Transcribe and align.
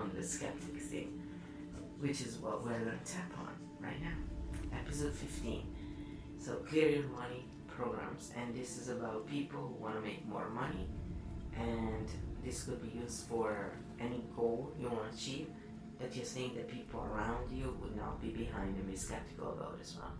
on 0.00 0.10
the 0.16 0.22
skeptic 0.22 0.76
thing, 0.76 1.20
which 1.98 2.22
is 2.22 2.38
what 2.38 2.64
we're 2.64 2.70
going 2.70 2.84
to 2.84 3.12
tap 3.12 3.30
on 3.38 3.52
right 3.80 4.00
now. 4.02 4.16
Episode 4.72 5.12
15. 5.12 5.62
So, 6.38 6.54
clear 6.68 6.88
your 6.88 7.08
money 7.08 7.44
programs, 7.68 8.32
and 8.36 8.54
this 8.54 8.78
is 8.78 8.88
about 8.88 9.26
people 9.26 9.60
who 9.60 9.84
want 9.84 9.96
to 9.96 10.00
make 10.00 10.26
more 10.26 10.48
money, 10.48 10.86
and 11.58 12.08
this 12.42 12.62
could 12.62 12.80
be 12.82 12.98
used 12.98 13.26
for 13.26 13.72
any 14.00 14.24
goal 14.34 14.72
you 14.80 14.88
want 14.88 15.10
to 15.10 15.16
achieve 15.16 15.48
that 16.00 16.16
you 16.16 16.22
think 16.22 16.54
that 16.54 16.68
people 16.68 17.06
around 17.12 17.50
you 17.50 17.76
would 17.82 17.94
not 17.94 18.22
be 18.22 18.28
behind 18.28 18.74
and 18.76 18.90
be 18.90 18.96
skeptical 18.96 19.52
about 19.52 19.78
as 19.82 19.96
well. 19.96 20.12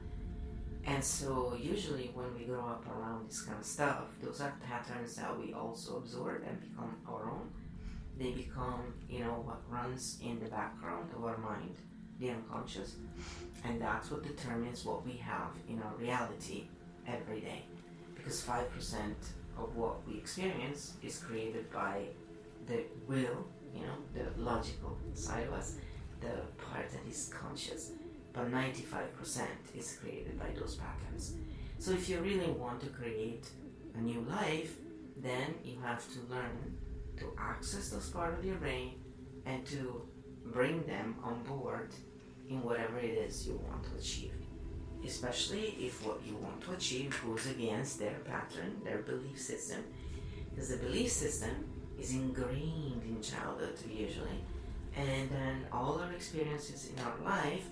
And 0.84 1.02
so, 1.02 1.56
usually, 1.58 2.10
when 2.12 2.34
we 2.38 2.44
grow 2.44 2.66
up 2.66 2.84
around 2.86 3.30
this 3.30 3.42
kind 3.42 3.58
of 3.58 3.64
stuff, 3.64 4.04
those 4.22 4.42
are 4.42 4.52
patterns 4.66 5.14
that 5.16 5.38
we 5.38 5.54
also 5.54 5.96
absorb 5.96 6.42
and 6.46 6.60
become 6.60 6.96
our 7.08 7.30
own. 7.30 7.50
They 8.21 8.30
become, 8.30 8.95
you 9.09 9.21
know, 9.25 9.43
what 9.45 9.61
runs 9.68 10.18
in 10.23 10.39
the 10.39 10.48
background 10.50 11.11
of 11.16 11.24
our 11.24 11.38
mind, 11.38 11.74
the 12.20 12.30
unconscious, 12.30 12.97
and 13.65 13.80
that's 13.80 14.11
what 14.11 14.23
determines 14.23 14.84
what 14.84 15.05
we 15.05 15.15
have 15.15 15.51
in 15.69 15.83
our 15.83 15.95
reality 15.95 16.69
every 17.09 17.41
day. 17.41 17.64
Because 18.14 18.41
5% 18.45 18.62
of 19.59 19.75
what 19.75 20.06
we 20.06 20.19
experience 20.19 20.95
is 21.02 21.19
created 21.19 21.73
by 21.73 22.05
the 22.69 22.84
will, 23.09 23.48
you 23.75 23.80
know, 23.80 23.97
the 24.14 24.41
logical 24.41 24.97
side 25.14 25.48
of 25.48 25.55
us, 25.55 25.77
the 26.20 26.42
part 26.62 26.89
that 26.91 27.11
is 27.11 27.33
conscious 27.34 27.92
but 28.33 28.50
95% 28.50 29.42
is 29.77 29.98
created 30.00 30.39
by 30.39 30.50
those 30.59 30.77
patterns. 30.77 31.34
So 31.78 31.92
if 31.92 32.09
you 32.09 32.20
really 32.20 32.50
want 32.50 32.80
to 32.83 32.87
create 32.89 33.48
a 33.97 34.00
new 34.00 34.20
life, 34.28 34.77
then 35.16 35.55
you 35.64 35.78
have 35.83 36.06
to 36.12 36.20
learn 36.30 36.77
to 37.20 37.33
access 37.38 37.91
those 37.91 38.10
parts 38.10 38.38
of 38.38 38.45
your 38.45 38.56
brain 38.56 38.95
and 39.47 39.65
to 39.66 40.02
bring 40.47 40.83
them 40.84 41.16
on 41.23 41.42
board 41.45 41.91
in 42.48 42.62
whatever 42.62 42.98
it 42.98 43.14
is 43.27 43.47
you 43.47 43.55
want 43.69 43.84
to 43.84 43.98
achieve. 43.98 44.33
Especially 45.05 45.77
if 45.81 46.05
what 46.05 46.20
you 46.27 46.36
want 46.36 46.61
to 46.62 46.72
achieve 46.72 47.19
goes 47.25 47.47
against 47.47 47.98
their 47.98 48.19
pattern, 48.25 48.81
their 48.84 48.98
belief 48.98 49.41
system. 49.41 49.83
Because 50.50 50.69
the 50.70 50.77
belief 50.77 51.11
system 51.11 51.64
is 51.98 52.12
ingrained 52.12 53.03
in 53.05 53.22
childhood 53.22 53.78
usually. 53.89 54.44
And 54.97 55.31
then 55.31 55.66
all 55.72 56.00
our 56.00 56.12
experiences 56.12 56.91
in 56.91 57.03
our 57.05 57.14
life 57.25 57.64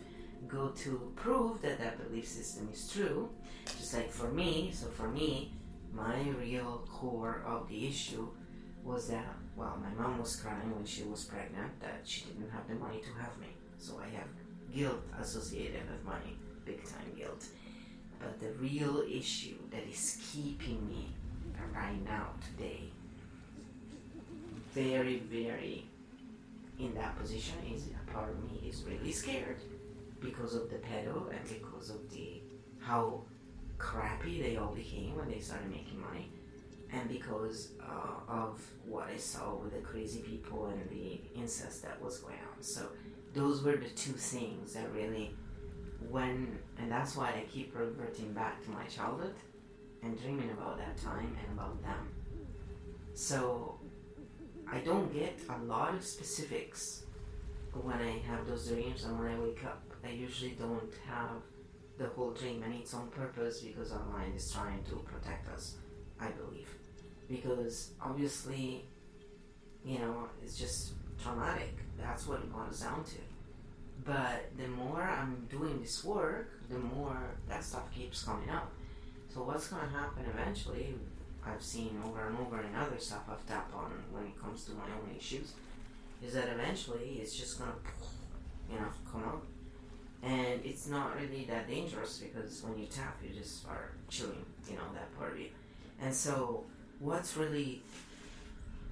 go 0.46 0.68
to 0.68 1.12
prove 1.16 1.60
that 1.62 1.78
that 1.78 1.98
belief 2.08 2.26
system 2.26 2.68
is 2.72 2.90
true. 2.90 3.28
Just 3.66 3.94
like 3.94 4.10
for 4.10 4.28
me, 4.30 4.70
so 4.72 4.86
for 4.86 5.08
me, 5.08 5.52
my 5.92 6.20
real 6.40 6.86
core 6.90 7.42
of 7.46 7.68
the 7.68 7.88
issue 7.88 8.28
was 8.84 9.08
that, 9.08 9.36
well, 9.58 9.76
my 9.82 10.02
mom 10.02 10.20
was 10.20 10.36
crying 10.36 10.74
when 10.74 10.86
she 10.86 11.02
was 11.02 11.24
pregnant 11.24 11.80
that 11.80 12.00
she 12.04 12.24
didn't 12.26 12.50
have 12.50 12.68
the 12.68 12.74
money 12.76 13.00
to 13.00 13.08
have 13.20 13.36
me. 13.38 13.48
So 13.78 14.00
I 14.00 14.08
have 14.16 14.28
guilt 14.72 15.02
associated 15.20 15.82
with 15.90 16.04
money, 16.04 16.36
big 16.64 16.84
time 16.84 17.12
guilt. 17.16 17.44
But 18.20 18.38
the 18.40 18.52
real 18.52 19.02
issue 19.10 19.56
that 19.70 19.82
is 19.90 20.18
keeping 20.32 20.86
me 20.88 21.08
right 21.74 22.04
now, 22.04 22.28
today, 22.56 22.84
very, 24.72 25.18
very 25.30 25.86
in 26.78 26.94
that 26.94 27.18
position 27.18 27.56
is 27.74 27.88
a 27.88 28.12
part 28.12 28.30
of 28.30 28.44
me 28.44 28.68
is 28.68 28.84
really 28.84 29.10
scared 29.10 29.58
because 30.20 30.54
of 30.54 30.70
the 30.70 30.76
pedo 30.76 31.28
and 31.30 31.48
because 31.48 31.90
of 31.90 32.08
the 32.10 32.40
how 32.80 33.20
crappy 33.78 34.40
they 34.40 34.56
all 34.56 34.72
became 34.72 35.16
when 35.16 35.28
they 35.28 35.40
started 35.40 35.68
making 35.70 36.00
money 36.00 36.30
and 36.92 37.08
because 37.08 37.72
uh, 37.82 38.32
of 38.32 38.60
what 38.86 39.08
I 39.08 39.16
saw 39.16 39.56
with 39.56 39.72
the 39.72 39.80
crazy 39.80 40.20
people 40.20 40.66
and 40.66 40.88
the 40.90 41.20
incest 41.38 41.82
that 41.82 42.00
was 42.02 42.18
going 42.18 42.36
on. 42.36 42.62
So 42.62 42.86
those 43.34 43.62
were 43.62 43.76
the 43.76 43.90
two 43.90 44.12
things 44.12 44.74
that 44.74 44.92
really 44.94 45.34
when 46.08 46.58
and 46.78 46.90
that's 46.90 47.16
why 47.16 47.28
I 47.28 47.44
keep 47.52 47.76
reverting 47.76 48.32
back 48.32 48.62
to 48.64 48.70
my 48.70 48.84
childhood 48.84 49.34
and 50.02 50.20
dreaming 50.20 50.50
about 50.50 50.78
that 50.78 50.96
time 50.96 51.36
and 51.42 51.58
about 51.58 51.82
them. 51.82 52.08
So 53.14 53.78
I 54.70 54.78
don't 54.78 55.12
get 55.12 55.38
a 55.48 55.58
lot 55.64 55.94
of 55.94 56.04
specifics 56.04 57.04
when 57.72 57.96
I 57.96 58.18
have 58.28 58.46
those 58.46 58.68
dreams 58.68 59.04
and 59.04 59.18
when 59.18 59.28
I 59.28 59.38
wake 59.38 59.64
up. 59.64 59.82
I 60.04 60.10
usually 60.10 60.52
don't 60.52 60.92
have 61.06 61.42
the 61.98 62.06
whole 62.06 62.30
dream 62.30 62.62
and 62.62 62.74
it's 62.74 62.94
on 62.94 63.08
purpose 63.08 63.60
because 63.60 63.92
our 63.92 64.04
mind 64.06 64.36
is 64.36 64.50
trying 64.52 64.82
to 64.84 64.96
protect 64.96 65.48
us, 65.48 65.74
I 66.20 66.28
believe. 66.28 66.77
Because 67.28 67.90
obviously, 68.00 68.84
you 69.84 69.98
know, 69.98 70.28
it's 70.42 70.56
just 70.56 70.92
traumatic. 71.22 71.76
That's 71.98 72.26
what 72.26 72.40
it 72.40 72.52
boils 72.52 72.80
down 72.80 73.04
to. 73.04 73.16
But 74.04 74.50
the 74.56 74.68
more 74.68 75.02
I'm 75.02 75.46
doing 75.50 75.80
this 75.80 76.04
work, 76.04 76.60
the 76.70 76.78
more 76.78 77.18
that 77.48 77.64
stuff 77.64 77.92
keeps 77.92 78.22
coming 78.22 78.48
up. 78.48 78.70
So 79.28 79.42
what's 79.42 79.68
going 79.68 79.82
to 79.82 79.94
happen 79.94 80.24
eventually, 80.32 80.94
I've 81.44 81.62
seen 81.62 82.00
over 82.06 82.26
and 82.26 82.38
over 82.38 82.60
in 82.60 82.74
other 82.74 82.98
stuff 82.98 83.22
I've 83.30 83.44
tapped 83.46 83.74
on 83.74 83.92
when 84.10 84.24
it 84.24 84.40
comes 84.40 84.64
to 84.64 84.72
my 84.72 84.84
own 84.84 85.14
issues, 85.16 85.52
is 86.22 86.32
that 86.34 86.48
eventually 86.48 87.18
it's 87.20 87.36
just 87.36 87.58
going 87.58 87.70
to, 87.70 88.72
you 88.72 88.80
know, 88.80 88.88
come 89.10 89.24
up 89.24 89.42
and 90.22 90.60
it's 90.64 90.88
not 90.88 91.14
really 91.16 91.44
that 91.44 91.68
dangerous 91.68 92.18
because 92.18 92.62
when 92.62 92.78
you 92.78 92.86
tap 92.86 93.16
you 93.22 93.30
just 93.38 93.66
are 93.68 93.92
chilling 94.08 94.44
you 94.68 94.74
know 94.74 94.82
that 94.92 95.16
part 95.16 95.32
of 95.32 95.38
you 95.38 95.48
and 96.02 96.12
so 96.12 96.64
what's 97.00 97.36
really 97.36 97.82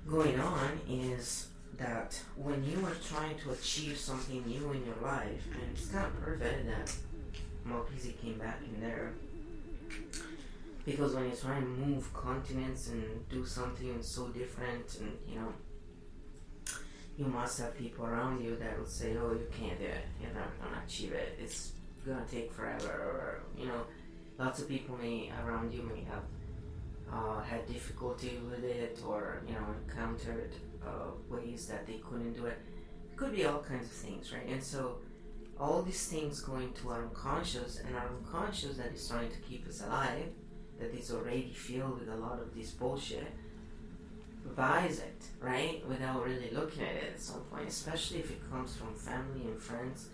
going 0.09 0.39
on 0.39 0.81
is 0.89 1.49
that 1.79 2.19
when 2.37 2.65
you 2.65 2.85
are 2.87 2.97
trying 3.07 3.37
to 3.39 3.51
achieve 3.51 3.99
something 3.99 4.45
new 4.47 4.73
in 4.73 4.85
your 4.87 4.97
life 5.03 5.45
and 5.53 5.63
it's 5.73 5.87
kind 5.87 6.07
of 6.07 6.21
perfect 6.23 6.67
that 6.67 6.95
Malpisi 7.69 8.19
came 8.21 8.39
back 8.39 8.61
in 8.65 8.81
there 8.81 9.13
because 10.85 11.15
when 11.15 11.25
you 11.25 11.37
try 11.37 11.57
and 11.57 11.79
move 11.79 12.13
continents 12.15 12.89
and 12.89 13.29
do 13.29 13.45
something 13.45 14.01
so 14.01 14.29
different 14.29 14.99
and 15.01 15.13
you 15.29 15.35
know 15.41 15.53
you 17.19 17.25
must 17.25 17.59
have 17.61 17.77
people 17.77 18.05
around 18.05 18.45
you 18.45 18.57
that 18.57 18.79
will 18.79 18.87
say, 18.87 19.17
"Oh, 19.17 19.33
you 19.33 19.47
can't 19.51 19.79
do 19.79 19.87
it. 19.87 20.05
You're 20.21 20.33
never 20.35 20.53
gonna 20.61 20.83
achieve 20.85 21.13
it. 21.13 21.39
It's 21.41 21.73
gonna 22.05 22.27
take 22.31 22.53
forever." 22.53 22.89
Or 22.89 23.41
you 23.59 23.67
know, 23.67 23.87
lots 24.39 24.61
of 24.61 24.69
people 24.69 24.97
may 24.99 25.33
around 25.43 25.73
you 25.73 25.83
may 25.83 26.05
have 26.05 26.23
uh, 27.13 27.43
had 27.43 27.67
difficulty 27.67 28.39
with 28.51 28.65
it, 28.65 28.99
or 29.07 29.43
you 29.47 29.55
know, 29.55 29.67
encountered 29.87 30.53
uh, 30.85 31.11
ways 31.29 31.67
that 31.67 31.87
they 31.87 31.99
couldn't 31.99 32.33
do 32.35 32.47
it. 32.47 32.59
It 33.11 33.17
could 33.17 33.35
be 33.35 33.45
all 33.45 33.61
kinds 33.61 33.87
of 33.87 33.93
things, 33.93 34.33
right? 34.33 34.47
And 34.49 34.63
so, 34.63 34.99
all 35.59 35.83
these 35.83 36.07
things 36.07 36.41
go 36.41 36.57
into 36.57 36.91
our 36.91 37.03
unconscious, 37.03 37.81
and 37.81 37.97
our 37.97 38.09
unconscious 38.09 38.77
that 38.77 38.93
is 38.93 39.09
trying 39.09 39.31
to 39.31 39.39
keep 39.39 39.67
us 39.67 39.83
alive, 39.83 40.29
that 40.79 40.93
is 40.95 41.11
already 41.11 41.53
filled 41.55 42.01
with 42.01 42.09
a 42.09 42.17
lot 42.17 42.39
of 42.41 42.55
this 42.55 42.71
bullshit 42.73 43.33
buys 44.55 45.01
it, 45.01 45.25
right? 45.41 45.87
Without 45.89 46.25
really 46.25 46.51
looking 46.53 46.83
at 46.83 46.95
it 46.95 47.13
at 47.15 47.21
some 47.21 47.41
point, 47.43 47.69
especially 47.69 48.19
if 48.19 48.31
it 48.31 48.51
comes 48.51 48.77
from 48.77 48.95
family 48.95 49.47
and 49.47 49.61
friends. 49.61 50.09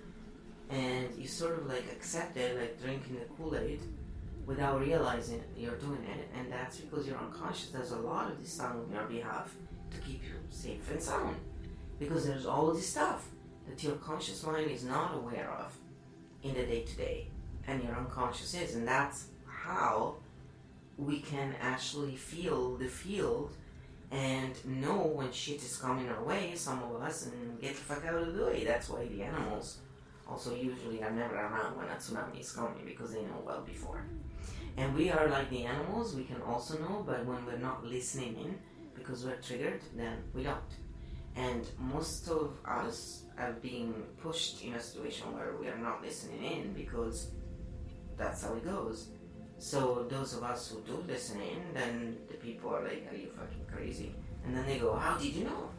And 0.70 1.14
you 1.16 1.28
sort 1.28 1.58
of 1.58 1.66
like 1.66 1.84
accept 1.92 2.36
it, 2.36 2.58
like 2.58 2.80
drinking 2.80 3.16
the 3.16 3.26
Kool 3.36 3.56
Aid, 3.56 3.80
without 4.46 4.80
realizing 4.80 5.42
you're 5.56 5.76
doing 5.76 6.04
it. 6.04 6.28
And 6.36 6.50
that's 6.50 6.78
because 6.78 7.06
you're 7.06 7.18
unconscious. 7.18 7.68
There's 7.68 7.92
a 7.92 7.98
lot 7.98 8.30
of 8.30 8.40
this 8.40 8.58
on 8.60 8.86
your 8.92 9.04
behalf 9.04 9.54
to 9.90 9.98
keep 9.98 10.22
you 10.24 10.34
safe 10.50 10.90
and 10.90 11.02
sound. 11.02 11.36
Because 11.98 12.26
there's 12.26 12.46
all 12.46 12.72
this 12.72 12.88
stuff 12.88 13.28
that 13.68 13.82
your 13.82 13.94
conscious 13.96 14.44
mind 14.44 14.70
is 14.70 14.84
not 14.84 15.14
aware 15.14 15.50
of 15.50 15.76
in 16.42 16.54
the 16.54 16.64
day 16.64 16.82
to 16.82 16.96
day, 16.96 17.28
and 17.66 17.82
your 17.82 17.94
unconscious 17.94 18.54
is. 18.54 18.74
And 18.74 18.86
that's 18.86 19.26
how 19.46 20.16
we 20.98 21.20
can 21.20 21.54
actually 21.60 22.16
feel 22.16 22.76
the 22.76 22.88
field 22.88 23.56
and 24.10 24.52
know 24.66 25.06
when 25.14 25.32
shit 25.32 25.62
is 25.62 25.76
coming 25.76 26.08
our 26.08 26.22
way, 26.22 26.52
some 26.54 26.82
of 26.82 27.00
us, 27.00 27.26
and 27.26 27.60
get 27.60 27.74
the 27.74 27.80
fuck 27.80 28.04
out 28.04 28.14
of 28.14 28.34
the 28.34 28.44
way. 28.44 28.64
That's 28.64 28.90
why 28.90 29.06
the 29.06 29.22
animals 29.22 29.78
also 30.28 30.54
usually 30.54 31.02
are 31.02 31.10
never 31.10 31.36
around 31.36 31.76
when 31.76 31.88
a 31.88 31.94
tsunami 31.94 32.40
is 32.40 32.52
coming 32.52 32.84
because 32.84 33.12
they 33.12 33.22
know 33.22 33.42
well 33.44 33.62
before. 33.62 34.04
And 34.76 34.94
we 34.94 35.10
are 35.10 35.28
like 35.28 35.50
the 35.50 35.64
animals, 35.64 36.14
we 36.14 36.24
can 36.24 36.40
also 36.42 36.78
know, 36.78 37.04
but 37.06 37.24
when 37.26 37.44
we're 37.44 37.58
not 37.58 37.84
listening 37.84 38.36
in 38.36 38.58
because 38.94 39.24
we're 39.24 39.36
triggered, 39.36 39.80
then 39.94 40.18
we 40.34 40.42
don't. 40.42 40.60
And 41.36 41.66
most 41.78 42.28
of 42.28 42.56
us 42.64 43.24
are 43.38 43.52
being 43.52 43.94
pushed 44.22 44.62
in 44.62 44.74
a 44.74 44.80
situation 44.80 45.32
where 45.34 45.54
we 45.60 45.68
are 45.68 45.78
not 45.78 46.02
listening 46.02 46.42
in 46.44 46.72
because 46.72 47.30
that's 48.16 48.44
how 48.44 48.54
it 48.54 48.64
goes. 48.64 49.08
So 49.58 50.06
those 50.10 50.34
of 50.34 50.42
us 50.42 50.70
who 50.70 50.80
do 50.82 51.04
listen 51.06 51.40
in, 51.40 51.74
then 51.74 52.16
the 52.28 52.34
people 52.34 52.70
are 52.74 52.82
like, 52.82 53.06
"Are 53.10 53.16
you 53.16 53.30
fucking 53.30 53.64
crazy?" 53.72 54.14
And 54.44 54.56
then 54.56 54.66
they 54.66 54.78
go, 54.78 54.94
"How 54.94 55.16
did 55.16 55.34
you 55.34 55.44
know?" 55.44 55.70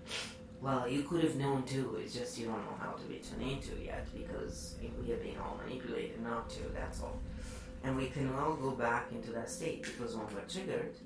well, 0.60 0.88
you 0.88 1.02
could 1.02 1.24
have 1.24 1.36
known 1.36 1.64
too. 1.64 1.98
It's 2.00 2.14
just 2.14 2.38
you 2.38 2.46
don't 2.46 2.64
know 2.64 2.78
how 2.78 2.92
to 2.92 3.04
be 3.04 3.16
tuned 3.16 3.42
into 3.42 3.74
yet 3.82 4.06
because 4.16 4.76
we 4.80 5.10
have 5.10 5.22
been 5.22 5.36
all 5.38 5.58
manipulated 5.64 6.22
not 6.22 6.48
to. 6.50 6.62
That's 6.72 7.02
all. 7.02 7.18
And 7.86 7.96
we 7.96 8.06
can 8.08 8.34
all 8.34 8.54
go 8.54 8.72
back 8.72 9.12
into 9.12 9.30
that 9.30 9.48
state 9.48 9.82
because 9.84 10.16
when 10.16 10.26
we're 10.34 10.40
triggered, 10.48 10.96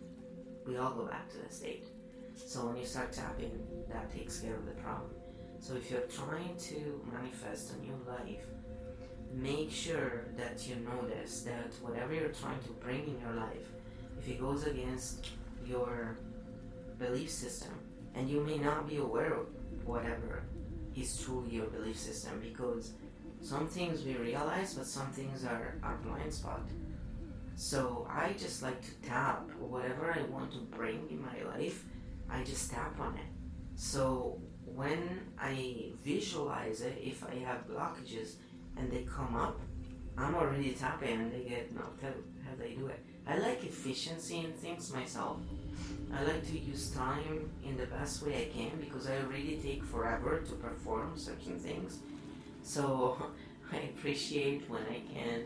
we 0.67 0.79
all 0.79 0.93
go 0.93 1.05
back 1.05 1.29
to 1.33 1.37
that 1.37 1.53
state. 1.53 1.85
So 2.35 2.67
when 2.67 2.79
you 2.79 2.87
start 2.87 3.13
tapping, 3.13 3.53
that 3.93 4.11
takes 4.11 4.41
care 4.41 4.55
of 4.55 4.65
the 4.65 4.73
problem. 4.73 5.11
So 5.59 5.75
if 5.75 5.91
you're 5.91 6.01
trying 6.01 6.57
to 6.57 7.05
manifest 7.13 7.75
a 7.75 7.83
new 7.83 7.95
life, 8.09 8.47
make 9.35 9.71
sure 9.71 10.25
that 10.39 10.67
you 10.67 10.77
notice 10.77 11.43
that 11.43 11.71
whatever 11.83 12.15
you're 12.15 12.31
trying 12.31 12.61
to 12.61 12.71
bring 12.71 13.05
in 13.05 13.21
your 13.21 13.35
life, 13.35 13.69
if 14.19 14.27
it 14.27 14.41
goes 14.41 14.67
against 14.67 15.29
your 15.67 16.17
belief 16.99 17.29
system, 17.29 17.75
and 18.15 18.27
you 18.27 18.41
may 18.41 18.57
not 18.57 18.89
be 18.89 18.97
aware 18.97 19.35
of 19.35 19.49
whatever 19.85 20.45
is 20.97 21.23
truly 21.23 21.57
your 21.57 21.67
belief 21.67 21.99
system 21.99 22.41
because 22.43 22.93
some 23.43 23.69
things 23.69 24.05
we 24.05 24.15
realize, 24.15 24.75
but 24.75 24.87
some 24.87 25.09
things 25.09 25.45
are 25.45 25.79
our 25.83 25.97
blind 25.99 26.33
spot. 26.33 26.63
So 27.57 28.07
I 28.11 28.33
just 28.39 28.63
like 28.63 28.81
to 28.83 29.09
tap 29.09 29.51
whatever 29.59 30.13
I 30.13 30.23
want 30.33 30.53
to 30.53 30.59
bring 30.59 31.07
in 31.11 31.23
my 31.23 31.43
life, 31.57 31.85
I 32.31 32.43
just 32.43 32.71
tap 32.71 32.99
on 33.01 33.15
it. 33.15 33.31
So 33.77 34.41
when 34.65 35.21
I 35.39 35.91
visualize 36.03 36.81
it, 36.81 36.99
if 37.03 37.25
I 37.25 37.35
have 37.47 37.69
blockages 37.69 38.35
and 38.77 38.91
they 38.91 39.03
come 39.03 39.37
up, 39.37 39.61
I'm 40.17 40.35
already 40.35 40.73
tapping 40.73 41.21
and 41.21 41.33
they 41.33 41.49
get 41.49 41.75
knocked 41.75 42.05
out. 42.05 42.17
How 42.45 42.57
they 42.59 42.73
do 42.75 42.87
it? 42.89 43.01
I 43.27 43.39
like 43.39 43.63
efficiency 43.65 44.39
in 44.39 44.53
things 44.53 44.93
myself. 44.93 45.39
I 46.13 46.23
like 46.25 46.47
to 46.49 46.59
use 46.59 46.91
time 46.91 47.51
in 47.65 47.77
the 47.77 47.87
best 47.87 48.23
way 48.25 48.43
I 48.43 48.57
can 48.57 48.79
because 48.81 49.09
I 49.09 49.19
already 49.19 49.59
take 49.63 49.85
forever 49.85 50.41
to 50.41 50.53
perform 50.55 51.13
certain 51.17 51.59
things. 51.59 52.01
So 52.71 53.17
I 53.73 53.79
appreciate 53.93 54.71
when 54.71 54.83
I 54.83 55.01
can, 55.13 55.43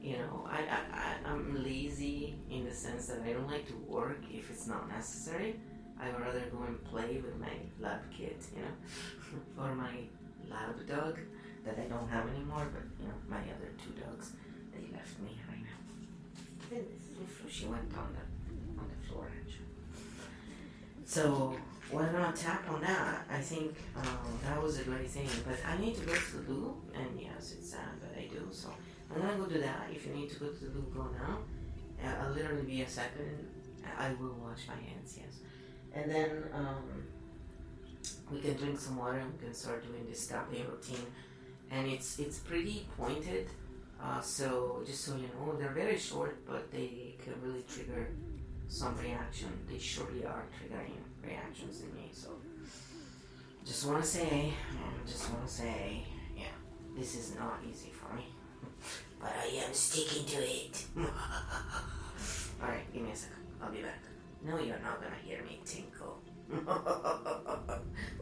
you 0.00 0.18
know, 0.18 0.48
I, 0.48 0.60
I, 0.60 1.28
I'm 1.28 1.64
lazy 1.64 2.36
in 2.50 2.64
the 2.64 2.74
sense 2.74 3.08
that 3.08 3.20
I 3.26 3.32
don't 3.32 3.50
like 3.50 3.66
to 3.66 3.74
work 3.88 4.20
if 4.32 4.48
it's 4.48 4.68
not 4.68 4.88
necessary. 4.88 5.56
I 6.00 6.10
would 6.10 6.20
rather 6.20 6.44
go 6.52 6.62
and 6.62 6.82
play 6.84 7.20
with 7.24 7.36
my 7.40 7.54
lab 7.80 8.02
kit, 8.16 8.40
you 8.54 8.62
know, 8.62 8.74
for 9.56 9.74
my 9.74 9.94
lab 10.48 10.86
dog 10.86 11.18
that 11.64 11.78
I 11.78 11.88
don't 11.88 12.08
have 12.08 12.28
anymore, 12.28 12.68
but 12.72 12.84
you 13.00 13.08
know, 13.08 13.18
my 13.28 13.42
other 13.54 13.72
two 13.82 14.00
dogs, 14.00 14.32
they 14.72 14.86
left 14.96 15.18
me 15.18 15.40
right 15.48 15.64
now. 15.66 16.78
She 17.50 17.66
went 17.66 17.92
on 17.96 18.16
the 18.16 18.80
on 18.80 18.86
the 18.88 19.08
floor 19.08 19.28
actually. 19.40 19.66
So 21.04 21.56
why 21.92 22.10
not 22.10 22.34
tap 22.34 22.68
on 22.70 22.80
that? 22.80 23.26
I 23.30 23.38
think 23.38 23.76
uh, 23.96 24.16
that 24.44 24.62
was 24.62 24.78
a 24.78 24.84
great 24.84 25.10
thing. 25.10 25.28
But 25.46 25.58
I 25.66 25.78
need 25.78 25.94
to 25.96 26.06
go 26.06 26.14
to 26.14 26.36
the 26.36 26.50
loo, 26.50 26.74
and 26.94 27.20
yes, 27.20 27.52
it's 27.52 27.70
sad, 27.70 28.00
but 28.00 28.18
I 28.18 28.26
do. 28.26 28.48
So 28.50 28.68
I'm 29.14 29.20
gonna 29.20 29.36
go 29.36 29.46
do 29.46 29.60
that. 29.60 29.88
If 29.92 30.06
you 30.06 30.14
need 30.14 30.30
to 30.30 30.38
go 30.40 30.48
to 30.48 30.64
the 30.64 30.70
loo, 30.70 30.86
go 30.94 31.08
now. 31.12 31.38
Uh, 32.02 32.24
I'll 32.24 32.32
literally 32.32 32.62
be 32.62 32.82
a 32.82 32.88
second. 32.88 33.46
I 33.98 34.12
will 34.14 34.36
wash 34.42 34.66
my 34.66 34.74
hands, 34.74 35.18
yes. 35.18 35.40
And 35.92 36.10
then 36.10 36.44
um, 36.54 37.04
we 38.32 38.40
can 38.40 38.54
drink 38.56 38.80
some 38.80 38.96
water 38.96 39.18
and 39.18 39.32
we 39.34 39.44
can 39.44 39.54
start 39.54 39.86
doing 39.86 40.06
this 40.08 40.26
tapping 40.26 40.66
routine. 40.66 41.06
And 41.70 41.88
it's 41.88 42.18
it's 42.18 42.38
pretty 42.38 42.86
pointed. 42.98 43.48
Uh, 44.02 44.20
so 44.20 44.82
just 44.84 45.04
so 45.04 45.14
you 45.14 45.28
know, 45.34 45.54
they're 45.58 45.72
very 45.72 45.98
short, 45.98 46.44
but 46.46 46.72
they 46.72 47.14
can 47.22 47.34
really 47.42 47.64
trigger 47.72 48.08
some 48.68 48.96
reaction. 48.96 49.50
They 49.68 49.78
surely 49.78 50.24
are 50.24 50.44
triggering 50.56 50.96
reactions 51.24 51.82
in 51.82 51.94
me. 51.94 52.10
So 52.12 52.30
just 53.64 53.86
want 53.86 54.02
to 54.02 54.08
say, 54.08 54.52
um, 54.70 54.94
just 55.06 55.30
want 55.30 55.46
to 55.46 55.52
say, 55.52 56.04
yeah, 56.36 56.54
this 56.96 57.14
is 57.14 57.34
not 57.36 57.60
easy 57.68 57.90
for 57.90 58.14
me, 58.14 58.26
but 59.20 59.32
I 59.40 59.46
am 59.64 59.72
sticking 59.72 60.26
to 60.26 60.38
it. 60.42 60.84
All 60.96 62.68
right, 62.68 62.92
give 62.92 63.02
me 63.02 63.10
a 63.10 63.16
second. 63.16 63.38
I'll 63.62 63.70
be 63.70 63.82
back. 63.82 64.02
No, 64.44 64.58
you're 64.58 64.78
not 64.80 65.00
gonna 65.00 65.14
hear 65.24 65.42
me 65.44 65.60
tinkle. 65.64 66.20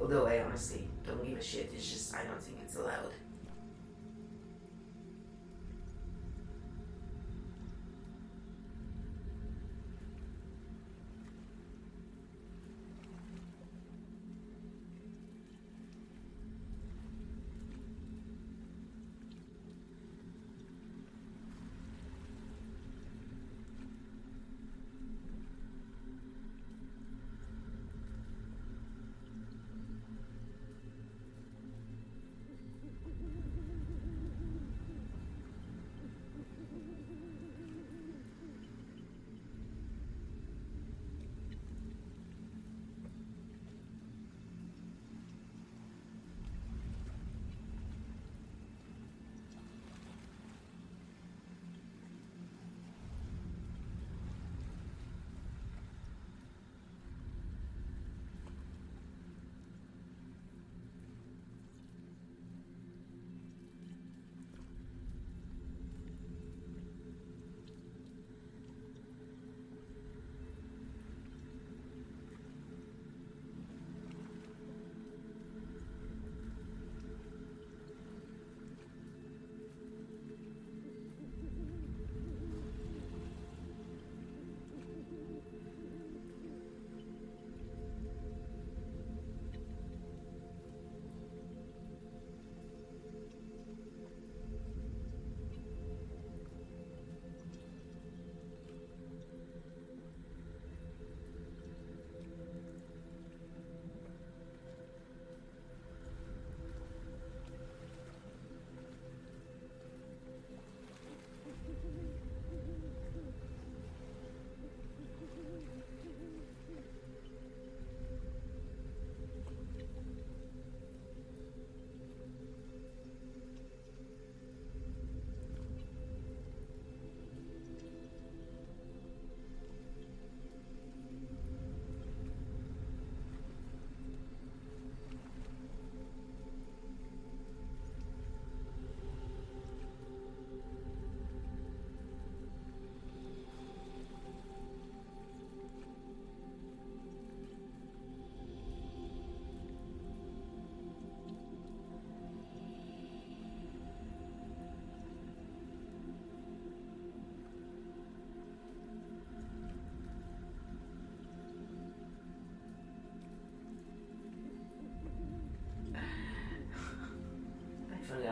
Although 0.01 0.27
I 0.27 0.43
honestly 0.43 0.89
don't 1.07 1.27
give 1.27 1.39
a 1.39 1.43
shit. 1.43 1.71
It's 1.75 1.91
just 1.91 2.15
I 2.15 2.25
don't 2.25 2.43
think 2.43 2.59
it's 2.63 2.77
allowed. 2.77 3.13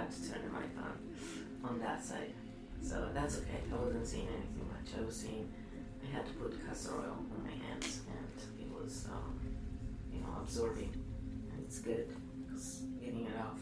Forgot 0.09 0.25
to 0.25 0.33
turn 0.33 0.43
the 0.43 0.59
mic 0.59 0.71
on 0.79 1.71
on 1.71 1.79
that 1.81 2.05
side. 2.05 2.33
So 2.83 3.09
that's 3.13 3.39
okay. 3.39 3.61
I 3.73 3.77
wasn't 3.77 4.07
seeing 4.07 4.29
anything 4.29 4.69
much. 4.69 4.99
I 4.99 5.05
was 5.05 5.17
seeing 5.17 5.53
I 6.03 6.17
had 6.17 6.27
to 6.27 6.33
put 6.35 6.67
castor 6.67 6.95
oil 6.95 7.19
on 7.35 7.45
my 7.45 7.51
hands 7.51 8.01
and 8.09 8.61
it 8.61 8.73
was, 8.73 9.07
um, 9.11 9.39
you 10.13 10.21
know, 10.21 10.29
absorbing. 10.41 10.93
And 11.51 11.65
it's 11.65 11.81
good 11.81 12.09
because 12.47 12.83
getting 13.01 13.27
it 13.27 13.33
off 13.41 13.61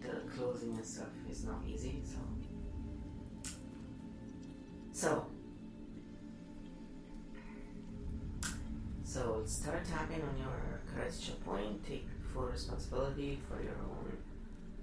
the 0.00 0.30
clothing 0.30 0.74
and 0.76 0.86
stuff 0.86 1.08
is 1.30 1.44
not 1.44 1.62
easy. 1.66 2.02
So, 2.04 2.18
so, 4.92 5.26
so 9.04 9.42
start 9.46 9.84
tapping 9.84 10.22
on 10.22 10.38
your 10.38 10.80
courage 10.94 11.32
point. 11.44 11.84
Take 11.86 12.06
full 12.32 12.44
responsibility 12.44 13.40
for 13.48 13.62
your 13.62 13.76
own 13.82 14.17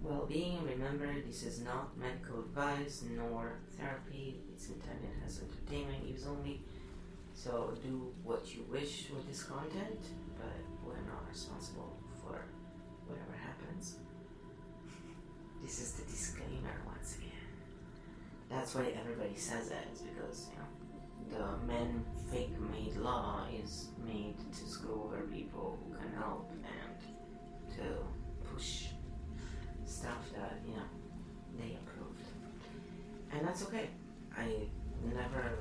well-being. 0.06 0.64
Remember, 0.64 1.08
this 1.26 1.44
is 1.44 1.62
not 1.62 1.98
medical 1.98 2.40
advice 2.40 3.04
nor 3.16 3.60
therapy. 3.78 4.42
It's 4.54 4.68
intended 4.70 5.10
as 5.26 5.42
entertainment 5.42 6.08
use 6.08 6.26
only. 6.28 6.62
So 7.34 7.74
do 7.84 8.14
what 8.24 8.54
you 8.56 8.66
wish 8.70 9.08
with 9.14 9.28
this 9.28 9.44
content, 9.44 10.00
but 10.38 10.56
we're 10.84 11.06
not 11.12 11.28
responsible 11.30 11.98
for 12.22 12.46
whatever 13.08 13.36
happens. 13.36 13.98
This 15.62 15.82
is 15.82 15.92
the 15.94 16.04
disclaimer 16.04 16.82
once 16.86 17.18
again. 17.18 17.32
That's 18.50 18.76
why 18.76 18.94
everybody 19.00 19.36
says 19.36 19.70
that. 19.70 19.86
It's 19.92 20.02
because 20.02 20.48
you 20.52 21.38
know 21.38 21.58
the 21.60 21.68
men 21.68 22.06
fake 22.32 22.54
made 22.72 22.96
law 22.98 23.46
is 23.64 23.90
made 24.06 24.36
to 24.52 24.70
screw 24.70 25.04
over 25.06 25.22
people 25.22 25.78
who 25.84 25.98
can 25.98 26.14
help 26.16 26.52
and 26.52 27.78
to 27.78 28.48
push 28.54 28.86
stuff 29.86 30.32
that 30.34 30.60
you 30.68 30.76
know 30.76 30.90
they 31.60 31.76
approved, 31.76 32.22
and 33.32 33.48
that's 33.48 33.64
okay. 33.64 33.90
I 34.38 34.68
never 35.14 35.60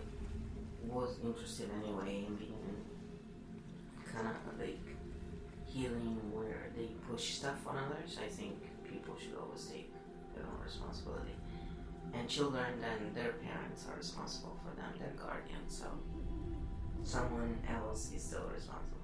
was 0.87 1.17
interested 1.25 1.71
anyway 1.83 2.27
in 2.29 2.35
being 2.37 2.55
kind 4.05 4.29
of 4.29 4.59
like 4.59 4.79
healing 5.67 6.19
where 6.33 6.71
they 6.77 6.89
push 7.11 7.35
stuff 7.35 7.67
on 7.67 7.77
others. 7.77 8.19
I 8.23 8.29
think 8.29 8.55
people 8.89 9.17
should 9.19 9.37
always 9.41 9.67
take 9.67 9.93
their 10.35 10.45
own 10.45 10.65
responsibility. 10.65 11.35
And 12.13 12.29
children 12.29 12.81
then 12.81 13.13
their 13.15 13.33
parents 13.33 13.87
are 13.91 13.97
responsible 13.97 14.57
for 14.63 14.75
them, 14.77 14.93
their 14.99 15.15
guardians, 15.19 15.79
so 15.83 15.87
someone 17.03 17.59
else 17.69 18.13
is 18.15 18.23
still 18.23 18.49
responsible. 18.55 19.04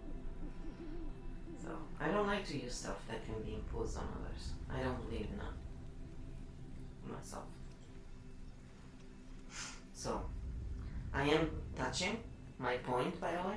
Like 2.31 2.47
to 2.47 2.63
use 2.63 2.75
stuff 2.75 2.99
that 3.09 3.27
can 3.27 3.43
be 3.43 3.55
imposed 3.55 3.97
on 3.99 4.05
others. 4.05 4.53
I 4.73 4.85
don't 4.85 5.05
believe 5.05 5.27
in 5.33 5.39
that 5.39 7.13
myself. 7.13 7.43
So 9.93 10.23
I 11.13 11.25
am 11.25 11.51
touching 11.77 12.19
my 12.57 12.77
point 12.77 13.21
by 13.21 13.33
the 13.33 13.49
way. 13.49 13.57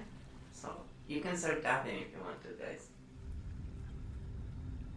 So 0.51 0.69
you 1.07 1.21
can 1.21 1.37
start 1.37 1.61
tapping 1.61 1.97
if 1.97 2.07
you 2.13 2.23
want 2.23 2.41
to 2.41 2.47
guys. 2.65 2.87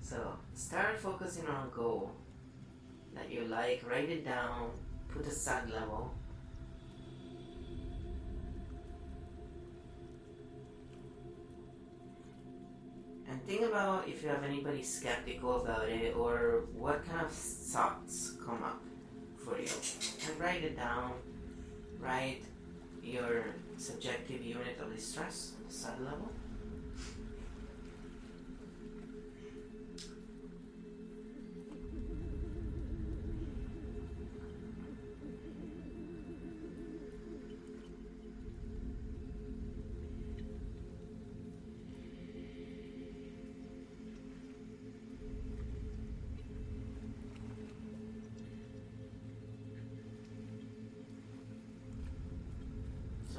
So 0.00 0.38
start 0.54 0.98
focusing 0.98 1.46
on 1.46 1.66
a 1.66 1.70
goal 1.70 2.12
that 3.14 3.30
you 3.30 3.44
like, 3.44 3.84
write 3.86 4.08
it 4.08 4.24
down, 4.24 4.70
put 5.12 5.26
a 5.26 5.30
SUD 5.30 5.70
level. 5.70 6.14
And 13.28 13.42
think 13.44 13.62
about 13.62 14.08
if 14.08 14.22
you 14.22 14.28
have 14.28 14.44
anybody 14.44 14.82
skeptical 14.82 15.62
about 15.62 15.88
it 15.88 16.14
or 16.16 16.66
what 16.74 17.04
kind 17.04 17.26
of 17.26 17.32
thoughts 17.32 18.34
come 18.44 18.62
up 18.62 18.82
for 19.36 19.58
you. 19.58 19.68
And 20.28 20.40
write 20.40 20.62
it 20.62 20.76
down. 20.76 21.12
Write 21.98 22.42
your 23.02 23.46
subjective 23.76 24.42
unit 24.42 24.78
of 24.80 24.94
distress, 24.94 25.52
SUD 25.68 26.00
level. 26.00 26.30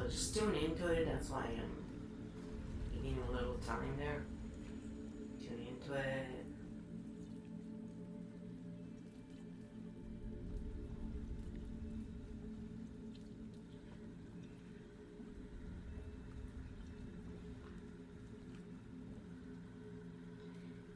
Just 0.10 0.36
tune 0.36 0.56
into 0.56 0.88
it. 0.88 1.06
That's 1.06 1.30
why 1.30 1.44
I'm 1.44 1.84
giving 2.94 3.18
a 3.28 3.32
little 3.32 3.56
time 3.56 3.96
there. 3.98 4.24
Tune 5.40 5.68
into 5.68 5.94
it. 5.94 6.26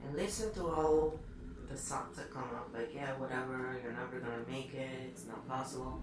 And 0.03 0.15
listen 0.15 0.53
to 0.53 0.67
all 0.67 1.19
the 1.69 1.75
thoughts 1.75 2.17
that 2.17 2.33
come 2.33 2.43
up, 2.43 2.69
like, 2.73 2.93
yeah, 2.93 3.11
whatever, 3.17 3.77
you're 3.83 3.93
never 3.93 4.19
gonna 4.19 4.43
make 4.49 4.73
it, 4.73 4.89
it's 5.07 5.25
not 5.25 5.47
possible. 5.47 6.01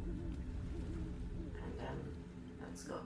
And 1.64 1.78
then 1.78 2.17
Let's 2.60 2.82
go. 2.84 3.00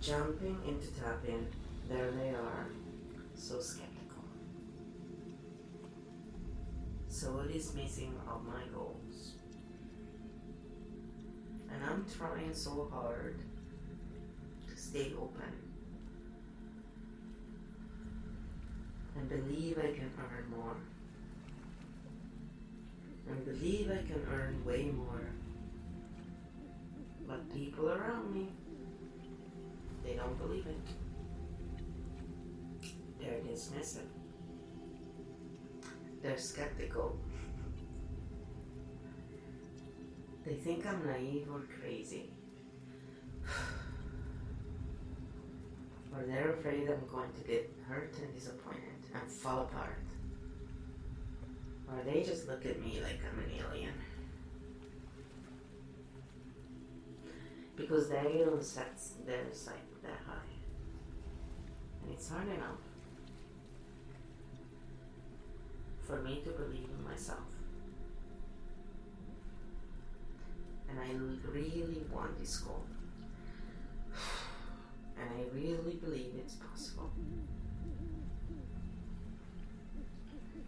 Jumping 0.00 0.58
into 0.66 0.88
tapping, 1.00 1.46
there 1.88 2.10
they 2.12 2.30
are, 2.30 2.66
so 3.34 3.60
skeptical. 3.60 4.24
So 7.08 7.32
what 7.32 7.50
is 7.50 7.74
missing 7.74 8.14
of 8.28 8.44
my 8.46 8.62
goals? 8.72 9.32
And 11.70 11.82
I'm 11.84 12.06
trying 12.16 12.54
so 12.54 12.88
hard 12.92 13.40
to 14.68 14.76
stay 14.80 15.12
open 15.20 15.52
and 19.16 19.28
believe 19.28 19.78
I 19.78 19.92
can 19.92 20.10
earn 20.18 20.50
more. 20.56 20.76
And 23.28 23.44
believe 23.44 23.90
I 23.90 24.06
can 24.06 24.24
earn 24.32 24.64
way 24.64 24.84
more 24.84 25.32
but 27.28 27.52
people 27.54 27.90
around 27.90 28.34
me, 28.34 28.48
they 30.02 30.14
don't 30.14 30.38
believe 30.38 30.66
it. 30.66 30.80
They're 33.20 33.40
dismissive. 33.40 34.08
They're 36.22 36.38
skeptical. 36.38 37.18
They 40.46 40.54
think 40.54 40.86
I'm 40.86 41.06
naive 41.06 41.48
or 41.52 41.60
crazy. 41.80 42.30
or 46.14 46.22
they're 46.26 46.52
afraid 46.52 46.88
I'm 46.88 47.06
going 47.06 47.30
to 47.32 47.42
get 47.46 47.70
hurt 47.86 48.14
and 48.22 48.34
disappointed 48.34 48.82
and 49.12 49.30
fall 49.30 49.64
apart. 49.64 49.98
Or 51.88 52.02
they 52.10 52.22
just 52.22 52.48
look 52.48 52.64
at 52.64 52.80
me 52.80 53.00
like 53.02 53.20
I'm 53.30 53.38
an 53.40 53.50
alien. 53.58 53.92
Because 57.78 58.08
they 58.08 58.42
don't 58.44 58.64
set 58.64 58.98
their 59.24 59.44
sight 59.52 60.02
that 60.02 60.18
high. 60.26 60.52
And 62.02 62.12
it's 62.12 62.28
hard 62.28 62.48
enough 62.48 62.82
for 66.04 66.20
me 66.22 66.42
to 66.44 66.50
believe 66.50 66.88
in 66.98 67.04
myself. 67.04 67.38
And 70.90 70.98
I 70.98 71.12
really 71.50 72.02
want 72.12 72.38
this 72.38 72.56
goal. 72.58 72.84
And 75.20 75.28
I 75.36 75.52
really 75.52 75.94
believe 75.94 76.30
it's 76.38 76.54
possible. 76.54 77.10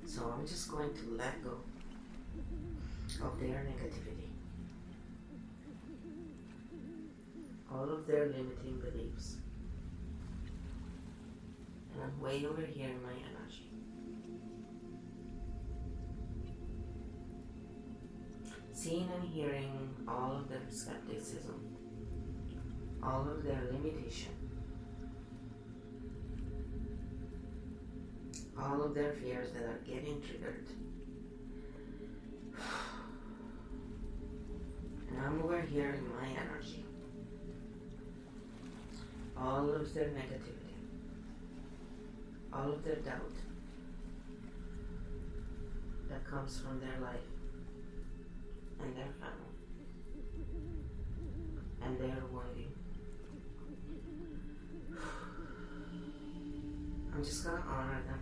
So 0.05 0.35
I'm 0.37 0.45
just 0.45 0.69
going 0.73 0.93
to 0.93 1.17
let 1.17 1.45
go 1.45 1.59
of 3.25 3.39
their 3.39 3.65
negativity. 3.65 4.30
All 7.81 7.91
of 7.91 8.07
their 8.07 8.27
limiting 8.27 8.79
beliefs. 8.79 9.37
And 11.95 12.03
I'm 12.03 12.21
way 12.21 12.45
over 12.47 12.61
here 12.63 12.89
in 12.89 13.03
my 13.03 13.13
energy. 13.13 13.71
Seeing 18.73 19.09
and 19.15 19.29
hearing 19.33 19.95
all 20.07 20.33
of 20.33 20.49
their 20.49 20.61
skepticism, 20.69 21.77
all 23.03 23.27
of 23.29 23.45
their 23.45 23.63
limitation, 23.73 24.33
all 28.59 28.83
of 28.83 28.95
their 28.95 29.13
fears 29.13 29.53
that 29.53 29.63
are 29.63 29.81
getting 29.87 30.21
triggered. 30.21 30.67
And 35.13 35.19
I'm 35.27 35.43
over 35.43 35.61
here 35.61 35.91
in 35.91 36.09
my 36.15 36.29
energy 36.41 36.85
all 39.41 39.71
of 39.71 39.95
their 39.95 40.09
negativity, 40.09 40.75
all 42.53 42.73
of 42.73 42.85
their 42.85 42.97
doubt, 42.97 43.37
that 46.11 46.25
comes 46.25 46.61
from 46.61 46.81
their 46.81 46.99
life 47.01 47.31
and 48.83 48.97
their 48.97 49.13
family 49.21 49.51
and 51.83 51.99
their 51.99 52.23
wounding. 52.33 52.73
I'm 57.15 57.25
just 57.25 57.45
gonna 57.45 57.63
honor 57.69 58.03
them 58.07 58.21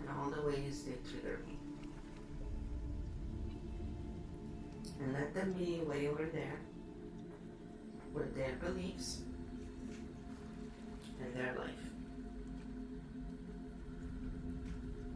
and 0.00 0.08
all 0.18 0.30
the 0.30 0.42
ways 0.42 0.82
they 0.82 0.96
trigger 1.08 1.40
me. 1.46 1.58
And 5.00 5.12
let 5.12 5.34
them 5.34 5.52
be 5.52 5.80
way 5.84 6.08
over 6.08 6.24
there 6.26 6.58
with 8.12 8.34
their 8.34 8.54
beliefs 8.60 9.22
and 11.20 11.34
their 11.34 11.54
life. 11.56 11.70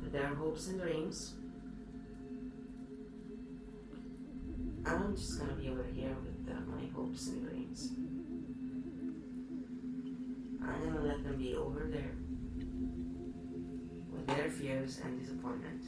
With 0.03 0.13
their 0.13 0.35
hopes 0.35 0.69
and 0.69 0.81
dreams. 0.81 1.35
I'm 4.87 5.17
just 5.17 5.41
gonna 5.41 5.55
be 5.55 5.69
over 5.69 5.85
here 5.93 6.15
with 6.25 6.55
uh, 6.55 6.61
my 6.71 6.87
hopes 6.95 7.27
and 7.27 7.49
dreams. 7.49 7.91
I'm 10.63 10.85
gonna 10.85 11.07
let 11.07 11.25
them 11.25 11.37
be 11.37 11.57
over 11.57 11.89
there 11.91 12.15
with 14.13 14.27
their 14.29 14.49
fears 14.49 15.01
and 15.05 15.21
disappointment. 15.21 15.83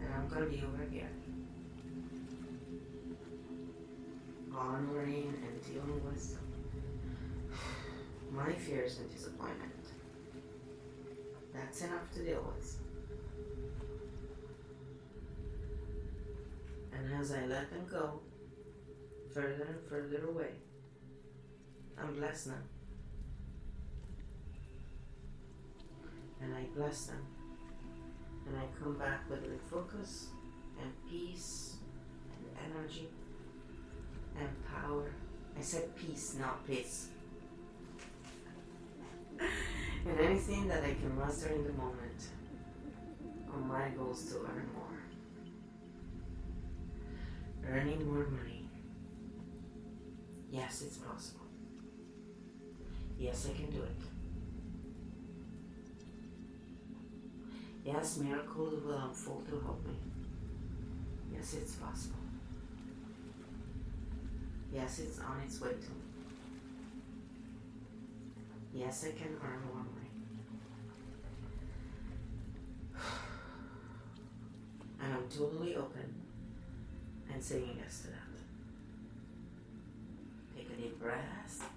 And 0.00 0.14
I'm 0.14 0.28
gonna 0.28 0.46
be 0.46 0.62
over 0.62 0.84
here. 0.90 1.10
Honoring 4.58 5.34
and 5.46 5.62
dealing 5.66 6.02
with 6.04 6.38
my 8.32 8.52
fears 8.52 8.98
and 8.98 9.10
disappointment. 9.10 9.72
That's 11.52 11.82
enough 11.82 12.10
to 12.14 12.24
deal 12.24 12.52
with. 12.56 12.76
And 16.92 17.20
as 17.20 17.32
I 17.32 17.44
let 17.46 17.70
them 17.70 17.86
go, 17.90 18.20
further 19.32 19.66
and 19.68 19.88
further 19.88 20.26
away, 20.26 20.52
I'm 21.98 22.14
blessed 22.14 22.48
now. 22.48 22.54
And 26.40 26.54
I 26.54 26.64
bless 26.74 27.06
them. 27.06 27.24
And 28.46 28.56
I 28.56 28.64
come 28.82 28.96
back 28.96 29.28
with 29.28 29.44
refocus 29.44 30.26
and 30.80 30.90
peace 31.08 31.76
and 32.30 32.72
energy 32.72 33.08
and 34.40 34.48
power. 34.66 35.12
I 35.58 35.62
said 35.62 35.94
peace, 35.96 36.36
not 36.38 36.66
peace. 36.66 37.08
and 39.40 40.20
anything 40.20 40.68
that 40.68 40.84
I 40.84 40.94
can 40.94 41.16
master 41.18 41.48
in 41.48 41.64
the 41.64 41.72
moment 41.72 42.28
on 43.52 43.68
my 43.68 43.88
goals 43.90 44.24
to 44.30 44.36
earn 44.40 44.68
more. 44.74 44.84
Earning 47.68 48.06
more 48.06 48.26
money. 48.26 48.68
Yes, 50.50 50.82
it's 50.82 50.98
possible. 50.98 51.46
Yes, 53.18 53.48
I 53.50 53.56
can 53.56 53.70
do 53.70 53.82
it. 53.82 54.02
Yes, 57.84 58.18
miracles 58.18 58.82
will 58.84 58.98
unfold 58.98 59.48
to 59.48 59.60
help 59.60 59.86
me. 59.86 59.94
Yes, 61.32 61.54
it's 61.54 61.76
possible. 61.76 62.25
Yes, 64.72 64.98
it's 64.98 65.18
on 65.18 65.40
its 65.44 65.60
way 65.60 65.70
to 65.70 65.74
me. 65.74 66.02
Yes, 68.74 69.04
I 69.06 69.12
can 69.18 69.36
earn 69.42 69.62
money. 69.74 70.10
And 74.98 75.12
I'm 75.12 75.28
totally 75.28 75.76
open 75.76 76.14
and 77.32 77.42
saying 77.44 77.78
yes 77.78 78.00
to 78.00 78.06
that. 78.08 78.16
Take 80.56 80.70
a 80.70 80.80
deep 80.80 80.98
breath. 81.00 81.68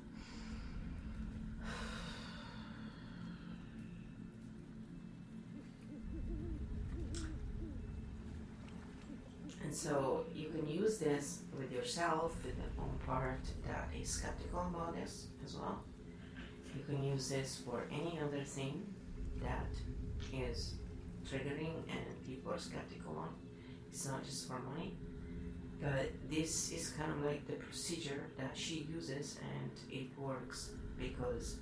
And 9.61 9.68
so 9.79 10.25
you 10.35 10.49
can 10.49 10.67
use 10.67 10.97
this 10.97 11.43
with 11.57 11.71
yourself, 11.71 12.35
with 12.43 12.55
the 12.57 12.81
own 12.81 12.99
part 13.05 13.39
that 13.65 13.87
is 13.97 14.09
skeptical 14.09 14.59
about 14.59 14.93
this 14.93 15.27
as 15.45 15.55
well. 15.55 15.81
You 16.75 16.83
can 16.83 17.01
use 17.01 17.29
this 17.29 17.61
for 17.65 17.85
any 17.89 18.19
other 18.21 18.43
thing 18.43 18.83
that 19.41 19.71
is 20.33 20.73
triggering 21.25 21.75
and 21.87 22.25
people 22.27 22.51
are 22.51 22.59
skeptical 22.59 23.15
on. 23.17 23.29
It's 23.89 24.05
not 24.05 24.25
just 24.25 24.49
for 24.49 24.59
money. 24.59 24.97
But 25.81 26.11
this 26.29 26.73
is 26.73 26.89
kind 26.89 27.13
of 27.13 27.23
like 27.23 27.47
the 27.47 27.53
procedure 27.53 28.25
that 28.37 28.57
she 28.57 28.85
uses 28.93 29.37
and 29.39 29.71
it 29.89 30.07
works 30.19 30.71
because 30.99 31.55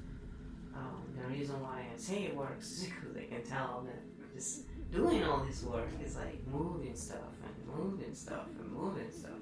um, 0.75 1.03
the 1.15 1.27
reason 1.27 1.61
why 1.61 1.85
I 1.93 1.97
say 1.97 2.23
it 2.23 2.35
works 2.35 2.71
is 2.71 2.83
because 2.89 3.15
I 3.15 3.25
can 3.25 3.43
tell 3.43 3.85
that 3.85 4.33
just 4.33 4.63
doing 4.91 5.23
all 5.23 5.43
this 5.45 5.63
work 5.63 5.89
is 6.03 6.15
like 6.15 6.45
moving 6.47 6.95
stuff 6.95 7.33
and 7.43 7.75
moving 7.75 8.13
stuff 8.13 8.47
and 8.59 8.71
moving 8.71 9.11
stuff. 9.11 9.39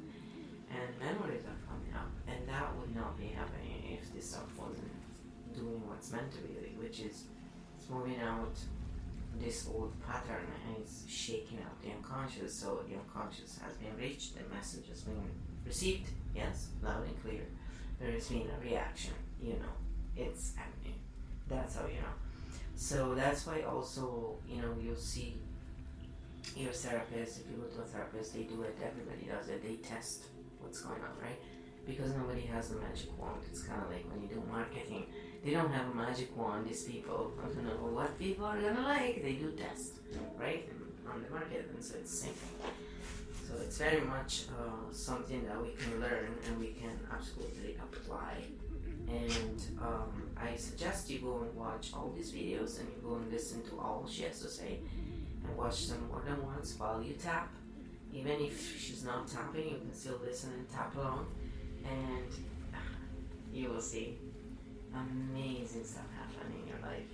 And 0.69 0.99
memories 0.99 1.43
are 1.45 1.59
coming 1.67 1.93
up 1.93 2.11
and 2.27 2.47
that 2.47 2.75
would 2.77 2.95
not 2.95 3.17
be 3.17 3.27
happening 3.27 3.97
if 3.99 4.13
this 4.13 4.31
stuff 4.31 4.49
wasn't 4.57 4.91
doing 5.53 5.81
what's 5.87 6.11
meant 6.11 6.31
to 6.31 6.39
be 6.39 6.55
which 6.77 6.99
is 6.99 7.23
it's 7.77 7.89
moving 7.89 8.19
out 8.19 8.57
this 9.39 9.67
old 9.73 9.93
pattern 10.05 10.45
and 10.67 10.77
it's 10.77 11.03
shaking 11.07 11.59
out 11.59 11.81
the 11.81 11.91
unconscious. 11.91 12.53
So 12.53 12.83
the 12.87 12.95
unconscious 12.95 13.59
has 13.63 13.75
been 13.77 13.95
reached 13.97 14.35
the 14.35 14.43
message 14.53 14.87
has 14.89 15.01
been 15.01 15.29
received 15.65 16.09
yes 16.35 16.67
loud 16.81 17.05
and 17.05 17.21
clear. 17.23 17.45
There 17.99 18.11
has 18.11 18.27
been 18.27 18.49
a 18.49 18.63
reaction 18.63 19.13
you 19.41 19.53
know 19.53 19.75
it's 20.17 20.53
happening. 20.55 20.99
That's 21.47 21.75
how 21.75 21.85
you 21.87 22.01
know 22.01 22.24
so 22.75 23.15
that's 23.15 23.45
why 23.47 23.61
also 23.61 24.37
you 24.47 24.61
know 24.61 24.73
you'll 24.81 24.95
see 24.95 25.37
your 26.55 26.71
therapist 26.71 27.41
if 27.41 27.51
you 27.51 27.57
go 27.57 27.67
to 27.67 27.81
a 27.81 27.85
therapist 27.85 28.33
they 28.33 28.43
do 28.43 28.61
it 28.61 28.77
everybody 28.83 29.25
does 29.25 29.49
it 29.49 29.63
they 29.63 29.75
test 29.75 30.25
what's 30.59 30.81
going 30.81 31.01
on 31.01 31.15
right 31.21 31.39
because 31.85 32.13
nobody 32.15 32.41
has 32.41 32.71
a 32.71 32.75
magic 32.75 33.09
wand 33.19 33.41
it's 33.49 33.63
kind 33.63 33.81
of 33.81 33.89
like 33.89 34.05
when 34.11 34.21
you 34.21 34.27
do 34.27 34.41
marketing 34.51 35.05
they 35.45 35.51
don't 35.51 35.71
have 35.71 35.91
a 35.91 35.93
magic 35.93 36.35
wand. 36.35 36.67
These 36.67 36.85
people, 36.85 37.31
I 37.39 37.45
don't 37.53 37.65
know 37.65 37.93
what 37.93 38.17
people 38.17 38.45
are 38.45 38.59
gonna 38.59 38.81
like. 38.81 39.21
They 39.21 39.33
do 39.33 39.51
test, 39.51 39.99
right, 40.39 40.67
on 41.07 41.21
the 41.21 41.29
market, 41.29 41.69
and 41.71 41.83
so 41.83 41.93
it's 41.99 42.09
the 42.09 42.17
same 42.17 42.33
thing. 42.33 42.71
So 43.47 43.53
it's 43.61 43.77
very 43.77 44.01
much 44.01 44.45
uh, 44.49 44.91
something 44.91 45.45
that 45.45 45.61
we 45.61 45.73
can 45.73 46.01
learn 46.01 46.33
and 46.47 46.59
we 46.59 46.69
can 46.69 46.97
absolutely 47.13 47.77
apply. 47.79 48.41
And 49.07 49.61
um, 49.81 50.29
I 50.35 50.55
suggest 50.55 51.09
you 51.09 51.19
go 51.19 51.41
and 51.41 51.55
watch 51.55 51.91
all 51.93 52.13
these 52.15 52.31
videos 52.31 52.79
and 52.79 52.89
you 52.89 53.01
go 53.03 53.15
and 53.15 53.31
listen 53.31 53.63
to 53.69 53.79
all 53.79 54.07
she 54.09 54.23
has 54.23 54.39
to 54.41 54.47
say 54.47 54.79
and 55.43 55.57
watch 55.57 55.87
them 55.87 56.07
more 56.09 56.21
than 56.25 56.43
once 56.45 56.75
while 56.77 57.01
you 57.01 57.13
tap. 57.13 57.53
Even 58.13 58.39
if 58.41 58.79
she's 58.79 59.03
not 59.03 59.27
tapping, 59.27 59.65
you 59.65 59.77
can 59.77 59.93
still 59.93 60.19
listen 60.23 60.51
and 60.53 60.69
tap 60.69 60.95
along, 60.95 61.27
and 61.83 62.31
you 63.53 63.69
will 63.69 63.81
see 63.81 64.17
amazing 64.93 65.83
stuff 65.83 66.05
happening 66.17 66.61
in 66.61 66.67
your 66.69 66.79
life. 66.79 67.09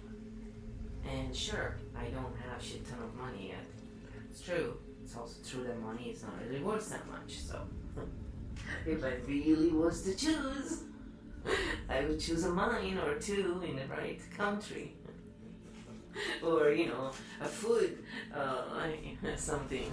And 1.10 1.36
sure, 1.36 1.78
I 1.98 2.06
don't 2.06 2.36
have 2.48 2.62
shit 2.62 2.88
ton 2.88 3.00
of 3.04 3.16
money 3.16 3.48
yet. 3.50 3.66
It's 4.30 4.42
true. 4.42 4.78
It's 5.04 5.18
also 5.18 5.38
true 5.50 5.64
that 5.64 5.82
money 5.82 6.12
is 6.12 6.22
not 6.22 6.34
really 6.48 6.62
worth 6.62 6.90
that 6.92 7.08
much. 7.10 7.40
So, 7.40 7.62
if 8.86 9.04
I 9.04 9.14
really 9.28 9.70
was 9.70 10.04
to 10.04 10.16
choose, 10.16 10.84
I 11.90 12.06
would 12.06 12.20
choose 12.20 12.46
a 12.46 12.50
mine 12.50 12.98
or 12.98 13.16
two 13.16 13.62
in 13.68 13.76
the 13.76 13.86
right 13.88 14.20
country. 14.38 14.96
or, 16.44 16.72
you 16.72 16.88
know, 16.88 17.12
a 17.40 17.46
food, 17.46 18.00
uh, 18.34 18.88
something. 19.36 19.90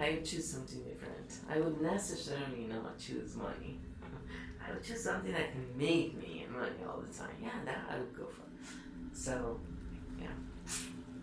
I 0.00 0.10
would 0.10 0.24
choose 0.24 0.48
something 0.48 0.82
different. 0.84 1.38
I 1.48 1.60
would 1.60 1.80
necessarily 1.80 2.66
not 2.68 2.98
choose 2.98 3.36
money. 3.36 3.78
I 4.66 4.72
would 4.72 4.82
choose 4.82 5.02
something 5.02 5.32
that 5.32 5.52
can 5.52 5.66
make 5.76 6.16
me 6.16 6.46
money 6.50 6.76
all 6.88 7.00
the 7.00 7.12
time. 7.16 7.36
Yeah, 7.42 7.50
that 7.64 7.84
I 7.90 7.98
would 7.98 8.16
go 8.16 8.26
for. 8.26 8.42
So, 9.12 9.60
yeah. 10.20 10.28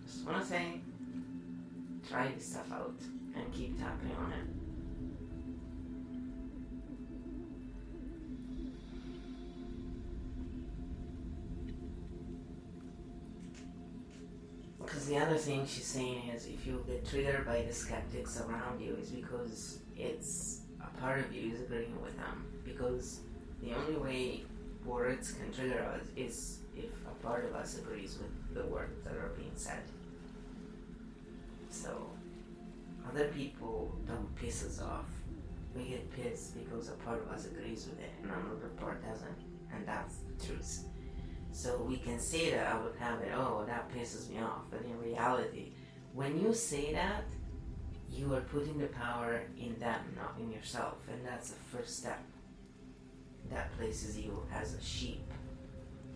Just 0.06 0.26
want 0.26 0.42
to 0.42 0.48
say, 0.48 0.82
try 2.08 2.32
this 2.32 2.52
stuff 2.52 2.72
out 2.72 2.96
and 3.36 3.54
keep 3.54 3.80
tapping 3.80 4.12
on 4.16 4.32
it. 4.34 4.59
Because 14.90 15.06
the 15.06 15.18
other 15.18 15.38
thing 15.38 15.68
she's 15.68 15.86
saying 15.86 16.32
is 16.36 16.48
if 16.48 16.66
you 16.66 16.84
get 16.88 17.08
triggered 17.08 17.46
by 17.46 17.62
the 17.62 17.72
skeptics 17.72 18.42
around 18.42 18.82
you 18.82 18.98
is 19.00 19.12
because 19.12 19.80
it's 19.96 20.62
a 20.82 21.00
part 21.00 21.20
of 21.20 21.32
you 21.32 21.54
is 21.54 21.62
agreeing 21.62 22.02
with 22.02 22.18
them. 22.18 22.48
Because 22.66 23.20
the 23.62 23.74
only 23.76 23.98
way 23.98 24.44
words 24.84 25.34
can 25.34 25.54
trigger 25.54 25.84
us 25.84 26.02
is 26.16 26.60
if 26.76 26.90
a 27.06 27.24
part 27.24 27.46
of 27.46 27.54
us 27.54 27.78
agrees 27.78 28.18
with 28.18 28.56
the 28.56 28.68
words 28.68 29.04
that 29.04 29.14
are 29.14 29.32
being 29.38 29.52
said. 29.54 29.84
So 31.70 32.10
other 33.08 33.28
people 33.28 33.96
don't 34.08 34.36
piss 34.38 34.66
us 34.66 34.82
off. 34.82 35.06
We 35.76 35.84
get 35.84 36.12
pissed 36.16 36.56
because 36.58 36.90
a 36.90 36.94
part 36.94 37.22
of 37.22 37.30
us 37.30 37.46
agrees 37.46 37.88
with 37.88 38.00
it 38.00 38.12
and 38.24 38.32
another 38.32 38.70
part 38.80 39.06
doesn't. 39.08 39.38
And 39.72 39.88
that's 39.88 40.16
the 40.18 40.48
truth. 40.48 40.84
So 41.52 41.78
we 41.78 41.98
can 41.98 42.20
say 42.20 42.52
that 42.52 42.68
out 42.68 42.86
of 42.86 42.96
habit, 42.98 43.30
oh, 43.36 43.64
that 43.68 43.92
pisses 43.94 44.30
me 44.30 44.40
off. 44.40 44.62
But 44.70 44.82
in 44.84 45.00
reality, 45.00 45.74
when 46.14 46.40
you 46.40 46.54
say 46.54 46.94
that, 46.94 47.26
you 48.12 48.34
are 48.34 48.42
putting 48.42 48.78
the 48.78 48.88
power 48.88 49.42
in 49.58 49.78
them, 49.80 50.00
not 50.16 50.36
in 50.40 50.52
yourself. 50.52 50.96
And 51.12 51.26
that's 51.26 51.52
the 51.52 51.78
first 51.78 51.98
step. 51.98 52.22
That 53.52 53.76
places 53.78 54.18
you 54.18 54.42
as 54.54 54.74
a 54.74 54.82
sheep. 54.82 55.32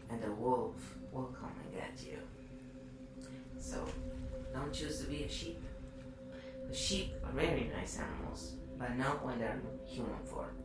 And 0.09 0.21
the 0.21 0.31
wolf 0.31 0.75
will 1.11 1.35
come 1.39 1.51
and 1.63 1.73
get 1.73 2.05
you. 2.05 2.19
So 3.59 3.85
don't 4.53 4.73
choose 4.73 4.99
to 5.01 5.07
be 5.07 5.23
a 5.23 5.29
sheep. 5.29 5.61
The 6.69 6.75
sheep 6.75 7.13
are 7.23 7.31
very 7.31 7.71
nice 7.75 7.99
animals, 7.99 8.53
but 8.77 8.97
not 8.97 9.25
when 9.25 9.39
they're 9.39 9.53
in 9.53 9.87
human 9.87 10.19
form. 10.25 10.55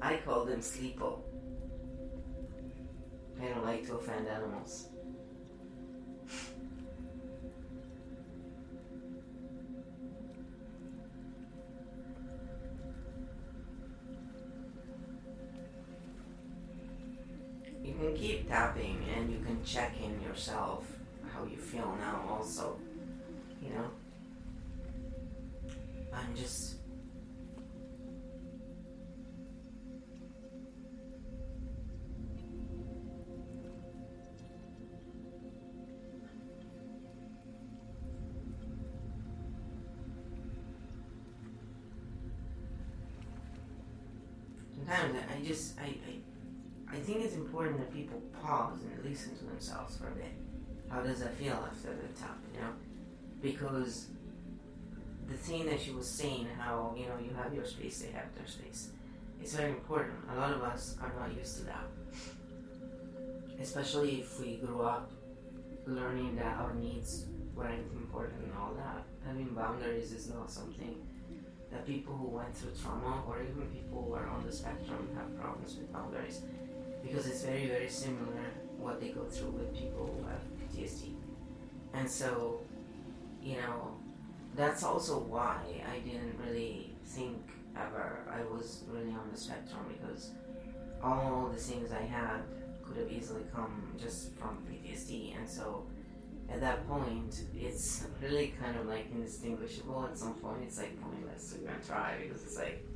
I 0.00 0.16
call 0.18 0.44
them 0.44 0.60
sleepo. 0.60 1.23
I 3.40 3.46
don't 3.46 3.64
like 3.64 3.86
to 3.86 3.96
offend 3.96 4.26
animals. 4.28 4.88
You 17.82 17.92
can 17.92 18.14
keep 18.14 18.48
tapping 18.48 19.04
and 19.14 19.30
you 19.30 19.40
can 19.40 19.62
check 19.62 19.94
in 20.02 20.20
yourself 20.22 20.90
how 21.32 21.44
you 21.44 21.56
feel 21.56 21.94
now 22.00 22.24
also. 22.28 22.78
You 23.62 23.70
know? 23.70 23.90
I'm 26.12 26.34
just 26.34 26.73
listen 49.14 49.36
to 49.36 49.44
themselves 49.44 49.96
for 49.96 50.08
a 50.08 50.10
bit. 50.10 50.32
How 50.90 51.00
does 51.00 51.20
that 51.20 51.34
feel 51.34 51.52
after 51.70 51.90
the 51.90 52.20
top, 52.20 52.36
you 52.52 52.60
know? 52.60 52.72
Because 53.40 54.08
the 55.28 55.36
thing 55.36 55.66
that 55.66 55.80
she 55.80 55.92
was 55.92 56.08
saying, 56.10 56.48
how 56.58 56.92
you 56.96 57.06
know 57.06 57.18
you 57.22 57.30
have 57.40 57.54
your 57.54 57.64
space, 57.64 58.00
they 58.00 58.10
have 58.10 58.34
their 58.34 58.48
space. 58.48 58.88
It's 59.40 59.54
very 59.54 59.70
important. 59.70 60.16
A 60.32 60.34
lot 60.34 60.50
of 60.50 60.62
us 60.62 60.96
are 61.00 61.12
not 61.16 61.32
used 61.32 61.58
to 61.58 61.64
that, 61.66 61.86
especially 63.60 64.20
if 64.22 64.40
we 64.40 64.56
grew 64.56 64.82
up 64.82 65.12
learning 65.86 66.34
that 66.34 66.58
our 66.58 66.74
needs 66.74 67.26
weren't 67.54 67.86
important 67.94 68.42
and 68.42 68.52
all 68.58 68.74
that. 68.74 69.04
Having 69.24 69.54
boundaries 69.54 70.10
is 70.10 70.28
not 70.28 70.50
something 70.50 70.96
that 71.70 71.86
people 71.86 72.16
who 72.16 72.28
went 72.36 72.52
through 72.56 72.72
trauma 72.82 73.22
or 73.28 73.42
even 73.42 73.62
people 73.68 74.06
who 74.08 74.14
are 74.14 74.26
on 74.26 74.44
the 74.44 74.52
spectrum 74.52 75.08
have 75.14 75.40
problems 75.40 75.76
with 75.76 75.92
boundaries 75.92 76.40
because 77.04 77.26
it's 77.26 77.42
very 77.42 77.66
very 77.66 77.88
similar 77.88 78.53
what 78.84 79.00
they 79.00 79.08
go 79.08 79.24
through 79.24 79.50
with 79.50 79.74
people 79.74 80.04
who 80.14 80.26
have 80.28 80.42
PTSD 80.60 81.14
and 81.94 82.08
so 82.08 82.60
you 83.42 83.56
know 83.56 83.96
that's 84.54 84.82
also 84.84 85.18
why 85.18 85.58
I 85.90 85.98
didn't 85.98 86.38
really 86.46 86.94
think 87.04 87.38
ever 87.76 88.20
I 88.30 88.42
was 88.54 88.84
really 88.88 89.10
on 89.10 89.28
the 89.32 89.38
spectrum 89.38 89.80
because 89.88 90.30
all 91.02 91.50
the 91.52 91.60
things 91.60 91.90
I 91.92 92.02
had 92.02 92.42
could 92.84 92.96
have 92.98 93.10
easily 93.10 93.42
come 93.54 93.94
just 94.00 94.34
from 94.34 94.58
PTSD 94.70 95.36
and 95.36 95.48
so 95.48 95.86
at 96.50 96.60
that 96.60 96.86
point, 96.88 97.42
it's 97.54 98.06
really 98.22 98.54
kind 98.62 98.76
of 98.78 98.86
like 98.86 99.06
indistinguishable. 99.12 100.06
At 100.10 100.18
some 100.18 100.34
point, 100.34 100.62
it's 100.66 100.78
like 100.78 101.00
pointless 101.00 101.52
to 101.52 101.62
even 101.62 101.74
try 101.86 102.16
because 102.22 102.42
it's 102.42 102.58
like, 102.58 102.86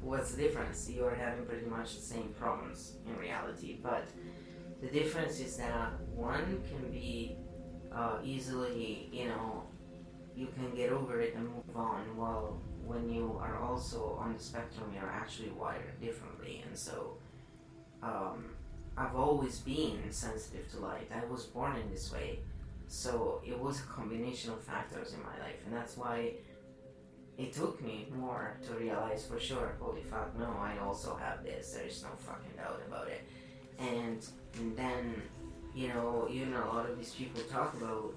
what's 0.00 0.32
the 0.32 0.42
difference? 0.42 0.90
You're 0.90 1.14
having 1.14 1.46
pretty 1.46 1.66
much 1.66 1.96
the 1.96 2.02
same 2.02 2.34
problems 2.38 2.94
in 3.06 3.16
reality, 3.16 3.78
but 3.82 4.04
the 4.80 4.88
difference 4.88 5.40
is 5.40 5.56
that 5.56 5.92
one 6.14 6.62
can 6.68 6.90
be 6.90 7.36
uh, 7.92 8.18
easily, 8.24 9.08
you 9.12 9.28
know, 9.28 9.64
you 10.34 10.48
can 10.54 10.74
get 10.74 10.90
over 10.90 11.20
it 11.20 11.34
and 11.34 11.44
move 11.44 11.76
on. 11.76 12.16
While 12.16 12.60
when 12.84 13.08
you 13.08 13.38
are 13.42 13.58
also 13.58 14.18
on 14.20 14.34
the 14.34 14.42
spectrum, 14.42 14.92
you're 14.94 15.10
actually 15.10 15.50
wired 15.50 16.00
differently, 16.00 16.62
and 16.66 16.76
so. 16.76 17.18
Um, 18.02 18.56
I've 18.96 19.16
always 19.16 19.58
been 19.58 19.98
sensitive 20.10 20.70
to 20.72 20.80
light. 20.80 21.10
I 21.14 21.24
was 21.24 21.44
born 21.44 21.76
in 21.76 21.90
this 21.90 22.12
way. 22.12 22.40
So 22.86 23.40
it 23.46 23.58
was 23.58 23.80
a 23.80 23.84
combination 23.84 24.50
of 24.52 24.60
factors 24.62 25.14
in 25.14 25.22
my 25.22 25.38
life. 25.44 25.60
And 25.64 25.74
that's 25.74 25.96
why 25.96 26.34
it 27.38 27.52
took 27.52 27.82
me 27.82 28.08
more 28.14 28.58
to 28.66 28.74
realize 28.74 29.24
for 29.24 29.38
sure, 29.40 29.76
holy 29.80 30.02
fuck, 30.02 30.38
no, 30.38 30.54
I 30.60 30.78
also 30.78 31.14
have 31.16 31.44
this. 31.44 31.72
There 31.72 31.86
is 31.86 32.02
no 32.02 32.10
fucking 32.18 32.56
doubt 32.56 32.82
about 32.86 33.08
it. 33.08 33.22
And, 33.78 34.26
and 34.56 34.76
then, 34.76 35.22
you 35.74 35.88
know, 35.88 36.28
even 36.30 36.54
a 36.54 36.66
lot 36.66 36.88
of 36.88 36.96
these 36.96 37.14
people 37.14 37.40
talk 37.42 37.74
about 37.74 38.12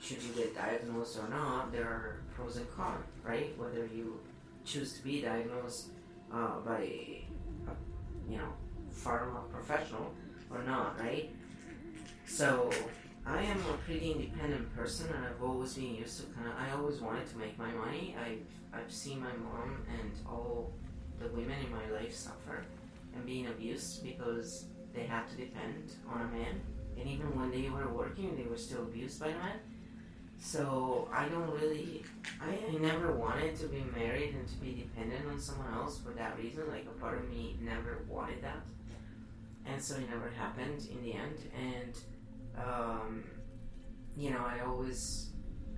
should 0.00 0.22
you 0.22 0.32
get 0.34 0.54
diagnosed 0.54 1.18
or 1.18 1.28
not, 1.28 1.72
there 1.72 1.84
are 1.84 2.20
pros 2.34 2.56
and 2.56 2.70
cons, 2.76 3.04
right? 3.22 3.56
Whether 3.58 3.86
you 3.86 4.20
choose 4.64 4.94
to 4.94 5.02
be 5.02 5.22
diagnosed 5.22 5.88
uh, 6.32 6.60
by, 6.60 6.80
a, 6.80 7.24
you 8.28 8.38
know, 8.38 8.52
pharma 8.94 9.48
professional 9.50 10.12
or 10.50 10.62
not, 10.62 11.00
right? 11.00 11.30
So 12.26 12.70
I 13.26 13.42
am 13.42 13.58
a 13.58 13.76
pretty 13.86 14.12
independent 14.12 14.74
person, 14.76 15.06
and 15.14 15.24
I've 15.24 15.42
always 15.42 15.74
been 15.74 15.94
used 15.94 16.20
to 16.20 16.26
kind 16.34 16.46
of. 16.46 16.54
I 16.58 16.72
always 16.76 17.00
wanted 17.00 17.26
to 17.30 17.38
make 17.38 17.58
my 17.58 17.70
money. 17.70 18.14
I've 18.22 18.40
I've 18.72 18.92
seen 18.92 19.20
my 19.20 19.32
mom 19.32 19.78
and 19.88 20.12
all 20.26 20.72
the 21.18 21.28
women 21.28 21.56
in 21.64 21.70
my 21.70 21.98
life 21.98 22.14
suffer 22.14 22.64
and 23.14 23.24
being 23.24 23.46
abused 23.46 24.02
because 24.02 24.66
they 24.94 25.04
had 25.04 25.28
to 25.28 25.36
depend 25.36 25.92
on 26.12 26.20
a 26.22 26.24
man, 26.26 26.60
and 26.98 27.08
even 27.08 27.38
when 27.38 27.50
they 27.50 27.68
were 27.68 27.88
working, 27.88 28.36
they 28.36 28.44
were 28.44 28.56
still 28.56 28.82
abused 28.82 29.20
by 29.20 29.28
a 29.28 29.38
man. 29.38 29.58
So 30.38 31.08
I 31.12 31.28
don't 31.28 31.50
really, 31.50 32.04
I, 32.40 32.58
I 32.70 32.78
never 32.78 33.12
wanted 33.12 33.56
to 33.56 33.66
be 33.66 33.84
married 33.96 34.34
and 34.34 34.46
to 34.46 34.54
be 34.56 34.74
dependent 34.74 35.26
on 35.30 35.40
someone 35.40 35.72
else 35.72 35.98
for 35.98 36.10
that 36.10 36.36
reason. 36.38 36.64
Like 36.68 36.86
a 36.86 37.00
part 37.00 37.18
of 37.18 37.30
me 37.30 37.56
never 37.62 38.02
wanted 38.08 38.42
that 38.42 38.60
and 39.66 39.82
so 39.82 39.96
it 39.96 40.08
never 40.10 40.30
happened 40.30 40.86
in 40.90 41.02
the 41.02 41.14
end. 41.14 41.38
And 41.58 41.98
um, 42.56 43.24
you 44.16 44.30
know, 44.30 44.44
I 44.44 44.60
always 44.60 45.30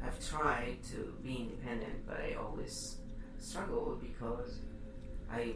have 0.03 0.19
tried 0.27 0.79
to 0.91 1.15
be 1.23 1.49
independent, 1.49 2.07
but 2.07 2.21
I 2.21 2.35
always 2.35 2.97
struggled 3.39 4.03
because 4.03 4.59
I, 5.33 5.55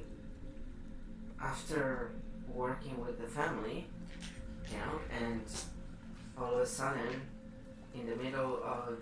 after 1.42 2.12
working 2.54 3.00
with 3.00 3.20
the 3.20 3.26
family, 3.26 3.86
you 4.70 4.76
know, 4.78 5.00
and 5.26 5.42
all 6.38 6.54
of 6.54 6.60
a 6.60 6.66
sudden, 6.66 7.20
in 7.94 8.06
the 8.06 8.16
middle 8.16 8.62
of 8.62 8.98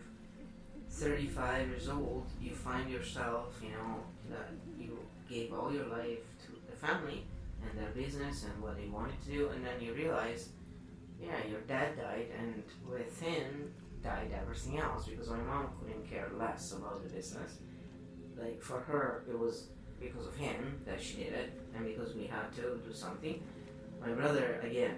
35 0.91 1.69
years 1.69 1.89
old, 1.89 2.27
you 2.41 2.55
find 2.55 2.91
yourself, 2.91 3.59
you 3.63 3.71
know, 3.71 4.01
that 4.31 4.51
you 4.79 4.99
gave 5.29 5.53
all 5.53 5.73
your 5.73 5.87
life 5.87 6.25
to 6.47 6.53
the 6.71 6.77
family 6.77 7.25
and 7.63 7.79
their 7.79 7.91
business 7.91 8.45
and 8.45 8.63
what 8.63 8.77
they 8.77 8.89
wanted 8.89 9.21
to 9.25 9.31
do, 9.31 9.49
and 9.49 9.65
then 9.65 9.81
you 9.81 9.93
realize, 9.93 10.49
yeah, 11.21 11.45
your 11.49 11.61
dad 11.63 11.97
died, 11.97 12.27
and 12.39 12.63
with 12.89 13.21
him 13.21 13.73
died 14.03 14.31
everything 14.41 14.79
else 14.79 15.07
because 15.07 15.29
my 15.29 15.39
mom 15.39 15.69
couldn't 15.81 16.09
care 16.09 16.31
less 16.39 16.73
about 16.73 17.03
the 17.03 17.09
business. 17.09 17.59
Like 18.37 18.63
for 18.63 18.81
her, 18.81 19.25
it 19.29 19.39
was 19.39 19.69
because 20.01 20.27
of 20.27 20.37
him 20.37 20.81
that 20.87 21.01
she 21.01 21.17
did 21.17 21.33
it, 21.33 21.61
and 21.75 21.85
because 21.85 22.15
we 22.15 22.27
had 22.27 22.53
to 22.57 22.81
do 22.87 22.93
something. 22.93 23.43
My 24.01 24.13
brother, 24.13 24.61
again, 24.63 24.97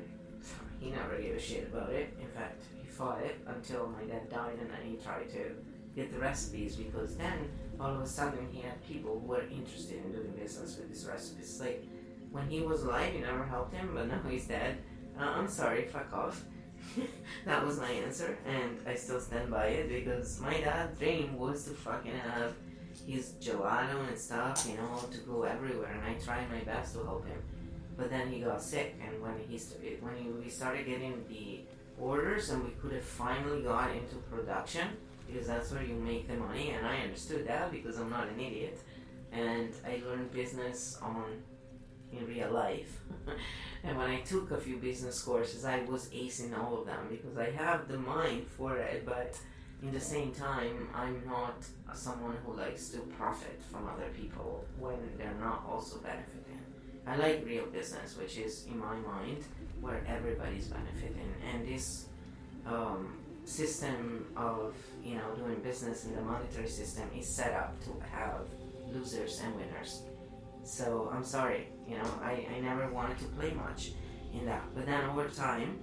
he 0.78 0.90
never 0.90 1.16
gave 1.16 1.34
a 1.34 1.40
shit 1.40 1.68
about 1.72 1.90
it. 1.90 2.16
In 2.20 2.28
fact, 2.28 2.62
he 2.80 2.88
fought 2.88 3.20
it 3.22 3.38
until 3.46 3.88
my 3.88 4.04
dad 4.04 4.30
died, 4.30 4.58
and 4.60 4.70
then 4.70 4.80
he 4.84 4.96
tried 4.96 5.30
to 5.30 5.54
get 5.94 6.12
the 6.12 6.18
recipes 6.18 6.76
because 6.76 7.16
then 7.16 7.48
all 7.80 7.94
of 7.94 8.00
a 8.00 8.06
sudden 8.06 8.46
he 8.52 8.60
had 8.60 8.82
people 8.86 9.18
who 9.20 9.26
were 9.26 9.42
interested 9.42 10.04
in 10.04 10.12
doing 10.12 10.32
business 10.38 10.76
with 10.76 10.88
these 10.88 11.06
recipes. 11.06 11.58
Like 11.60 11.84
when 12.30 12.48
he 12.48 12.60
was 12.60 12.82
alive, 12.82 13.14
you 13.14 13.20
never 13.20 13.44
helped 13.44 13.74
him, 13.74 13.90
but 13.94 14.06
now 14.06 14.20
he's 14.28 14.46
dead. 14.46 14.78
Uh, 15.18 15.24
I'm 15.24 15.48
sorry, 15.48 15.86
fuck 15.86 16.12
off. 16.12 16.44
that 17.44 17.64
was 17.64 17.78
my 17.78 17.90
answer, 17.90 18.38
and 18.46 18.78
I 18.86 18.94
still 18.94 19.20
stand 19.20 19.50
by 19.50 19.66
it 19.66 19.88
because 19.88 20.40
my 20.40 20.60
dad's 20.60 20.98
dream 20.98 21.36
was 21.36 21.64
to 21.64 21.70
fucking 21.70 22.12
have 22.12 22.54
his 23.06 23.34
gelato 23.40 24.06
and 24.08 24.18
stuff, 24.18 24.66
you 24.68 24.76
know, 24.76 24.98
to 25.10 25.18
go 25.18 25.42
everywhere, 25.42 25.90
and 25.92 26.02
I 26.04 26.18
tried 26.22 26.50
my 26.50 26.60
best 26.60 26.94
to 26.94 27.04
help 27.04 27.26
him. 27.26 27.38
but 27.96 28.08
then 28.10 28.28
he 28.32 28.40
got 28.40 28.62
sick, 28.62 28.94
and 29.04 29.20
when 29.22 29.34
he 29.48 29.58
st- 29.58 30.02
when 30.02 30.16
he, 30.16 30.30
we 30.30 30.48
started 30.48 30.86
getting 30.86 31.22
the 31.28 31.60
orders, 31.98 32.50
and 32.50 32.64
we 32.64 32.70
could 32.80 32.92
have 32.92 33.04
finally 33.04 33.62
got 33.62 33.90
into 33.94 34.16
production 34.30 34.88
because 35.26 35.46
that's 35.46 35.70
where 35.72 35.82
you 35.82 35.94
make 35.94 36.26
the 36.26 36.34
money, 36.36 36.70
and 36.70 36.86
I 36.86 36.98
understood 37.02 37.46
that 37.46 37.70
because 37.70 37.98
I'm 37.98 38.10
not 38.10 38.28
an 38.28 38.40
idiot, 38.40 38.80
and 39.32 39.70
I 39.86 40.02
learned 40.06 40.32
business 40.32 40.98
on 41.02 41.42
in 42.12 42.26
real 42.26 42.50
life. 42.50 43.00
and 43.84 43.96
when 43.96 44.08
I 44.10 44.20
took 44.22 44.50
a 44.50 44.58
few 44.58 44.76
business 44.78 45.22
courses, 45.22 45.64
I 45.64 45.82
was 45.84 46.08
acing 46.08 46.58
all 46.58 46.80
of 46.80 46.86
them 46.86 47.06
because 47.10 47.36
I 47.38 47.50
have 47.50 47.86
the 47.88 47.98
mind 47.98 48.46
for 48.48 48.76
it, 48.78 49.04
but 49.06 49.38
in 49.82 49.92
the 49.92 50.00
same 50.00 50.32
time, 50.32 50.88
I'm 50.94 51.22
not 51.26 51.64
someone 51.94 52.36
who 52.44 52.54
likes 52.54 52.88
to 52.90 52.98
profit 52.98 53.60
from 53.70 53.88
other 53.88 54.10
people 54.14 54.64
when 54.78 54.98
they're 55.16 55.40
not 55.40 55.64
also 55.68 55.98
benefiting. 55.98 56.60
I 57.06 57.16
like 57.16 57.44
real 57.46 57.66
business, 57.66 58.16
which 58.16 58.36
is, 58.36 58.66
in 58.66 58.78
my 58.78 58.94
mind, 58.96 59.44
where 59.80 60.04
everybody's 60.06 60.68
benefiting. 60.68 61.32
And 61.50 61.66
this 61.66 62.06
um, 62.66 63.16
system 63.44 64.26
of 64.36 64.74
you 65.02 65.16
know 65.16 65.34
doing 65.34 65.56
business 65.60 66.04
in 66.04 66.14
the 66.14 66.22
monetary 66.22 66.68
system 66.68 67.08
is 67.16 67.26
set 67.26 67.52
up 67.52 67.80
to 67.84 67.90
have 68.12 68.42
losers 68.92 69.40
and 69.42 69.54
winners. 69.56 70.02
So 70.62 71.10
I'm 71.12 71.24
sorry, 71.24 71.68
you 71.88 71.96
know, 71.96 72.10
I, 72.22 72.46
I 72.54 72.60
never 72.60 72.88
wanted 72.92 73.18
to 73.18 73.24
play 73.24 73.52
much 73.52 73.92
in 74.32 74.44
that. 74.46 74.62
But 74.74 74.86
then 74.86 75.04
over 75.04 75.26
time, 75.28 75.78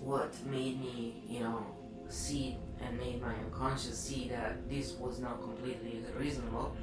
what 0.00 0.34
made 0.46 0.78
me, 0.80 1.22
you 1.26 1.40
know, 1.40 1.66
see 2.08 2.56
and 2.80 2.98
made 2.98 3.20
my 3.20 3.34
unconscious 3.34 3.98
see 3.98 4.28
that 4.28 4.68
this 4.68 4.92
was 4.92 5.18
not 5.18 5.40
completely 5.42 6.02
reasonable 6.18 6.76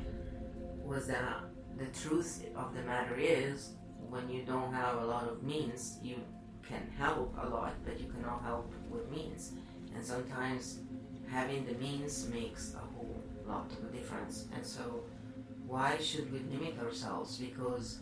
was 0.83 1.07
that 1.07 1.41
the 1.77 1.85
truth 1.87 2.45
of 2.55 2.75
the 2.75 2.81
matter 2.83 3.15
is 3.17 3.71
when 4.09 4.29
you 4.29 4.43
don't 4.43 4.73
have 4.73 5.01
a 5.01 5.05
lot 5.05 5.27
of 5.27 5.43
means, 5.43 5.97
you 6.01 6.15
can 6.67 6.89
help 6.97 7.35
a 7.41 7.49
lot, 7.49 7.73
but 7.83 7.99
you 7.99 8.07
cannot 8.07 8.41
help 8.43 8.71
with 8.89 9.09
means. 9.11 9.53
And 9.93 10.03
sometimes 10.03 10.79
having 11.29 11.65
the 11.65 11.73
means 11.73 12.27
makes 12.29 12.75
a 12.75 12.79
whole 12.79 13.21
lot 13.47 13.71
of 13.71 13.89
a 13.89 13.97
difference. 13.97 14.45
And 14.55 14.65
so, 14.65 15.03
why 15.67 15.97
should 15.97 16.31
we 16.31 16.39
limit 16.55 16.79
ourselves? 16.79 17.37
Because 17.37 17.99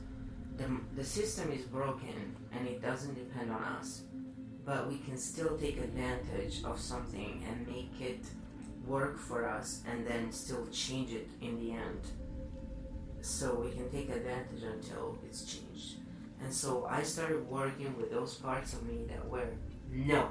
the, 0.57 0.65
the 0.95 1.03
system 1.03 1.51
is 1.51 1.63
broken 1.63 2.35
and 2.51 2.67
it 2.67 2.81
doesn't 2.81 3.15
depend 3.15 3.51
on 3.51 3.63
us. 3.63 4.03
But 4.65 4.89
we 4.89 4.97
can 4.99 5.17
still 5.17 5.57
take 5.57 5.77
advantage 5.77 6.63
of 6.63 6.79
something 6.79 7.43
and 7.49 7.67
make 7.67 7.99
it 7.99 8.25
work 8.87 9.17
for 9.17 9.47
us 9.47 9.81
and 9.89 10.05
then 10.05 10.31
still 10.31 10.67
change 10.67 11.11
it 11.11 11.29
in 11.41 11.59
the 11.59 11.71
end. 11.71 12.01
So 13.21 13.55
we 13.55 13.71
can 13.71 13.89
take 13.89 14.09
advantage 14.09 14.63
until 14.63 15.17
it's 15.25 15.43
changed. 15.43 15.95
And 16.41 16.53
so 16.53 16.85
I 16.89 17.03
started 17.03 17.49
working 17.49 17.95
with 17.97 18.11
those 18.11 18.35
parts 18.35 18.73
of 18.73 18.83
me 18.85 19.05
that 19.07 19.25
were, 19.27 19.47
no, 19.91 20.29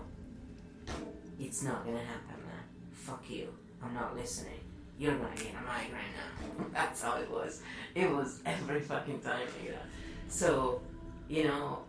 it's 1.40 1.62
not 1.62 1.84
gonna 1.84 1.98
happen, 1.98 2.42
man. 2.46 2.64
Fuck 2.92 3.24
you. 3.30 3.48
I'm 3.82 3.94
not 3.94 4.14
listening. 4.14 4.60
You're 4.98 5.12
not 5.12 5.34
gonna 5.34 5.36
get 5.36 5.54
a 5.54 5.64
migraine 5.64 6.12
now. 6.14 6.66
That's 6.72 7.02
how 7.02 7.16
it 7.16 7.30
was. 7.30 7.62
It 7.94 8.10
was 8.10 8.40
every 8.44 8.80
fucking 8.80 9.20
time 9.20 9.40
like 9.40 9.70
that. 9.70 9.86
So, 10.28 10.80
you 11.28 11.44
know, 11.44 11.80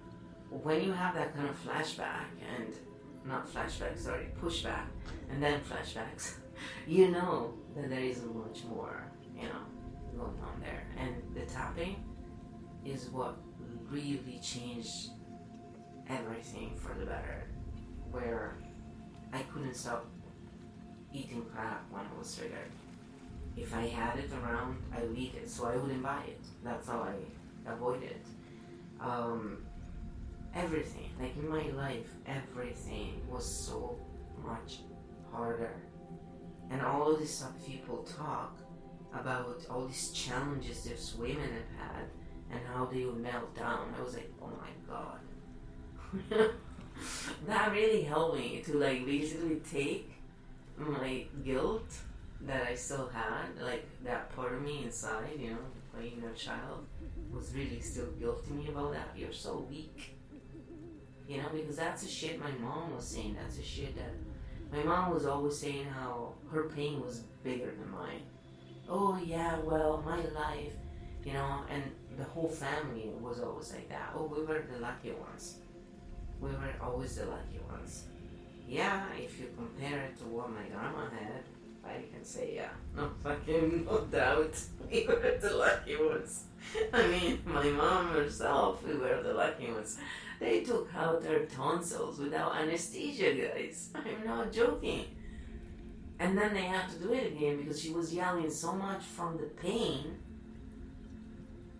when 0.61 0.83
you 0.83 0.91
have 0.91 1.15
that 1.15 1.35
kind 1.35 1.49
of 1.49 1.65
flashback 1.65 2.25
and 2.57 2.73
not 3.25 3.51
flashback, 3.51 3.97
sorry, 3.97 4.27
pushback, 4.41 4.85
and 5.31 5.41
then 5.41 5.59
flashbacks, 5.61 6.35
you 6.87 7.09
know 7.09 7.53
that 7.75 7.89
there 7.89 7.99
isn't 7.99 8.35
much 8.35 8.63
more, 8.65 9.03
you 9.35 9.43
know, 9.43 9.63
going 10.15 10.37
on 10.43 10.61
there. 10.61 10.85
And 10.97 11.15
the 11.33 11.41
tapping 11.51 12.03
is 12.85 13.09
what 13.09 13.37
really 13.89 14.39
changed 14.41 15.11
everything 16.07 16.75
for 16.75 16.93
the 16.99 17.05
better. 17.05 17.47
Where 18.11 18.57
I 19.31 19.41
couldn't 19.43 19.73
stop 19.73 20.05
eating 21.11 21.45
crap 21.53 21.85
when 21.91 22.01
I 22.01 22.19
was 22.19 22.35
triggered. 22.35 22.71
If 23.55 23.75
I 23.75 23.85
had 23.87 24.17
it 24.17 24.31
around, 24.33 24.77
I 24.95 25.03
would 25.03 25.17
eat 25.17 25.35
it, 25.35 25.49
so 25.49 25.65
I 25.65 25.75
wouldn't 25.75 26.03
buy 26.03 26.23
it. 26.27 26.41
That's 26.63 26.87
how 26.87 27.01
I 27.01 27.71
avoided 27.71 28.03
it. 28.11 28.25
Um, 28.99 29.57
everything, 30.55 31.09
like 31.19 31.35
in 31.35 31.49
my 31.49 31.67
life, 31.69 32.07
everything 32.25 33.21
was 33.29 33.45
so 33.45 33.97
much 34.43 34.79
harder. 35.31 35.75
And 36.69 36.81
all 36.81 37.11
of 37.11 37.19
this 37.19 37.43
people 37.65 38.03
talk 38.03 38.57
about 39.13 39.65
all 39.69 39.85
these 39.85 40.11
challenges 40.11 40.83
these 40.83 41.15
women 41.17 41.37
have 41.43 41.87
had 41.87 42.05
and 42.51 42.59
how 42.73 42.85
they 42.85 43.05
would 43.05 43.17
melt 43.17 43.55
down. 43.55 43.93
I 43.97 44.03
was 44.03 44.13
like, 44.13 44.31
oh 44.41 44.51
my 44.59 44.93
god. 44.93 45.19
that 47.47 47.71
really 47.71 48.03
helped 48.03 48.37
me 48.37 48.61
to 48.65 48.77
like 48.77 49.05
basically 49.05 49.61
take 49.71 50.13
my 50.77 51.25
guilt 51.43 51.91
that 52.41 52.63
I 52.67 52.75
still 52.75 53.07
had, 53.07 53.61
like 53.61 53.87
that 54.03 54.35
part 54.35 54.53
of 54.53 54.61
me 54.61 54.83
inside, 54.83 55.31
you 55.39 55.51
know, 55.51 55.57
my 55.95 56.03
inner 56.03 56.33
child, 56.33 56.85
was 57.31 57.53
really 57.55 57.79
still 57.79 58.07
guilting 58.19 58.57
me 58.57 58.67
about 58.67 58.93
that. 58.93 59.09
You're 59.15 59.31
so 59.31 59.65
weak. 59.69 60.15
You 61.27 61.37
know, 61.37 61.49
because 61.53 61.77
that's 61.77 62.03
the 62.03 62.09
shit 62.09 62.39
my 62.39 62.51
mom 62.51 62.95
was 62.95 63.05
saying. 63.05 63.37
That's 63.39 63.57
the 63.57 63.63
shit 63.63 63.95
that 63.95 64.13
my 64.73 64.83
mom 64.83 65.13
was 65.13 65.25
always 65.25 65.57
saying 65.57 65.85
how 65.85 66.33
her 66.51 66.63
pain 66.63 66.99
was 67.01 67.21
bigger 67.43 67.71
than 67.71 67.91
mine. 67.91 68.21
Oh 68.89 69.19
yeah, 69.23 69.59
well, 69.59 70.03
my 70.05 70.17
life, 70.17 70.73
you 71.23 71.33
know, 71.33 71.61
and 71.69 71.83
the 72.17 72.23
whole 72.23 72.49
family 72.49 73.11
was 73.21 73.39
always 73.39 73.71
like 73.71 73.87
that. 73.89 74.11
Oh, 74.15 74.25
we 74.25 74.43
were 74.43 74.63
the 74.71 74.79
lucky 74.79 75.11
ones. 75.11 75.57
We 76.41 76.49
were 76.49 76.73
always 76.81 77.15
the 77.15 77.25
lucky 77.25 77.59
ones. 77.71 78.05
Yeah, 78.67 79.05
if 79.17 79.39
you 79.39 79.49
compare 79.55 80.05
it 80.05 80.17
to 80.19 80.25
what 80.25 80.51
my 80.51 80.63
grandma 80.63 81.09
had, 81.09 81.43
I 81.85 82.03
can 82.13 82.23
say 82.23 82.53
yeah, 82.55 82.69
no 82.95 83.11
fucking 83.23 83.85
no 83.85 84.01
doubt. 84.01 84.55
We 84.91 85.07
were 85.07 85.37
the 85.41 85.55
lucky 85.55 85.95
ones. 85.95 86.43
I 86.93 87.07
mean, 87.07 87.41
my 87.45 87.63
mom 87.63 88.09
herself, 88.09 88.83
we 88.85 88.95
were 88.95 89.21
the 89.23 89.33
lucky 89.33 89.71
ones. 89.71 89.97
They 90.43 90.59
took 90.59 90.93
out 90.93 91.23
her 91.23 91.45
tonsils 91.45 92.19
without 92.19 92.57
anesthesia, 92.57 93.33
guys. 93.33 93.91
I'm 93.95 94.27
not 94.27 94.51
joking. 94.51 95.05
And 96.19 96.37
then 96.37 96.53
they 96.53 96.63
had 96.63 96.89
to 96.89 96.99
do 96.99 97.13
it 97.13 97.31
again 97.31 97.55
because 97.57 97.81
she 97.81 97.91
was 97.91 98.13
yelling 98.13 98.51
so 98.51 98.73
much 98.73 99.03
from 99.03 99.37
the 99.37 99.45
pain 99.45 100.17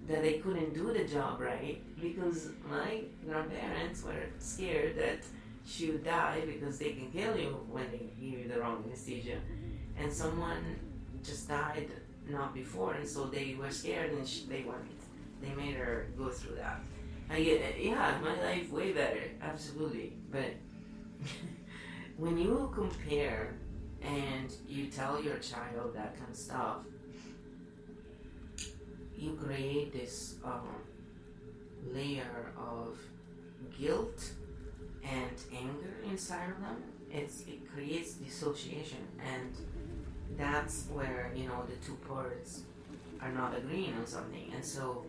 that 0.08 0.21
they 0.21 0.36
couldn't 0.36 0.73
do 0.73 0.93
the 0.93 1.04
job 1.04 1.41
right 1.41 1.82
because 2.02 2.52
my 2.69 3.02
grandparents 3.26 4.02
were 4.02 4.30
scared 4.39 4.97
that 4.97 5.19
she 5.65 5.91
would 5.91 6.06
die 6.06 6.43
because 6.45 6.80
they 6.80 6.93
can 6.93 7.12
kill 7.12 7.38
you 7.38 7.65
when 7.69 7.91
they 7.91 8.08
give 8.17 8.39
you 8.39 8.47
the 8.47 8.62
wrong 8.62 8.82
anesthesia. 8.88 9.39
And 9.97 10.12
someone 10.12 10.63
just 11.21 11.49
died 11.49 11.89
not 12.30 12.54
before, 12.54 12.93
and 12.93 13.08
so 13.08 13.26
they 13.26 13.58
were 13.60 13.71
scared 13.71 14.13
and 14.13 14.26
she, 14.26 14.45
they 14.45 14.63
went. 14.63 14.80
They 15.41 15.54
made 15.54 15.76
her 15.76 16.08
go 16.17 16.30
through 16.30 16.56
that. 16.56 16.80
I 17.29 17.41
get, 17.41 17.81
yeah, 17.81 18.17
my 18.21 18.39
life 18.41 18.71
way 18.71 18.91
better, 18.91 19.23
absolutely. 19.41 20.13
But 20.31 20.53
when 22.17 22.38
you 22.38 22.71
compare 22.73 23.55
and 24.01 24.53
you 24.67 24.88
tell 24.88 25.21
your 25.23 25.38
child 25.38 25.95
that 25.95 26.17
kind 26.17 26.29
of 26.29 26.38
stuff, 26.38 26.77
you 29.17 29.33
create 29.41 29.93
this 29.93 30.36
um, 30.43 30.67
layer 31.93 32.51
of 32.57 32.97
guilt 33.79 34.31
and 35.03 35.31
anger 35.53 35.95
inside 36.09 36.49
of 36.49 36.59
them. 36.62 36.83
It's, 37.12 37.41
it 37.41 37.71
creates 37.71 38.13
dissociation, 38.13 39.07
and 39.19 39.55
that's 40.38 40.88
where 40.91 41.31
you 41.36 41.47
know 41.47 41.63
the 41.67 41.86
two 41.86 41.95
parts 42.07 42.62
are 43.21 43.31
not 43.31 43.55
agreeing 43.55 43.93
on 43.93 44.07
something, 44.07 44.51
and 44.53 44.65
so 44.65 45.05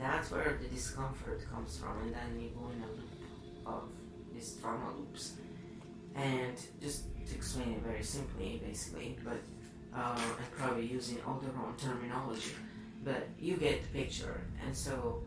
that's 0.00 0.30
where 0.30 0.58
the 0.60 0.68
discomfort 0.68 1.40
comes 1.52 1.78
from, 1.78 1.98
and 2.02 2.14
then 2.14 2.40
you 2.40 2.50
go 2.50 2.70
in 2.70 2.82
a 2.82 2.86
loop 2.86 3.10
of 3.66 3.88
these 4.32 4.56
trauma 4.60 4.92
loops. 4.96 5.34
And 6.14 6.56
just 6.80 7.04
to 7.28 7.34
explain 7.34 7.72
it 7.72 7.82
very 7.82 8.02
simply, 8.02 8.60
basically, 8.64 9.16
but 9.24 9.40
uh, 9.94 10.18
I'm 10.18 10.50
probably 10.56 10.86
using 10.86 11.18
all 11.26 11.38
the 11.38 11.50
wrong 11.50 11.74
terminology 11.78 12.54
but 13.04 13.28
you 13.38 13.56
get 13.56 13.82
the 13.82 13.88
picture. 13.98 14.42
And 14.64 14.76
so, 14.76 15.22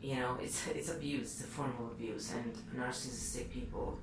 you 0.00 0.16
know, 0.16 0.38
it's 0.40 0.66
it's 0.68 0.90
abuse, 0.90 1.40
a 1.40 1.44
form 1.44 1.74
of 1.80 1.92
abuse, 1.92 2.32
and 2.32 2.52
narcissistic 2.76 3.50
people 3.50 3.98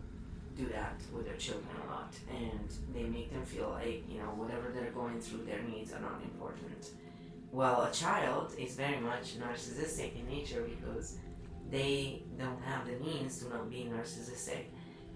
do 0.57 0.67
that 0.67 0.95
with 1.13 1.25
their 1.25 1.37
children 1.37 1.69
a 1.87 1.91
lot, 1.91 2.13
and 2.29 2.69
they 2.93 3.03
make 3.03 3.31
them 3.31 3.43
feel 3.45 3.69
like 3.69 4.03
you 4.09 4.19
know 4.19 4.31
whatever 4.35 4.71
they're 4.73 4.91
going 4.91 5.19
through, 5.19 5.45
their 5.45 5.61
needs 5.63 5.93
are 5.93 6.01
not 6.01 6.21
important. 6.23 6.91
Well, 7.51 7.83
a 7.83 7.91
child 7.91 8.53
is 8.57 8.75
very 8.75 8.99
much 8.99 9.39
narcissistic 9.39 10.15
in 10.19 10.27
nature 10.27 10.61
because 10.69 11.17
they 11.71 12.23
don't 12.37 12.61
have 12.61 12.85
the 12.87 12.93
means 13.03 13.39
to 13.39 13.49
not 13.49 13.69
be 13.69 13.89
narcissistic, 13.91 14.65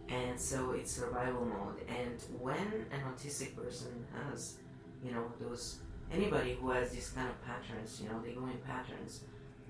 and 0.09 0.39
so 0.39 0.71
it's 0.71 0.91
survival 0.91 1.45
mode. 1.45 1.81
And 1.87 2.17
when 2.39 2.85
an 2.91 3.01
autistic 3.09 3.55
person 3.55 4.05
has, 4.13 4.57
you 5.03 5.11
know, 5.11 5.31
those 5.39 5.79
anybody 6.11 6.57
who 6.59 6.71
has 6.71 6.91
these 6.91 7.09
kind 7.09 7.29
of 7.29 7.41
patterns, 7.45 8.01
you 8.01 8.09
know, 8.09 8.21
they 8.21 8.33
go 8.33 8.45
in 8.45 8.57
patterns. 8.59 9.21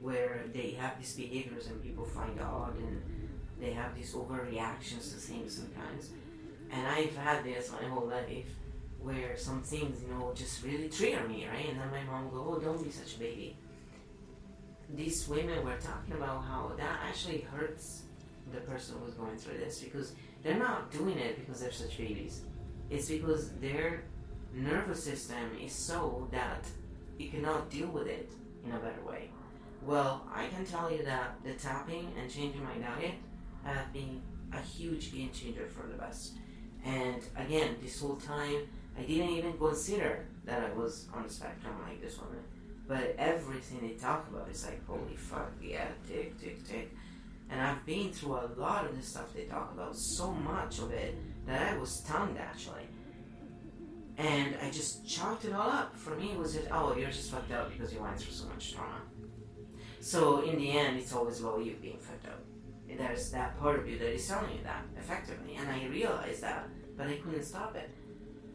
where 0.01 0.45
they 0.53 0.71
have 0.71 0.97
these 0.99 1.15
behaviors 1.15 1.67
and 1.67 1.81
people 1.81 2.03
find 2.05 2.39
odd 2.41 2.75
and 2.77 3.01
they 3.59 3.71
have 3.71 3.95
these 3.95 4.13
overreactions 4.13 5.13
to 5.13 5.17
things 5.17 5.55
sometimes. 5.55 6.09
And 6.71 6.87
I've 6.87 7.15
had 7.15 7.43
this 7.43 7.71
my 7.71 7.87
whole 7.87 8.07
life 8.07 8.49
where 9.03 9.35
some 9.37 9.61
things, 9.61 10.01
you 10.01 10.07
know, 10.13 10.31
just 10.33 10.63
really 10.63 10.89
trigger 10.89 11.27
me, 11.27 11.45
right? 11.47 11.69
And 11.69 11.79
then 11.79 11.91
my 11.91 12.03
mom 12.03 12.29
go, 12.29 12.55
oh, 12.55 12.59
don't 12.59 12.83
be 12.83 12.89
such 12.89 13.15
a 13.15 13.19
baby. 13.19 13.57
These 14.95 15.27
women 15.27 15.65
were 15.65 15.77
talking 15.77 16.13
about 16.15 16.43
how 16.43 16.71
that 16.77 16.99
actually 17.07 17.41
hurts 17.41 18.03
the 18.51 18.59
person 18.61 18.95
who's 19.03 19.13
going 19.15 19.37
through 19.37 19.57
this 19.57 19.79
because 19.79 20.13
they're 20.41 20.57
not 20.57 20.91
doing 20.91 21.17
it 21.17 21.39
because 21.39 21.61
they're 21.61 21.71
such 21.71 21.97
babies. 21.97 22.41
It's 22.89 23.09
because 23.09 23.51
their 23.53 24.03
nervous 24.53 25.03
system 25.03 25.57
is 25.61 25.73
so 25.73 26.27
that 26.31 26.65
you 27.17 27.29
cannot 27.29 27.69
deal 27.69 27.87
with 27.87 28.07
it 28.07 28.31
in 28.65 28.71
a 28.71 28.77
better 28.77 29.03
way. 29.05 29.29
Well, 29.85 30.25
I 30.33 30.47
can 30.47 30.65
tell 30.65 30.91
you 30.91 31.03
that 31.03 31.43
the 31.43 31.53
tapping 31.53 32.13
and 32.19 32.29
changing 32.31 32.63
my 32.63 32.75
diet 32.75 33.15
have 33.63 33.91
been 33.91 34.21
a 34.53 34.59
huge 34.59 35.13
game 35.13 35.31
changer 35.31 35.67
for 35.67 35.87
the 35.87 35.97
best. 35.97 36.33
And 36.85 37.21
again, 37.35 37.75
this 37.81 37.99
whole 37.99 38.15
time, 38.15 38.67
I 38.97 39.01
didn't 39.01 39.29
even 39.29 39.53
consider 39.53 40.25
that 40.45 40.63
I 40.63 40.73
was 40.73 41.07
on 41.13 41.23
the 41.23 41.29
spectrum 41.29 41.75
like 41.87 42.01
this 42.01 42.19
woman. 42.19 42.43
But 42.87 43.15
everything 43.17 43.79
they 43.81 43.95
talk 43.95 44.27
about 44.29 44.49
is 44.49 44.65
like, 44.65 44.85
holy 44.85 45.15
fuck, 45.15 45.51
yeah, 45.61 45.87
tick, 46.07 46.39
tick, 46.39 46.67
tick. 46.67 46.91
And 47.49 47.61
I've 47.61 47.85
been 47.85 48.11
through 48.11 48.33
a 48.33 48.49
lot 48.57 48.85
of 48.85 48.95
the 48.95 49.01
stuff 49.01 49.33
they 49.33 49.43
talk 49.43 49.71
about, 49.73 49.95
so 49.95 50.31
much 50.31 50.79
of 50.79 50.91
it 50.91 51.17
that 51.45 51.73
I 51.73 51.77
was 51.77 51.91
stunned 51.91 52.37
actually. 52.37 52.87
And 54.17 54.55
I 54.61 54.69
just 54.69 55.07
chalked 55.07 55.45
it 55.45 55.53
all 55.53 55.69
up. 55.69 55.95
For 55.97 56.15
me, 56.15 56.31
it 56.31 56.37
was 56.37 56.53
just, 56.53 56.67
oh, 56.71 56.95
you're 56.95 57.09
just 57.09 57.31
fucked 57.31 57.51
up 57.51 57.71
because 57.71 57.93
you 57.93 58.01
went 58.01 58.19
through 58.19 58.33
so 58.33 58.47
much 58.47 58.73
trauma. 58.73 59.01
So 60.01 60.41
in 60.41 60.57
the 60.57 60.71
end, 60.71 60.97
it's 60.97 61.13
always 61.13 61.39
about 61.39 61.65
you 61.65 61.75
being 61.81 61.97
fucked 61.97 62.27
up. 62.27 62.39
There's 62.95 63.31
that 63.31 63.59
part 63.59 63.79
of 63.79 63.89
you 63.89 63.97
that 63.97 64.13
is 64.13 64.27
telling 64.27 64.51
you 64.51 64.63
that 64.63 64.83
effectively, 64.97 65.55
and 65.55 65.67
I 65.67 65.87
realized 65.87 66.41
that, 66.41 66.67
but 66.95 67.07
I 67.07 67.15
couldn't 67.15 67.43
stop 67.43 67.75
it. 67.75 67.89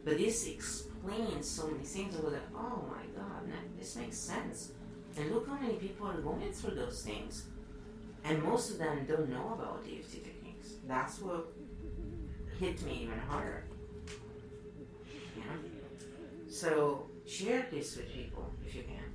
But 0.09 0.17
this 0.17 0.47
explains 0.47 1.47
so 1.47 1.67
many 1.67 1.83
things. 1.83 2.15
I 2.15 2.21
was 2.21 2.33
like, 2.33 2.41
oh 2.55 2.83
my 2.89 3.05
god, 3.15 3.43
this 3.77 3.95
makes 3.95 4.17
sense. 4.17 4.71
And 5.15 5.31
look 5.31 5.47
how 5.47 5.59
many 5.59 5.75
people 5.75 6.07
are 6.07 6.19
going 6.19 6.51
through 6.51 6.73
those 6.73 7.03
things. 7.03 7.45
And 8.23 8.41
most 8.41 8.71
of 8.71 8.79
them 8.79 9.05
don't 9.07 9.29
know 9.29 9.53
about 9.53 9.85
EFT 9.85 10.23
techniques. 10.23 10.77
That's 10.87 11.19
what 11.21 11.53
hit 12.59 12.83
me 12.83 13.01
even 13.03 13.19
harder. 13.19 13.65
So 16.49 17.05
share 17.27 17.67
this 17.71 17.95
with 17.95 18.11
people 18.11 18.51
if 18.65 18.73
you 18.73 18.81
can. 18.81 19.13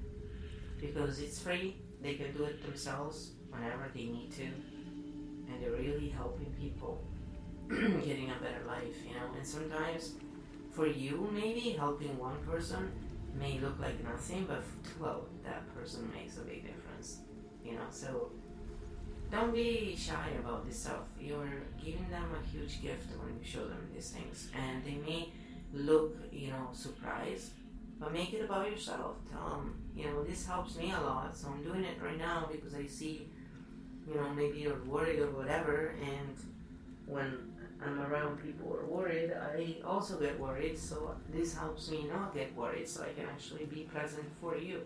Because 0.80 1.18
it's 1.18 1.40
free, 1.40 1.74
they 2.02 2.14
can 2.14 2.32
do 2.36 2.44
it 2.44 2.62
themselves 2.62 3.32
whenever 3.50 3.90
they 3.92 4.04
need 4.04 4.30
to. 4.36 4.44
And 4.44 5.60
they're 5.60 5.72
really 5.72 6.10
helping 6.10 6.52
people 6.52 7.04
getting 7.68 8.30
a 8.30 8.40
better 8.40 8.64
life, 8.68 8.94
you 9.04 9.14
know. 9.14 9.34
And 9.36 9.44
sometimes 9.44 10.14
for 10.74 10.86
you 10.86 11.28
maybe 11.32 11.70
helping 11.70 12.18
one 12.18 12.36
person 12.44 12.92
may 13.38 13.58
look 13.58 13.78
like 13.80 14.02
nothing, 14.02 14.44
but 14.46 14.62
well, 15.00 15.26
that 15.44 15.62
person 15.74 16.10
makes 16.14 16.36
a 16.36 16.40
big 16.40 16.66
difference. 16.66 17.18
You 17.64 17.72
know, 17.72 17.86
so 17.90 18.32
don't 19.30 19.52
be 19.52 19.96
shy 19.96 20.30
about 20.38 20.66
this 20.66 20.80
stuff. 20.80 21.06
You're 21.18 21.62
giving 21.82 22.08
them 22.10 22.26
a 22.38 22.46
huge 22.46 22.82
gift 22.82 23.08
when 23.18 23.38
you 23.38 23.44
show 23.44 23.66
them 23.66 23.88
these 23.92 24.10
things, 24.10 24.50
and 24.54 24.84
they 24.84 24.96
may 25.06 25.32
look, 25.72 26.16
you 26.32 26.50
know, 26.50 26.68
surprised. 26.72 27.50
But 27.98 28.12
make 28.12 28.34
it 28.34 28.44
about 28.44 28.70
yourself. 28.70 29.16
Tell 29.30 29.48
them, 29.50 29.80
you 29.96 30.06
know, 30.06 30.24
this 30.24 30.46
helps 30.46 30.76
me 30.76 30.92
a 30.92 31.00
lot, 31.00 31.36
so 31.36 31.48
I'm 31.48 31.62
doing 31.62 31.84
it 31.84 31.96
right 32.02 32.18
now 32.18 32.48
because 32.50 32.74
I 32.74 32.86
see, 32.86 33.28
you 34.06 34.16
know, 34.16 34.28
maybe 34.30 34.58
you're 34.58 34.82
worried 34.84 35.20
or 35.20 35.30
whatever, 35.30 35.94
and 36.02 36.36
when 37.06 37.52
I'm 37.84 38.00
around 38.00 38.42
people 38.42 38.68
who 38.68 38.76
are 38.76 38.86
worried, 38.86 39.32
I 39.32 39.76
also 39.84 40.18
get 40.18 40.38
worried, 40.38 40.78
so 40.78 41.14
this 41.32 41.54
helps 41.54 41.90
me 41.90 42.06
not 42.08 42.34
get 42.34 42.54
worried, 42.56 42.88
so 42.88 43.02
I 43.02 43.12
can 43.12 43.26
actually 43.26 43.66
be 43.66 43.82
present 43.82 44.26
for 44.40 44.56
you 44.56 44.82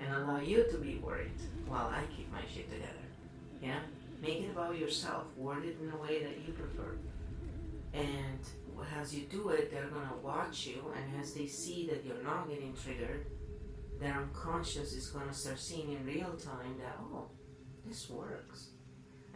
and 0.00 0.14
allow 0.14 0.40
you 0.40 0.64
to 0.70 0.78
be 0.78 0.96
worried 0.96 1.32
while 1.66 1.86
I 1.88 2.02
keep 2.16 2.30
my 2.32 2.42
shit 2.52 2.70
together. 2.70 2.92
Yeah? 3.60 3.80
Make 4.22 4.42
it 4.42 4.50
about 4.50 4.78
yourself. 4.78 5.24
Word 5.36 5.64
it 5.64 5.78
in 5.82 5.90
a 5.90 5.96
way 5.96 6.22
that 6.22 6.36
you 6.46 6.52
prefer. 6.52 6.96
And 7.92 8.38
as 8.96 9.14
you 9.14 9.22
do 9.24 9.48
it, 9.50 9.72
they're 9.72 9.88
gonna 9.88 10.16
watch 10.22 10.66
you, 10.66 10.92
and 10.96 11.20
as 11.20 11.34
they 11.34 11.46
see 11.46 11.88
that 11.88 12.04
you're 12.04 12.22
not 12.22 12.48
getting 12.48 12.74
triggered, 12.74 13.26
their 14.00 14.14
unconscious 14.14 14.92
is 14.92 15.08
gonna 15.08 15.34
start 15.34 15.58
seeing 15.58 15.92
in 15.92 16.06
real 16.06 16.34
time 16.36 16.78
that, 16.78 16.96
oh, 17.00 17.28
this 17.84 18.08
works. 18.08 18.68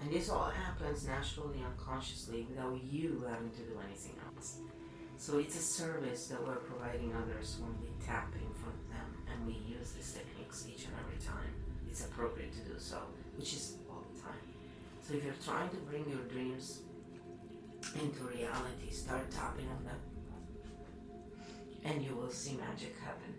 And 0.02 0.10
this 0.10 0.28
all 0.30 0.50
happens 0.50 1.06
naturally, 1.06 1.62
unconsciously, 1.64 2.44
without 2.50 2.76
you 2.82 3.24
having 3.28 3.50
to 3.50 3.62
do 3.62 3.78
anything 3.86 4.16
else. 4.26 4.58
So 5.16 5.38
it's 5.38 5.56
a 5.56 5.62
service 5.62 6.26
that 6.26 6.44
we're 6.44 6.56
providing 6.56 7.14
others 7.14 7.58
when 7.60 7.70
we 7.80 7.88
tap 8.04 8.34
in 8.34 8.52
front 8.52 8.74
of 8.74 8.88
them 8.90 9.22
and 9.30 9.46
we 9.46 9.52
use 9.52 9.92
these 9.92 10.12
techniques 10.12 10.66
each 10.68 10.86
and 10.86 10.94
every 10.98 11.24
time 11.24 11.54
it's 11.88 12.04
appropriate 12.04 12.52
to 12.52 12.72
do 12.72 12.78
so, 12.78 12.98
which 13.36 13.52
is 13.54 13.76
all 13.88 14.02
the 14.12 14.20
time. 14.20 14.42
so 15.06 15.14
if 15.14 15.24
you're 15.24 15.34
trying 15.44 15.70
to 15.70 15.76
bring 15.76 16.04
your 16.10 16.24
dreams 16.26 16.80
into 17.94 18.24
reality, 18.24 18.90
start 18.90 19.30
tapping 19.30 19.68
on 19.68 19.84
them. 19.84 20.00
And 21.84 22.02
you 22.02 22.16
will 22.16 22.30
see 22.30 22.56
magic 22.56 22.96
happen. 22.98 23.34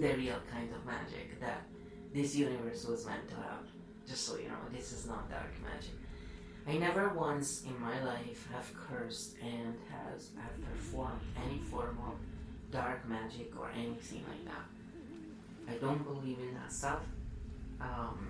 The 0.00 0.16
real 0.16 0.40
kind 0.50 0.72
of 0.72 0.86
magic 0.86 1.38
that 1.40 1.62
this 2.14 2.34
universe 2.34 2.86
was 2.86 3.04
meant 3.04 3.28
to 3.28 3.36
have. 3.36 3.75
Just 4.06 4.26
so 4.26 4.36
you 4.36 4.48
know, 4.48 4.54
this 4.72 4.92
is 4.92 5.06
not 5.06 5.28
dark 5.30 5.52
magic. 5.62 5.94
I 6.68 6.76
never 6.78 7.08
once 7.10 7.62
in 7.64 7.80
my 7.80 8.02
life 8.02 8.48
have 8.52 8.70
cursed 8.74 9.36
and 9.42 9.74
has 9.90 10.30
have 10.40 10.72
performed 10.72 11.20
any 11.44 11.58
form 11.58 11.98
of 12.06 12.14
dark 12.72 13.08
magic 13.08 13.52
or 13.58 13.70
anything 13.70 14.24
like 14.28 14.44
that. 14.44 15.72
I 15.72 15.78
don't 15.78 16.02
believe 16.04 16.38
in 16.38 16.54
that 16.54 16.72
stuff. 16.72 17.00
Um, 17.80 18.28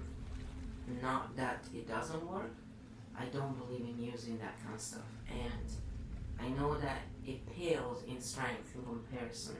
not 1.02 1.34
that 1.36 1.64
it 1.74 1.88
doesn't 1.88 2.26
work. 2.26 2.52
I 3.18 3.24
don't 3.26 3.58
believe 3.58 3.86
in 3.86 4.02
using 4.02 4.38
that 4.38 4.60
kind 4.62 4.74
of 4.74 4.80
stuff. 4.80 5.08
And 5.30 5.70
I 6.38 6.48
know 6.58 6.74
that 6.78 7.00
it 7.26 7.40
pales 7.56 8.02
in 8.06 8.20
strength 8.20 8.74
in 8.74 8.82
comparison 8.82 9.56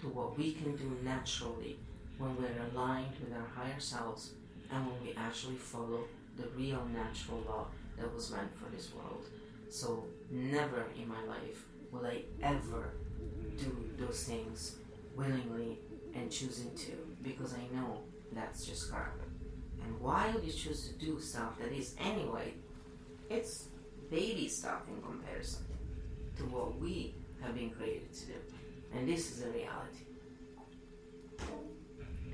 to 0.00 0.08
what 0.08 0.36
we 0.36 0.52
can 0.52 0.76
do 0.76 0.96
naturally 1.02 1.78
when 2.18 2.36
we're 2.36 2.54
aligned 2.72 3.14
with 3.20 3.32
our 3.32 3.48
higher 3.54 3.80
selves 3.80 4.32
and 4.72 4.86
when 4.86 5.02
we 5.02 5.14
actually 5.14 5.56
follow 5.56 6.04
the 6.36 6.48
real 6.56 6.84
natural 6.92 7.42
law 7.46 7.66
that 7.98 8.12
was 8.14 8.30
meant 8.30 8.50
for 8.56 8.70
this 8.74 8.92
world. 8.94 9.26
So, 9.68 10.04
never 10.30 10.86
in 11.00 11.08
my 11.08 11.22
life 11.24 11.64
will 11.92 12.06
I 12.06 12.22
ever 12.42 12.92
do 13.58 13.90
those 13.98 14.24
things 14.24 14.76
willingly 15.14 15.78
and 16.14 16.30
choosing 16.30 16.74
to 16.74 16.92
because 17.22 17.54
I 17.54 17.74
know 17.74 18.00
that's 18.32 18.64
just 18.64 18.90
crap. 18.90 19.14
And 19.82 20.00
why 20.00 20.30
would 20.32 20.44
you 20.44 20.52
choose 20.52 20.88
to 20.88 20.94
do 20.94 21.20
stuff 21.20 21.58
that 21.58 21.72
is 21.72 21.94
anyway, 21.98 22.54
it's 23.28 23.68
baby 24.10 24.48
stuff 24.48 24.82
in 24.88 25.00
comparison 25.02 25.64
to 26.36 26.42
what 26.44 26.78
we 26.78 27.14
have 27.40 27.54
been 27.54 27.70
created 27.70 28.12
to 28.12 28.26
do. 28.26 28.32
And 28.94 29.08
this 29.08 29.30
is 29.30 29.42
a 29.44 29.48
reality. 29.48 30.04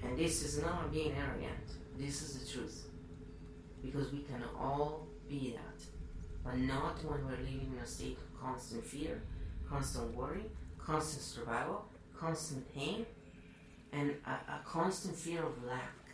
And 0.03 0.17
this 0.17 0.43
is 0.43 0.63
not 0.63 0.93
being 0.93 1.13
arrogant. 1.13 1.53
This 1.97 2.23
is 2.23 2.39
the 2.39 2.53
truth. 2.53 2.87
Because 3.83 4.13
we 4.13 4.21
can 4.21 4.43
all 4.59 5.07
be 5.29 5.57
that. 5.57 5.85
But 6.45 6.59
not 6.59 7.05
when 7.05 7.25
we're 7.25 7.39
living 7.39 7.73
in 7.75 7.83
a 7.83 7.87
state 7.87 8.19
of 8.19 8.41
constant 8.41 8.85
fear, 8.85 9.23
constant 9.69 10.15
worry, 10.15 10.45
constant 10.79 11.23
survival, 11.23 11.87
constant 12.17 12.73
pain, 12.75 13.07
and 13.93 14.15
a, 14.27 14.31
a 14.31 14.61
constant 14.65 15.17
fear 15.17 15.43
of 15.43 15.65
lack 15.65 16.07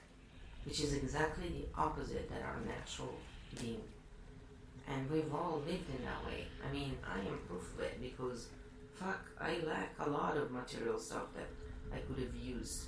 which 0.64 0.80
is 0.80 0.95
exactly 0.95 1.49
the 1.49 1.80
opposite 1.80 2.28
that 2.28 2.43
our 2.43 2.61
natural 2.61 3.14
being. 3.61 3.83
And 4.89 5.11
we've 5.11 5.33
all 5.35 5.62
lived 5.66 5.89
in 5.97 6.05
that 6.05 6.24
way. 6.26 6.47
I 6.68 6.72
mean, 6.72 6.97
I 7.07 7.18
am 7.20 7.39
proof 7.49 7.74
of 7.74 7.80
it 7.80 8.01
because, 8.01 8.49
fuck, 8.95 9.20
I 9.41 9.59
lack 9.66 9.95
a 9.99 10.09
lot 10.09 10.37
of 10.37 10.51
material 10.51 10.99
stuff 10.99 11.26
that 11.35 11.49
I 11.95 11.99
could 12.01 12.22
have 12.22 12.35
used. 12.37 12.85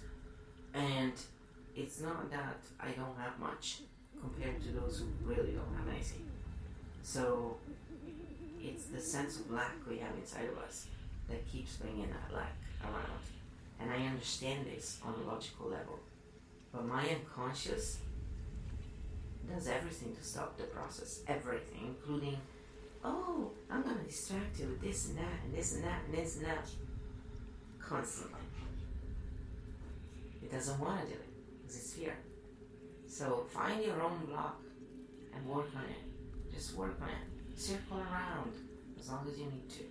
And 0.73 1.13
it's 1.77 2.01
not 2.01 2.31
that 2.31 2.59
I 2.79 2.91
don't 2.91 3.17
have 3.19 3.39
much 3.39 3.81
compared 4.21 4.63
to 4.63 4.69
those 4.69 5.01
who 5.01 5.07
really 5.29 5.53
don't 5.53 5.75
have 5.77 5.89
anything. 5.93 6.27
So, 7.03 7.57
it's 8.63 8.87
the 8.87 9.01
sense 9.01 9.41
of 9.41 9.51
lack 9.51 9.75
we 9.89 9.99
have 9.99 10.15
inside 10.17 10.49
of 10.49 10.59
us 10.59 10.87
that 11.29 11.47
keeps 11.51 11.77
bringing 11.77 12.09
that 12.09 12.35
lack 12.35 12.57
around. 12.83 13.21
And 13.81 13.91
I 13.91 14.07
understand 14.07 14.67
this 14.67 14.99
on 15.05 15.15
a 15.15 15.31
logical 15.31 15.69
level. 15.69 15.99
But 16.73 16.87
my 16.87 17.07
unconscious 17.07 17.99
does 19.53 19.69
everything 19.69 20.15
to 20.17 20.25
stop 20.25 20.57
the 20.57 20.65
process. 20.65 21.21
Everything, 21.29 21.95
including, 21.99 22.39
oh, 23.05 23.51
I'm 23.71 23.83
going 23.83 23.99
to 23.99 24.05
distract 24.05 24.59
you 24.61 24.69
with 24.69 24.81
this 24.81 25.09
and 25.09 25.19
that 25.19 25.41
and 25.45 25.55
this 25.55 25.75
and 25.75 25.85
that 25.85 26.01
and 26.07 26.15
this 26.15 26.37
and 26.37 26.47
that. 26.47 26.67
Constantly. 27.79 28.41
It 30.43 30.51
doesn't 30.51 30.81
want 30.81 31.03
to 31.03 31.07
do 31.07 31.15
it 31.15 31.24
because 31.65 31.77
it's 31.77 31.93
fear. 31.95 32.17
So 33.09 33.47
find 33.49 33.83
your 33.83 34.01
own 34.03 34.27
block 34.27 34.61
and 35.35 35.47
work 35.47 35.69
on 35.77 35.85
it. 35.85 36.53
Just 36.53 36.75
work 36.77 36.99
on 37.01 37.09
it. 37.09 37.59
Circle 37.59 37.99
around 37.99 38.53
as 38.99 39.09
long 39.09 39.27
as 39.31 39.39
you 39.39 39.47
need 39.47 39.69
to. 39.71 39.85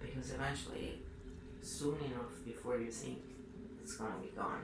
Because 0.00 0.32
eventually, 0.32 1.00
soon 1.62 1.96
enough 1.96 2.44
before 2.44 2.78
you 2.78 2.90
think, 2.90 3.18
it's 3.82 3.96
gonna 3.96 4.18
be 4.22 4.30
gone. 4.36 4.62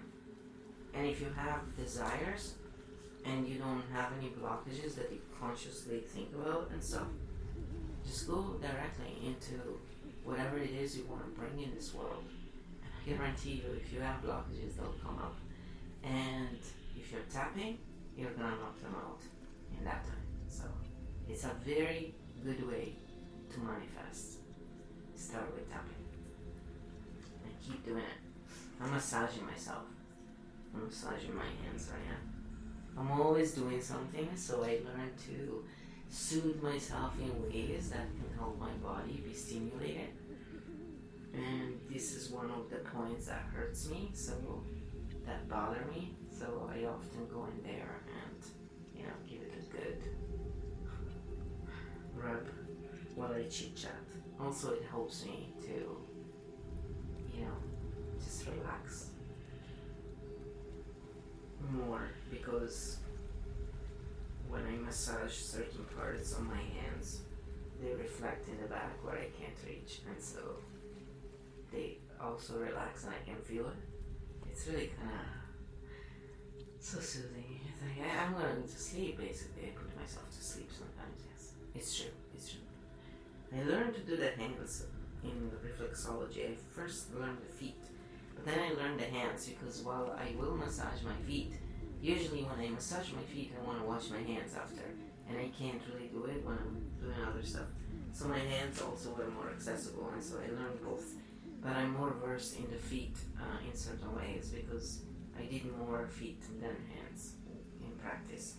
And 0.92 1.06
if 1.06 1.20
you 1.20 1.28
have 1.36 1.60
desires 1.76 2.54
and 3.24 3.48
you 3.48 3.58
don't 3.58 3.82
have 3.92 4.12
any 4.18 4.30
blockages 4.30 4.94
that 4.96 5.10
you 5.10 5.20
consciously 5.40 6.00
think 6.00 6.28
about 6.34 6.70
and 6.72 6.82
stuff, 6.82 7.08
just 8.06 8.28
go 8.28 8.56
directly 8.60 9.26
into 9.26 9.78
whatever 10.24 10.58
it 10.58 10.70
is 10.70 10.96
you 10.96 11.04
want 11.04 11.24
to 11.24 11.40
bring 11.40 11.62
in 11.62 11.74
this 11.74 11.94
world. 11.94 12.24
And 12.82 13.16
I 13.16 13.18
guarantee 13.18 13.62
you, 13.64 13.76
if 13.76 13.92
you 13.92 14.00
have 14.00 14.22
blockages, 14.22 14.76
they'll 14.76 14.94
come 15.02 15.18
up. 15.18 15.36
And 16.04 16.58
if 16.96 17.10
you're 17.10 17.22
tapping, 17.32 17.78
you're 18.16 18.30
gonna 18.32 18.56
knock 18.56 18.80
them 18.80 18.94
out 18.94 19.22
in 19.78 19.84
that 19.84 20.04
time. 20.04 20.26
So 20.48 20.64
it's 21.28 21.44
a 21.44 21.52
very 21.64 22.14
good 22.44 22.68
way 22.68 22.96
to 23.52 23.60
manifest. 23.60 24.38
Start 25.16 25.52
with 25.54 25.70
tapping. 25.70 26.04
And 27.44 27.52
keep 27.60 27.84
doing 27.84 27.98
it. 27.98 28.20
I'm 28.80 28.90
massaging 28.90 29.46
myself. 29.46 29.84
I'm 30.74 30.86
massaging 30.86 31.34
my 31.34 31.46
hands 31.64 31.88
right 31.90 32.06
now. 32.08 33.00
I'm 33.00 33.20
always 33.20 33.52
doing 33.52 33.80
something, 33.80 34.28
so 34.36 34.62
I 34.62 34.80
learn 34.84 35.10
to 35.26 35.64
soothe 36.08 36.62
myself 36.62 37.12
in 37.18 37.42
ways 37.42 37.90
that 37.90 38.06
can 38.06 38.38
help 38.38 38.58
my 38.58 38.70
body 38.82 39.22
be 39.26 39.34
stimulated. 39.34 40.10
And 41.32 41.80
this 41.90 42.14
is 42.14 42.30
one 42.30 42.50
of 42.50 42.70
the 42.70 42.76
points 42.76 43.26
that 43.26 43.42
hurts 43.52 43.88
me, 43.88 44.10
so 44.14 44.62
that 45.26 45.48
bother 45.48 45.84
me. 45.94 46.14
So 46.30 46.70
I 46.72 46.84
often 46.84 47.26
go 47.32 47.46
in 47.46 47.62
there 47.62 48.00
and, 48.26 48.44
you 48.94 49.04
know, 49.04 49.12
give 49.28 49.40
it 49.42 49.52
a 49.58 49.72
good 49.72 50.02
rub 52.14 52.46
while 53.14 53.32
I 53.32 53.44
chit 53.44 53.76
chat. 53.76 53.92
Also, 54.40 54.72
it 54.72 54.82
helps 54.90 55.24
me 55.24 55.54
to, 55.62 55.96
you 57.32 57.44
know, 57.44 57.56
just 58.22 58.46
relax 58.46 59.10
more 61.70 62.08
because 62.30 62.98
when 64.48 64.62
I 64.66 64.76
massage 64.84 65.32
certain 65.32 65.84
parts 65.96 66.34
on 66.34 66.46
my 66.46 66.60
hands, 66.60 67.22
they 67.82 67.94
reflect 67.94 68.48
in 68.48 68.60
the 68.60 68.68
back 68.68 69.02
where 69.02 69.16
I 69.16 69.28
can't 69.38 69.56
reach, 69.66 70.00
and 70.08 70.22
so 70.22 70.56
they 71.72 71.98
also 72.20 72.58
relax 72.58 73.04
and 73.04 73.12
I 73.14 73.28
can 73.28 73.40
feel 73.42 73.66
it. 73.66 73.93
It's 74.54 74.68
really 74.68 74.92
kind 74.96 75.10
of 75.10 76.78
so 76.78 77.00
soothing. 77.00 77.58
It's 77.66 77.82
like 77.82 78.06
I, 78.06 78.24
I'm 78.24 78.34
going 78.34 78.62
to 78.62 78.68
sleep 78.68 79.18
basically. 79.18 79.64
I 79.66 79.70
put 79.70 79.90
myself 79.98 80.30
to 80.30 80.44
sleep 80.44 80.70
sometimes. 80.70 81.26
Yes, 81.26 81.54
it's 81.74 81.98
true. 81.98 82.14
It's 82.32 82.52
true. 82.52 82.60
I 83.52 83.64
learned 83.64 83.94
to 83.96 84.00
do 84.02 84.16
the 84.16 84.30
hands 84.30 84.84
in 85.24 85.50
reflexology. 85.58 86.52
I 86.52 86.54
first 86.70 87.12
learned 87.12 87.38
the 87.44 87.52
feet, 87.52 87.82
but 88.36 88.44
then 88.44 88.60
I 88.60 88.80
learned 88.80 89.00
the 89.00 89.06
hands 89.06 89.48
because 89.48 89.82
while 89.82 90.16
I 90.16 90.40
will 90.40 90.56
massage 90.56 91.02
my 91.02 91.16
feet, 91.26 91.54
usually 92.00 92.44
when 92.44 92.64
I 92.64 92.70
massage 92.70 93.10
my 93.10 93.22
feet, 93.22 93.52
I 93.60 93.66
want 93.66 93.80
to 93.80 93.84
wash 93.84 94.08
my 94.10 94.22
hands 94.22 94.54
after, 94.54 94.86
and 95.28 95.36
I 95.36 95.50
can't 95.58 95.82
really 95.92 96.06
do 96.06 96.26
it 96.26 96.46
when 96.46 96.56
I'm 96.58 96.78
doing 97.02 97.26
other 97.28 97.42
stuff. 97.42 97.66
So 98.12 98.28
my 98.28 98.38
hands 98.38 98.80
also 98.80 99.10
were 99.18 99.30
more 99.30 99.50
accessible, 99.50 100.10
and 100.14 100.22
so 100.22 100.36
I 100.36 100.46
learned 100.46 100.80
both. 100.84 101.06
But 101.64 101.76
I'm 101.76 101.94
more 101.94 102.14
versed 102.22 102.58
in 102.58 102.70
the 102.70 102.76
feet 102.76 103.16
uh, 103.40 103.66
in 103.66 103.74
certain 103.74 104.14
ways 104.14 104.52
because 104.54 105.00
I 105.38 105.46
did 105.46 105.62
more 105.78 106.06
feet 106.06 106.42
than 106.60 106.76
hands 106.94 107.36
in 107.80 107.90
practice. 108.02 108.56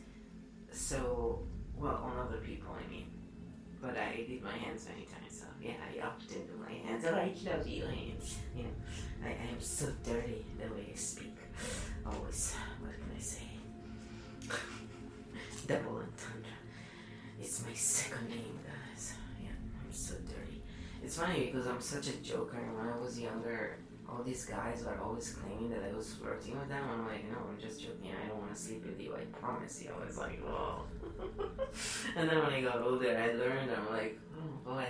So, 0.71 1.43
well, 1.77 2.01
on 2.03 2.17
other 2.27 2.37
people, 2.37 2.75
I 2.75 2.91
mean. 2.91 3.05
But 3.79 3.95
I 3.97 4.25
did 4.27 4.41
my 4.41 4.57
hands 4.57 4.87
many 4.89 5.05
times, 5.05 5.41
so 5.41 5.45
yeah, 5.61 5.73
I 5.85 6.07
opted 6.07 6.47
do 6.47 6.53
my 6.59 6.71
hands. 6.71 7.05
I 7.05 7.11
love 7.11 7.67
you, 7.67 7.85
hands. 7.85 8.37
You 8.55 8.63
know, 8.63 8.69
I, 9.23 9.27
I 9.27 9.51
am 9.51 9.59
so 9.59 9.85
dirty 10.03 10.43
the 10.57 10.73
way 10.73 10.87
I 10.91 10.95
speak. 10.95 11.37
Always. 12.03 12.55
What 12.79 12.93
can 12.93 13.11
I 13.15 13.21
say? 13.21 13.43
Double 15.67 15.97
entendre. 15.97 16.57
It's 17.39 17.63
my 17.63 17.73
second 17.73 18.29
name, 18.29 18.59
guys. 18.65 19.13
Yeah, 19.43 19.49
I'm 19.49 19.93
so 19.93 20.15
dirty. 20.15 20.54
It's 21.05 21.19
funny 21.19 21.51
because 21.51 21.67
I'm 21.67 21.79
such 21.79 22.07
a 22.07 22.17
joker. 22.17 22.57
and 22.57 22.75
When 22.75 22.87
I 22.87 22.97
was 22.97 23.19
younger, 23.19 23.77
all 24.09 24.23
these 24.23 24.43
guys 24.45 24.83
were 24.83 24.99
always 24.99 25.33
claiming 25.33 25.69
that 25.69 25.83
I 25.87 25.95
was 25.95 26.15
flirting 26.15 26.59
with 26.59 26.67
them. 26.67 26.83
I'm 26.91 27.05
like, 27.05 27.29
no, 27.29 27.37
I'm 27.47 27.59
just 27.61 27.79
joking. 27.79 28.09
I 28.09 28.27
don't 28.27 28.39
want 28.39 28.55
to 28.55 28.59
sleep 28.59 28.83
with 28.83 28.99
you. 28.99 29.13
I 29.15 29.25
promise 29.25 29.83
you. 29.83 29.91
I 29.91 30.03
was 30.03 30.17
like, 30.17 30.39
whoa. 30.43 30.81
and 32.17 32.27
then 32.27 32.39
when 32.39 32.53
I 32.53 32.61
got 32.61 32.81
older, 32.81 33.15
I 33.15 33.33
learned. 33.33 33.69
I'm 33.69 33.91
like, 33.93 34.17
oh 34.35 34.67
boy, 34.67 34.87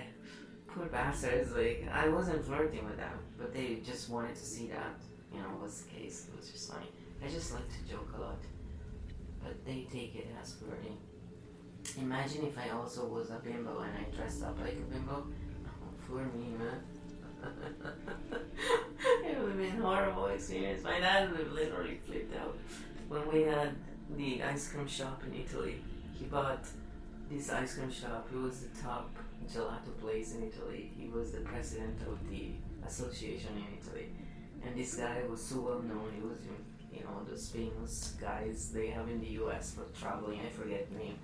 poor 0.67 0.85
bastards. 0.85 1.51
Like, 1.51 1.85
I 1.91 2.07
wasn't 2.07 2.45
flirting 2.45 2.85
with 2.85 2.95
them, 2.95 3.19
but 3.37 3.53
they 3.53 3.81
just 3.85 4.09
wanted 4.09 4.35
to 4.35 4.45
see 4.45 4.67
that, 4.67 4.95
you 5.33 5.39
know, 5.39 5.49
was 5.61 5.81
the 5.81 5.99
case. 5.99 6.27
It 6.29 6.39
was 6.39 6.49
just 6.49 6.71
funny. 6.71 6.87
I 7.21 7.27
just 7.27 7.53
like 7.53 7.67
to 7.67 7.91
joke 7.91 8.13
a 8.17 8.21
lot, 8.21 8.39
but 9.43 9.65
they 9.65 9.85
take 9.91 10.15
it 10.15 10.29
as 10.41 10.53
flirting. 10.53 10.97
Imagine 11.99 12.45
if 12.47 12.57
I 12.57 12.69
also 12.69 13.05
was 13.05 13.31
a 13.31 13.41
bimbo 13.43 13.79
and 13.79 13.91
I 13.97 14.15
dressed 14.15 14.43
up 14.43 14.57
like 14.61 14.77
a 14.77 14.93
bimbo. 14.93 15.27
For 16.07 16.17
me, 16.17 16.53
man. 16.57 16.81
it 19.25 19.39
would 19.39 19.49
have 19.49 19.57
been 19.57 19.79
a 19.79 19.81
horrible 19.81 20.27
experience. 20.27 20.83
My 20.83 20.99
dad 20.99 21.31
would 21.31 21.39
have 21.39 21.51
literally 21.51 21.99
flipped 22.05 22.35
out. 22.37 22.57
When 23.07 23.31
we 23.31 23.41
had 23.43 23.75
the 24.15 24.43
ice 24.43 24.67
cream 24.71 24.87
shop 24.87 25.21
in 25.25 25.39
Italy, 25.39 25.81
he 26.13 26.25
bought 26.25 26.65
this 27.29 27.51
ice 27.51 27.75
cream 27.75 27.91
shop. 27.91 28.27
It 28.31 28.37
was 28.37 28.61
the 28.61 28.81
top 28.81 29.09
gelato 29.51 29.97
place 29.99 30.35
in 30.35 30.43
Italy. 30.43 30.91
He 30.97 31.07
was 31.07 31.31
the 31.31 31.41
president 31.41 32.01
of 32.07 32.17
the 32.29 32.51
association 32.85 33.51
in 33.57 33.77
Italy. 33.79 34.09
And 34.65 34.75
this 34.75 34.95
guy 34.95 35.21
was 35.29 35.41
so 35.41 35.61
well 35.61 35.81
known. 35.81 36.11
He 36.15 36.21
was, 36.21 36.39
you 36.93 37.01
know, 37.01 37.23
those 37.29 37.49
famous 37.49 38.15
guys 38.19 38.71
they 38.73 38.87
have 38.87 39.07
in 39.09 39.19
the 39.19 39.31
US 39.43 39.75
for 39.75 39.85
traveling. 39.99 40.39
I 40.39 40.49
forget 40.49 40.89
the 40.91 40.97
name. 40.97 41.19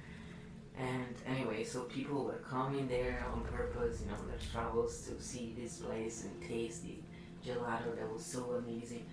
And 0.81 1.15
anyway, 1.27 1.63
so 1.63 1.81
people 1.81 2.23
were 2.23 2.41
coming 2.49 2.87
there 2.87 3.23
on 3.31 3.43
purpose, 3.43 4.01
you 4.01 4.07
know, 4.07 4.17
their 4.27 4.39
travels 4.51 5.07
to 5.07 5.21
see 5.21 5.55
this 5.55 5.77
place 5.77 6.25
and 6.25 6.49
taste 6.49 6.83
the 6.83 6.97
gelato 7.45 7.95
that 7.95 8.11
was 8.11 8.25
so 8.25 8.53
amazing. 8.53 9.05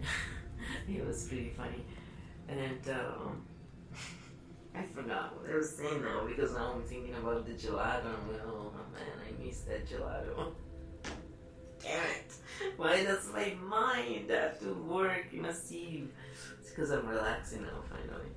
it 0.88 1.06
was 1.06 1.26
pretty 1.26 1.54
funny. 1.56 1.82
And 2.46 2.86
um, 2.90 3.42
I 4.74 4.82
forgot 4.94 5.34
what 5.40 5.50
I 5.50 5.56
was 5.56 5.70
saying 5.70 6.02
now 6.02 6.26
because 6.26 6.52
now 6.52 6.74
I'm 6.74 6.82
thinking 6.82 7.14
about 7.14 7.46
the 7.46 7.52
gelato. 7.52 8.04
I'm 8.04 8.40
oh 8.46 8.72
man, 8.92 9.02
I 9.26 9.42
miss 9.42 9.60
that 9.60 9.88
gelato. 9.88 10.52
Damn 11.82 12.04
it! 12.04 12.34
Why 12.76 13.02
does 13.02 13.32
my 13.32 13.54
mind 13.62 14.28
have 14.30 14.60
to 14.60 14.74
work 14.74 15.32
in 15.32 15.46
a 15.46 15.54
sieve? 15.54 16.10
It's 16.60 16.70
because 16.70 16.90
I'm 16.90 17.06
relaxing 17.06 17.62
now, 17.62 17.82
finally. 17.88 18.30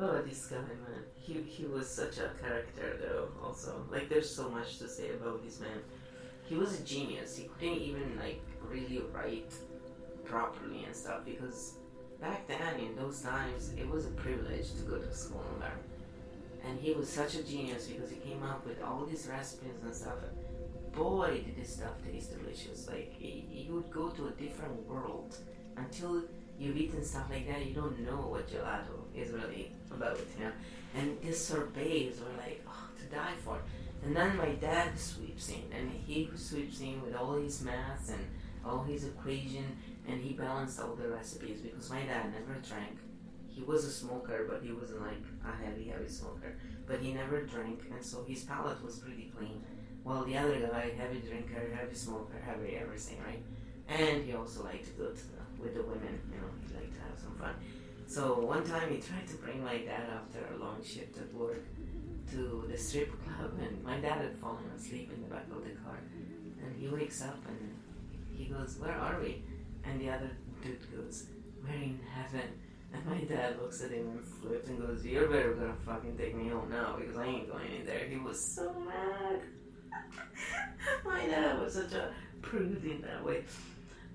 Oh, 0.00 0.22
this 0.22 0.46
guy, 0.46 0.58
man. 0.58 1.02
He, 1.16 1.42
he 1.42 1.66
was 1.66 1.88
such 1.88 2.18
a 2.18 2.30
character, 2.40 3.00
though, 3.00 3.30
also. 3.44 3.84
Like, 3.90 4.08
there's 4.08 4.32
so 4.32 4.48
much 4.48 4.78
to 4.78 4.88
say 4.88 5.10
about 5.10 5.44
this 5.44 5.58
man. 5.58 5.80
He 6.48 6.54
was 6.54 6.78
a 6.78 6.84
genius. 6.84 7.36
He 7.36 7.48
couldn't 7.58 7.78
even, 7.78 8.16
like, 8.16 8.40
really 8.62 9.02
write 9.12 9.52
properly 10.24 10.84
and 10.84 10.94
stuff 10.94 11.24
because 11.24 11.74
back 12.20 12.46
then, 12.46 12.78
in 12.78 12.94
those 12.94 13.22
times, 13.22 13.72
it 13.76 13.88
was 13.88 14.06
a 14.06 14.10
privilege 14.10 14.72
to 14.74 14.82
go 14.82 14.98
to 14.98 15.14
school 15.14 15.44
and 15.52 15.62
learn. 15.62 15.80
And 16.64 16.78
he 16.78 16.92
was 16.92 17.08
such 17.08 17.34
a 17.34 17.42
genius 17.42 17.88
because 17.88 18.10
he 18.10 18.18
came 18.18 18.44
up 18.44 18.64
with 18.64 18.80
all 18.80 19.04
these 19.04 19.26
recipes 19.26 19.82
and 19.82 19.94
stuff. 19.94 20.18
Boy, 20.92 21.42
did 21.44 21.56
this 21.56 21.74
stuff 21.74 21.94
taste 22.04 22.38
delicious. 22.38 22.86
Like, 22.86 23.12
he 23.18 23.66
would 23.68 23.90
go 23.90 24.10
to 24.10 24.28
a 24.28 24.30
different 24.30 24.86
world 24.86 25.36
until 25.76 26.22
you've 26.56 26.76
eaten 26.76 27.04
stuff 27.04 27.26
like 27.30 27.48
that, 27.48 27.66
you 27.66 27.74
don't 27.74 27.98
know 28.00 28.28
what 28.28 28.48
gelato 28.48 28.97
is 29.18 29.32
really 29.32 29.72
about, 29.90 30.18
you 30.38 30.44
know. 30.44 30.52
And 30.96 31.20
these 31.20 31.38
sorbets 31.38 32.18
were 32.20 32.36
like, 32.38 32.64
oh, 32.68 32.88
to 32.98 33.04
die 33.14 33.34
for. 33.44 33.58
And 34.04 34.14
then 34.14 34.36
my 34.36 34.50
dad 34.50 34.98
sweeps 34.98 35.48
in, 35.48 35.64
and 35.76 35.90
he 35.90 36.30
sweeps 36.36 36.80
in 36.80 37.02
with 37.02 37.14
all 37.14 37.34
his 37.34 37.62
math 37.62 38.08
and 38.10 38.24
all 38.64 38.82
his 38.84 39.04
equation, 39.04 39.64
and 40.06 40.20
he 40.20 40.34
balanced 40.34 40.80
all 40.80 40.94
the 40.94 41.08
recipes 41.08 41.60
because 41.60 41.90
my 41.90 42.02
dad 42.02 42.32
never 42.32 42.58
drank. 42.60 42.98
He 43.48 43.62
was 43.62 43.84
a 43.84 43.90
smoker, 43.90 44.46
but 44.48 44.62
he 44.62 44.72
wasn't 44.72 45.02
like 45.02 45.24
a 45.44 45.64
heavy, 45.64 45.88
heavy 45.88 46.08
smoker. 46.08 46.56
But 46.86 47.00
he 47.00 47.12
never 47.12 47.42
drank, 47.42 47.82
and 47.90 48.04
so 48.04 48.24
his 48.24 48.44
palate 48.44 48.82
was 48.84 48.98
pretty 49.00 49.32
clean. 49.36 49.64
While 50.04 50.24
the 50.24 50.38
other 50.38 50.60
guy, 50.60 50.92
heavy 50.96 51.18
drinker, 51.18 51.74
heavy 51.74 51.94
smoker, 51.94 52.40
heavy 52.44 52.76
everything, 52.76 53.18
right? 53.26 53.42
And 53.88 54.24
he 54.24 54.32
also 54.34 54.62
liked 54.64 54.84
to 54.84 54.92
go 54.92 55.10
to 55.10 55.26
the, 55.32 55.62
with 55.62 55.74
the 55.74 55.82
women, 55.82 56.20
you 56.30 56.36
know, 56.36 56.48
he 56.66 56.74
liked 56.74 56.94
to 56.94 57.00
have 57.00 57.18
some 57.18 57.34
fun. 57.34 57.54
So 58.08 58.40
one 58.40 58.64
time 58.64 58.90
he 58.90 58.98
tried 59.00 59.28
to 59.28 59.36
bring 59.36 59.62
my 59.62 59.76
dad 59.78 60.08
after 60.10 60.40
a 60.54 60.58
long 60.58 60.82
shift 60.82 61.18
at 61.18 61.32
work 61.34 61.62
to 62.32 62.64
the 62.70 62.76
strip 62.76 63.10
club, 63.24 63.52
and 63.60 63.84
my 63.84 63.98
dad 63.98 64.22
had 64.22 64.38
fallen 64.38 64.64
asleep 64.74 65.12
in 65.14 65.22
the 65.22 65.28
back 65.28 65.44
of 65.50 65.62
the 65.62 65.70
car. 65.84 66.00
And 66.64 66.74
he 66.76 66.88
wakes 66.88 67.22
up 67.22 67.38
and 67.46 67.74
he 68.34 68.46
goes, 68.46 68.78
"Where 68.78 68.96
are 68.96 69.20
we?" 69.20 69.42
And 69.84 70.00
the 70.00 70.10
other 70.10 70.30
dude 70.62 70.80
goes, 70.90 71.26
we're 71.62 71.74
in 71.74 72.00
heaven. 72.14 72.48
And 72.92 73.04
my 73.04 73.20
dad 73.20 73.60
looks 73.60 73.82
at 73.82 73.90
him 73.90 74.08
and 74.08 74.24
flips 74.24 74.68
and 74.68 74.80
goes, 74.80 75.04
You're 75.04 75.28
better 75.28 75.52
gonna 75.52 75.74
fucking 75.84 76.16
take 76.16 76.34
me 76.34 76.48
home 76.48 76.70
now 76.70 76.96
because 76.98 77.16
I 77.16 77.26
ain't 77.26 77.50
going 77.50 77.70
in 77.78 77.86
there. 77.86 78.06
He 78.08 78.16
was 78.16 78.42
so 78.42 78.72
mad. 78.80 79.40
my 81.04 81.26
dad 81.26 81.60
was 81.60 81.74
such 81.74 81.92
a 81.92 82.12
prude 82.40 82.84
in 82.84 83.02
that 83.02 83.22
way. 83.22 83.44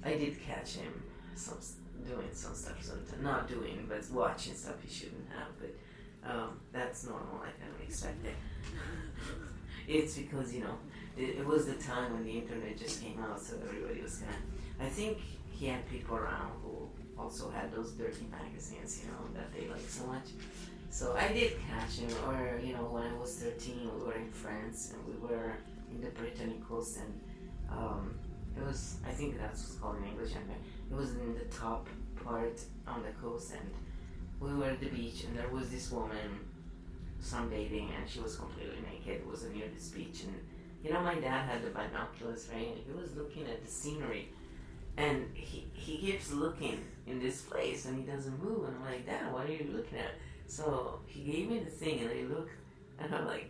I 0.04 0.16
did 0.16 0.41
catch 0.41 0.76
him 0.76 0.91
some 1.36 1.60
doing 2.08 2.30
some 2.34 2.54
stuff, 2.54 2.82
sometimes 2.82 3.22
not 3.22 3.48
doing, 3.48 3.86
but 3.88 4.04
watching 4.12 4.54
stuff 4.54 4.76
he 4.82 4.94
shouldn't 4.94 5.28
have. 5.30 5.48
But 5.60 6.30
um, 6.30 6.60
that's 6.72 7.06
normal. 7.06 7.41
I 7.41 7.52
kind 7.60 7.74
of 7.74 7.82
expect 7.82 8.26
it. 8.26 8.36
it's 9.88 10.18
because 10.18 10.54
you 10.54 10.62
know 10.62 10.78
it, 11.18 11.39
it, 11.39 11.46
was 11.46 11.66
the 11.66 11.76
time 11.76 12.14
when 12.14 12.24
the 12.24 12.32
internet 12.32 12.78
just 12.78 13.02
came 13.02 13.22
out, 13.22 13.41
so 13.41 13.56
everybody 13.64 14.02
was 14.02 14.18
kind 14.18 14.34
of. 14.34 14.86
I 14.86 14.89
think 14.89 15.20
he 15.52 15.68
had 15.68 15.88
people 15.89 16.16
around 16.16 16.52
who 16.64 16.89
also 17.18 17.50
had 17.50 17.72
those 17.72 17.91
dirty 17.91 18.26
magazines, 18.32 19.02
you 19.04 19.12
know, 19.12 19.39
that 19.39 19.54
they 19.54 19.68
like 19.68 19.88
so 19.88 20.06
much. 20.08 20.26
So 20.89 21.16
I 21.16 21.28
did 21.32 21.54
catch 21.70 21.98
him, 21.98 22.10
or 22.28 22.60
you 22.64 22.74
know, 22.74 22.84
when 22.84 23.04
I 23.04 23.14
was 23.16 23.36
13, 23.38 23.89
we 23.98 24.06
were 24.06 24.14
in 24.14 24.32
France 24.32 24.94
and 24.94 25.08
we 25.08 25.28
were 25.28 25.54
in 25.91 26.02
the 26.02 26.10
Brittany 26.10 26.62
coast, 26.68 26.98
and 26.98 27.22
um, 27.70 28.16
it 28.58 28.66
was 28.66 28.97
I 29.08 29.12
think 29.12 29.39
that's 29.39 29.62
what's 29.62 29.76
called 29.76 29.97
in 29.97 30.06
English. 30.06 30.32
And 30.36 30.49
it 30.91 30.95
was 30.95 31.12
in 31.12 31.34
the 31.36 31.45
top 31.45 31.88
part 32.24 32.60
on 32.88 33.04
the 33.04 33.12
coast, 33.22 33.54
and 33.54 33.70
we 34.39 34.54
were 34.54 34.66
at 34.66 34.80
the 34.80 34.88
beach, 34.88 35.24
and 35.24 35.38
there 35.38 35.49
was 35.49 35.70
this 35.70 35.91
woman 35.91 36.39
sunbathing, 37.22 37.89
and 37.97 38.08
she 38.08 38.20
was 38.20 38.36
completely 38.36 38.78
naked. 38.91 39.22
It 39.22 39.28
was 39.28 39.43
near 39.43 39.68
this 39.74 39.89
beach, 39.89 40.24
and 40.24 40.36
you 40.84 40.91
know, 40.91 41.01
my 41.01 41.16
dad 41.16 41.49
had 41.49 41.64
the 41.64 41.70
binoculars, 41.70 42.49
right? 42.54 42.68
And 42.68 42.78
he 42.86 42.91
was 42.91 43.16
looking 43.16 43.43
at 43.47 43.64
the 43.64 43.72
scenery, 43.72 44.30
and 44.97 45.26
he 45.34 45.68
he 45.74 45.97
keeps 45.97 46.32
looking 46.32 46.84
in 47.08 47.20
this 47.20 47.41
place, 47.41 47.86
and 47.86 47.97
he 47.97 48.04
doesn't 48.04 48.43
move. 48.43 48.68
And 48.68 48.78
I'm 48.78 48.86
like, 48.86 49.06
Dad, 49.06 49.32
what 49.34 49.47
are 49.47 49.51
you 49.51 49.70
looking 49.74 49.99
at? 49.99 50.12
So 50.47 50.99
he 51.08 51.24
gave 51.24 51.49
me 51.49 51.60
the 51.60 51.72
thing, 51.72 51.99
and 51.99 52.10
I 52.10 52.24
look, 52.34 52.49
and 52.99 53.14
I'm 53.16 53.26
like, 53.26 53.49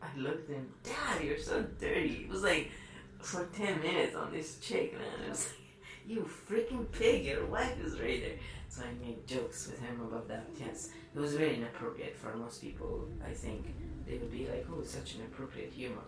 I 0.00 0.18
looked 0.18 0.48
and 0.50 0.68
Dad, 0.82 1.24
you're 1.24 1.38
so 1.38 1.62
dirty. 1.80 2.24
It 2.24 2.28
was 2.28 2.42
like 2.42 2.70
for 3.18 3.44
ten 3.46 3.80
minutes 3.80 4.14
on 4.14 4.32
this 4.32 4.58
chick, 4.60 4.94
man. 4.94 5.26
It 5.26 5.30
was 5.30 5.46
like, 5.46 5.58
you 6.06 6.28
freaking 6.48 6.90
pig, 6.90 7.26
your 7.26 7.46
wife 7.46 7.78
is 7.84 8.00
right 8.00 8.20
there. 8.20 8.38
So 8.68 8.82
I 8.82 9.06
made 9.06 9.26
jokes 9.26 9.66
with 9.66 9.80
him 9.80 10.00
about 10.00 10.28
that. 10.28 10.46
Yes, 10.58 10.90
it 11.14 11.18
was 11.18 11.34
very 11.34 11.56
inappropriate 11.56 12.16
for 12.16 12.34
most 12.36 12.60
people. 12.60 13.08
I 13.26 13.32
think 13.32 13.74
they 14.06 14.18
would 14.18 14.30
be 14.30 14.46
like, 14.46 14.66
"Oh, 14.70 14.82
such 14.82 15.14
an 15.14 15.22
inappropriate 15.22 15.72
humor," 15.72 16.04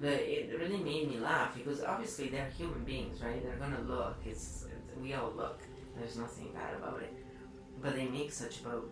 but 0.00 0.12
it 0.12 0.56
really 0.58 0.78
made 0.78 1.10
me 1.10 1.18
laugh 1.18 1.54
because 1.54 1.82
obviously 1.82 2.28
they're 2.28 2.50
human 2.50 2.84
beings, 2.84 3.22
right? 3.22 3.42
They're 3.42 3.56
gonna 3.56 3.82
look. 3.82 4.16
It's 4.24 4.66
we 5.00 5.14
all 5.14 5.32
look. 5.36 5.60
There's 5.96 6.16
nothing 6.16 6.52
bad 6.52 6.74
about 6.74 7.02
it, 7.02 7.12
but 7.82 7.94
they 7.94 8.06
make 8.06 8.32
such 8.32 8.60
about 8.60 8.88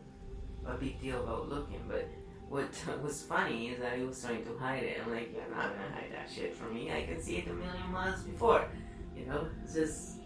a 0.66 0.74
big 0.74 1.00
deal 1.00 1.22
about 1.22 1.48
looking. 1.48 1.82
But 1.88 2.08
what 2.54 2.70
was 3.02 3.22
funny 3.22 3.70
is 3.70 3.80
that 3.80 3.98
he 3.98 4.04
was 4.04 4.22
trying 4.22 4.44
to 4.44 4.56
hide 4.56 4.84
it. 4.84 5.00
I'm 5.04 5.10
like, 5.12 5.34
you're 5.34 5.56
not 5.56 5.74
gonna 5.74 5.92
hide 5.92 6.12
that 6.12 6.30
shit 6.32 6.54
from 6.54 6.72
me. 6.72 6.92
I 6.92 7.02
can 7.02 7.20
see 7.20 7.38
it 7.38 7.48
a 7.48 7.52
million 7.52 7.90
miles 7.92 8.22
before. 8.22 8.68
You 9.16 9.26
know, 9.26 9.48
it's 9.64 9.74
just 9.74 10.18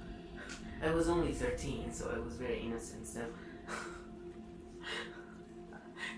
I 0.82 0.90
was 0.90 1.08
only 1.08 1.32
13, 1.32 1.90
so 1.90 2.12
I 2.14 2.18
was 2.18 2.34
very 2.34 2.60
innocent 2.60 3.06
So 3.06 3.20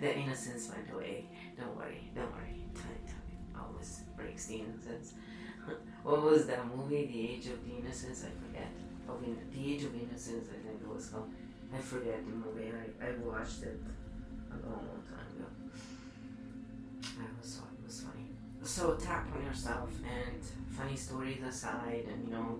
that 0.03 0.17
innocence 0.17 0.69
went 0.69 0.91
away. 0.93 1.27
Don't 1.57 1.77
worry, 1.77 2.11
don't 2.17 2.33
worry. 2.33 2.65
Time, 2.75 3.01
time 3.07 3.65
always 3.65 4.01
breaks 4.17 4.47
the 4.47 4.57
innocence. 4.57 5.15
what 6.03 6.23
was 6.23 6.47
that 6.47 6.67
movie, 6.75 7.07
The 7.07 7.31
Age 7.35 7.47
of 7.47 7.65
the 7.65 7.77
Innocence? 7.77 8.25
I 8.25 8.31
forget. 8.45 8.69
The 9.53 9.75
Age 9.75 9.85
of 9.85 9.95
Innocence, 9.95 10.49
I 10.51 10.67
think 10.67 10.83
it 10.83 10.89
was 10.89 11.07
called. 11.09 11.31
I 11.73 11.79
forget 11.79 12.25
the 12.25 12.33
movie. 12.33 12.73
I, 12.73 13.07
I 13.07 13.13
watched 13.25 13.63
it 13.63 13.81
a 14.51 14.67
long, 14.67 14.87
long 14.87 15.03
time 15.07 15.27
ago. 15.37 15.47
Was 17.41 17.59
it 17.59 17.87
was 17.87 18.01
funny. 18.03 18.27
So 18.62 18.95
tap 18.95 19.29
on 19.35 19.45
yourself 19.45 19.91
and 20.05 20.41
funny 20.68 20.97
stories 20.97 21.43
aside, 21.43 22.07
and 22.11 22.27
you 22.27 22.33
know 22.33 22.59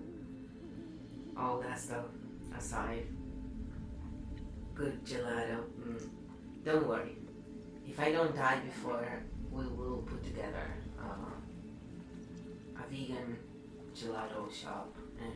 all 1.37 1.59
that 1.59 1.79
stuff 1.79 2.05
aside, 2.57 3.05
good 4.75 5.03
gelato. 5.05 5.63
Mm. 5.81 6.09
Don't 6.65 6.87
worry. 6.87 7.15
If 7.87 7.99
I 7.99 8.11
don't 8.11 8.35
die 8.35 8.59
before, 8.65 9.23
we 9.51 9.65
will 9.67 10.03
put 10.05 10.23
together 10.23 10.67
uh, 10.99 11.33
a 12.79 12.89
vegan 12.89 13.37
gelato 13.95 14.51
shop 14.53 14.95
and 15.19 15.33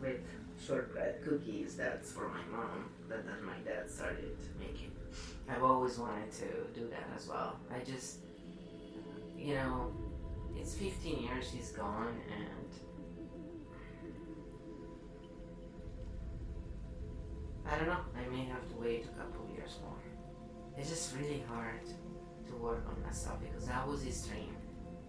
with 0.00 0.20
shortbread 0.64 1.22
cookies. 1.24 1.76
That's 1.76 2.12
for 2.12 2.28
my 2.28 2.44
mom. 2.56 2.90
That 3.08 3.26
then 3.26 3.44
my 3.44 3.58
dad 3.64 3.90
started 3.90 4.36
making. 4.58 4.92
I've 5.48 5.62
always 5.62 5.98
wanted 5.98 6.32
to 6.32 6.78
do 6.78 6.88
that 6.88 7.08
as 7.16 7.28
well. 7.28 7.58
I 7.72 7.78
just, 7.84 8.18
you 9.36 9.54
know, 9.54 9.92
it's 10.56 10.74
15 10.74 11.22
years 11.22 11.50
he's 11.50 11.70
gone 11.70 12.20
and 12.36 12.66
I 17.70 17.76
don't 17.78 17.88
know. 17.88 17.98
I 18.16 18.28
may 18.30 18.44
have 18.44 18.66
to 18.68 18.74
wait 18.76 19.04
a 19.04 19.18
couple 19.18 19.48
years 19.54 19.78
more. 19.82 19.98
It's 20.78 20.88
just 20.88 21.14
really 21.16 21.44
hard 21.48 21.82
to 22.48 22.56
work 22.56 22.86
on 22.88 23.02
myself 23.02 23.40
because 23.40 23.66
that 23.66 23.86
was 23.86 24.02
his 24.02 24.24
dream. 24.26 24.56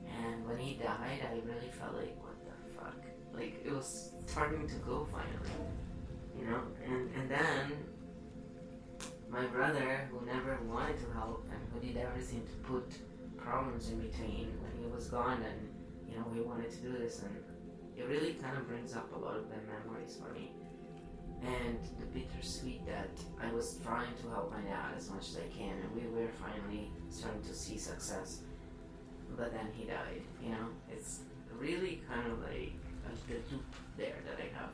And 0.06 0.48
when 0.48 0.58
he 0.58 0.76
died, 0.76 1.22
I 1.30 1.36
really 1.46 1.70
felt 1.70 1.96
like, 1.96 2.16
what 2.22 2.36
the 2.46 2.80
fuck? 2.80 2.96
Like, 3.34 3.62
it 3.64 3.72
was 3.72 4.12
starting 4.26 4.68
to 4.68 4.76
go 4.76 5.06
finally. 5.12 5.52
You 6.40 6.46
know? 6.46 6.62
And, 6.86 7.12
and 7.16 7.30
then, 7.30 7.72
my 9.30 9.46
brother, 9.46 10.10
who 10.12 10.26
never 10.26 10.60
wanted 10.68 10.98
to 11.00 11.12
help 11.14 11.46
and 11.52 11.60
who 11.74 11.80
did 11.86 11.98
everything 11.98 12.44
to 12.46 12.54
put 12.70 12.92
problems 13.38 13.90
in 13.90 14.00
between, 14.00 14.50
when 14.62 14.72
he 14.82 14.90
was 14.94 15.08
gone 15.08 15.44
and, 15.44 15.70
you 16.10 16.16
know, 16.16 16.26
we 16.34 16.42
wanted 16.42 16.70
to 16.72 16.78
do 16.78 16.92
this, 16.98 17.22
and 17.22 17.36
it 17.98 18.08
really 18.08 18.34
kind 18.34 18.58
of 18.58 18.68
brings 18.68 18.96
up 18.96 19.14
a 19.16 19.20
lot 19.20 19.36
of 19.36 19.50
the 19.50 19.56
memories 19.68 20.18
for 20.22 20.34
me 20.34 20.52
and 21.44 21.78
the 22.00 22.06
bittersweet 22.08 22.86
that 22.86 23.10
I 23.42 23.52
was 23.54 23.80
trying 23.84 24.14
to 24.22 24.30
help 24.30 24.52
my 24.52 24.62
dad 24.62 24.94
as 24.98 25.10
much 25.12 25.30
as 25.30 25.38
I 25.38 25.56
can, 25.56 25.74
and 25.84 25.92
we 25.94 26.08
were 26.10 26.30
finally 26.42 26.92
starting 27.10 27.42
to 27.44 27.54
see 27.54 27.78
success. 27.78 28.42
But 29.36 29.52
then 29.52 29.68
he 29.74 29.86
died, 29.86 30.24
you 30.42 30.50
know? 30.50 30.70
It's 30.92 31.20
really 31.60 32.02
kind 32.10 32.32
of 32.32 32.40
like 32.40 32.74
a, 33.06 33.54
loop 33.54 33.66
there 33.98 34.16
that 34.26 34.38
I 34.40 34.58
have. 34.58 34.72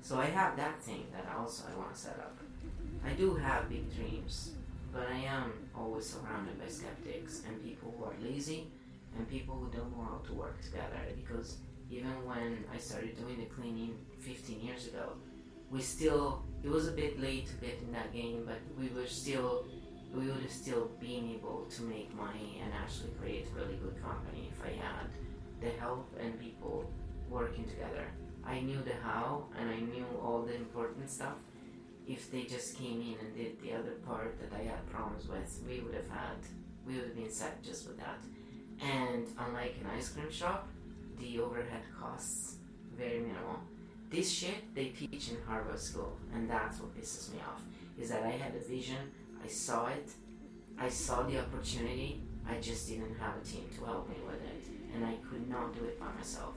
So 0.00 0.18
I 0.18 0.26
have 0.26 0.56
that 0.56 0.82
thing 0.82 1.06
that 1.12 1.26
also 1.36 1.64
I 1.70 1.76
want 1.76 1.94
to 1.94 2.00
set 2.00 2.18
up. 2.18 2.38
I 3.08 3.14
do 3.14 3.34
have 3.36 3.70
big 3.70 3.94
dreams, 3.96 4.50
but 4.92 5.06
I 5.10 5.20
am 5.20 5.52
always 5.74 6.04
surrounded 6.04 6.60
by 6.60 6.68
skeptics 6.68 7.40
and 7.48 7.64
people 7.64 7.94
who 7.96 8.04
are 8.04 8.12
lazy 8.22 8.70
and 9.16 9.26
people 9.26 9.54
who 9.54 9.70
don't 9.74 9.96
know 9.96 10.04
how 10.04 10.20
to 10.26 10.34
work 10.34 10.60
together 10.60 11.00
because 11.16 11.56
even 11.90 12.12
when 12.26 12.64
I 12.70 12.76
started 12.76 13.16
doing 13.16 13.38
the 13.38 13.46
cleaning 13.46 13.96
15 14.20 14.60
years 14.60 14.88
ago, 14.88 15.14
we 15.70 15.80
still 15.80 16.42
it 16.62 16.68
was 16.68 16.86
a 16.86 16.92
bit 16.92 17.18
late 17.18 17.46
to 17.46 17.54
get 17.54 17.80
in 17.80 17.92
that 17.92 18.12
game, 18.12 18.44
but 18.44 18.58
we 18.78 18.88
were 18.88 19.06
still 19.06 19.64
we 20.14 20.26
would 20.26 20.42
have 20.42 20.52
still 20.52 20.90
been 21.00 21.30
able 21.30 21.66
to 21.76 21.82
make 21.84 22.14
money 22.14 22.60
and 22.62 22.70
actually 22.74 23.12
create 23.18 23.46
a 23.46 23.58
really 23.58 23.76
good 23.76 23.96
company 24.02 24.50
if 24.52 24.62
I 24.62 24.72
had 24.84 25.08
the 25.62 25.70
help 25.80 26.14
and 26.20 26.38
people 26.38 26.84
working 27.30 27.64
together. 27.64 28.04
I 28.44 28.60
knew 28.60 28.82
the 28.82 28.96
how 29.02 29.46
and 29.58 29.70
I 29.70 29.80
knew 29.80 30.06
all 30.22 30.42
the 30.42 30.56
important 30.56 31.08
stuff. 31.08 31.36
If 32.08 32.30
they 32.32 32.42
just 32.42 32.78
came 32.78 33.00
in 33.02 33.16
and 33.24 33.36
did 33.36 33.60
the 33.62 33.74
other 33.74 33.92
part 34.06 34.38
that 34.40 34.58
I 34.58 34.64
had 34.64 34.90
problems 34.90 35.28
with, 35.28 35.60
we 35.68 35.80
would 35.80 35.94
have 35.94 36.08
had 36.08 36.38
we 36.86 36.94
would 36.94 37.04
have 37.04 37.16
been 37.16 37.30
set 37.30 37.62
just 37.62 37.86
with 37.86 37.98
that. 37.98 38.18
And 38.80 39.26
unlike 39.38 39.76
an 39.80 39.90
ice 39.94 40.08
cream 40.08 40.30
shop, 40.30 40.68
the 41.18 41.38
overhead 41.40 41.82
costs 42.00 42.56
very 42.96 43.20
minimal 43.20 43.60
this 44.10 44.30
shit 44.30 44.74
they 44.74 44.86
teach 44.86 45.30
in 45.30 45.36
Harvard 45.46 45.78
School, 45.78 46.16
and 46.32 46.48
that's 46.48 46.80
what 46.80 46.96
pisses 46.98 47.32
me 47.32 47.40
off. 47.40 47.60
Is 47.98 48.08
that 48.10 48.22
I 48.22 48.30
had 48.30 48.54
a 48.54 48.66
vision, 48.66 48.96
I 49.44 49.48
saw 49.48 49.88
it, 49.88 50.08
I 50.78 50.88
saw 50.88 51.22
the 51.24 51.38
opportunity, 51.38 52.22
I 52.48 52.58
just 52.58 52.88
didn't 52.88 53.18
have 53.18 53.34
a 53.36 53.44
team 53.44 53.68
to 53.76 53.84
help 53.84 54.08
me 54.08 54.16
with 54.26 54.40
it, 54.42 54.64
and 54.94 55.04
I 55.04 55.14
could 55.28 55.48
not 55.48 55.74
do 55.74 55.84
it 55.84 56.00
by 56.00 56.06
myself. 56.16 56.54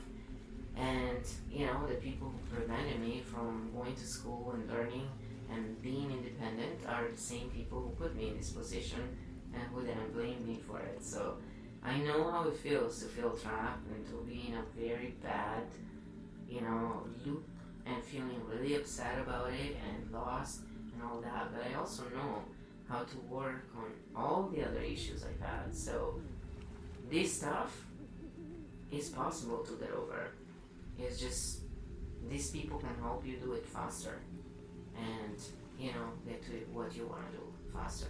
And 0.78 1.26
you 1.52 1.66
know, 1.66 1.86
the 1.88 1.96
people 1.96 2.30
who 2.32 2.56
prevented 2.56 3.02
me 3.02 3.22
from 3.22 3.70
going 3.76 3.96
to 3.96 4.08
school 4.08 4.54
and 4.54 4.70
learning 4.70 5.08
and 5.54 5.82
being 5.82 6.12
independent 6.12 6.86
are 6.88 7.08
the 7.10 7.18
same 7.18 7.50
people 7.50 7.80
who 7.82 7.90
put 8.04 8.16
me 8.16 8.30
in 8.30 8.38
this 8.38 8.50
position 8.50 9.02
and 9.54 9.64
who 9.74 9.84
then 9.86 9.98
blame 10.14 10.46
me 10.48 10.60
for 10.68 10.80
it. 10.80 11.04
So 11.04 11.36
I 11.84 11.98
know 11.98 12.32
how 12.32 12.48
it 12.48 12.56
feels 12.58 13.00
to 13.00 13.06
feel 13.06 13.32
trapped 13.32 13.88
and 13.88 14.06
to 14.08 14.24
be 14.28 14.48
in 14.50 14.58
a 14.58 14.64
very 14.80 15.16
bad 15.22 15.64
you 16.52 16.62
know, 16.62 17.04
loop 17.26 17.48
and 17.86 18.04
feeling 18.04 18.42
really 18.48 18.76
upset 18.76 19.18
about 19.20 19.50
it 19.54 19.78
and 19.88 20.12
lost 20.12 20.62
and 20.94 21.02
all 21.02 21.22
that. 21.22 21.50
But 21.54 21.66
I 21.72 21.80
also 21.80 22.04
know 22.14 22.44
how 22.90 23.04
to 23.04 23.18
work 23.30 23.70
on 23.78 23.92
all 24.16 24.52
the 24.54 24.68
other 24.68 24.82
issues 24.82 25.24
I've 25.24 25.48
had. 25.48 25.74
So 25.74 26.20
this 27.10 27.38
stuff 27.38 27.86
is 28.92 29.10
possible 29.10 29.60
to 29.60 29.74
get 29.74 29.92
over. 29.92 30.32
It's 31.00 31.20
just 31.20 31.62
these 32.30 32.52
people 32.52 32.78
can 32.78 32.96
help 33.02 33.26
you 33.26 33.38
do 33.38 33.54
it 33.54 33.66
faster. 33.66 34.20
And 34.98 35.38
you 35.80 35.92
know 35.92 36.10
get 36.28 36.44
to 36.44 36.52
what 36.74 36.96
you 36.96 37.08
want 37.08 37.32
to 37.32 37.38
do 37.38 37.44
faster. 37.74 38.08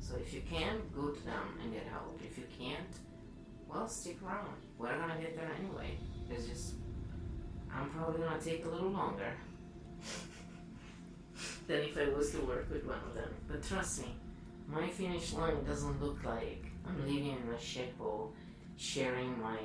So 0.00 0.16
if 0.16 0.34
you 0.34 0.42
can, 0.48 0.82
go 0.94 1.08
to 1.08 1.24
them 1.24 1.58
and 1.62 1.72
get 1.72 1.84
help. 1.86 2.20
If 2.22 2.36
you 2.36 2.44
can't, 2.58 2.94
well, 3.68 3.88
stick 3.88 4.18
around. 4.24 4.48
We're 4.78 4.96
gonna 4.98 5.20
get 5.20 5.36
there 5.36 5.50
anyway. 5.58 5.96
It's 6.30 6.46
just 6.46 6.74
I'm 7.72 7.90
probably 7.90 8.20
gonna 8.20 8.40
take 8.40 8.64
a 8.64 8.68
little 8.68 8.90
longer 8.90 9.32
than 11.66 11.80
if 11.80 11.96
I 11.96 12.08
was 12.08 12.30
to 12.32 12.38
work 12.40 12.70
with 12.70 12.84
one 12.84 13.00
of 13.08 13.14
them. 13.14 13.34
But 13.48 13.62
trust 13.62 14.02
me, 14.02 14.14
my 14.68 14.88
finish 14.88 15.32
line 15.32 15.64
doesn't 15.64 16.02
look 16.02 16.22
like 16.24 16.64
I'm 16.86 17.00
living 17.00 17.26
in 17.26 17.52
a 17.52 17.56
shithole, 17.56 18.30
sharing 18.76 19.40
my 19.40 19.58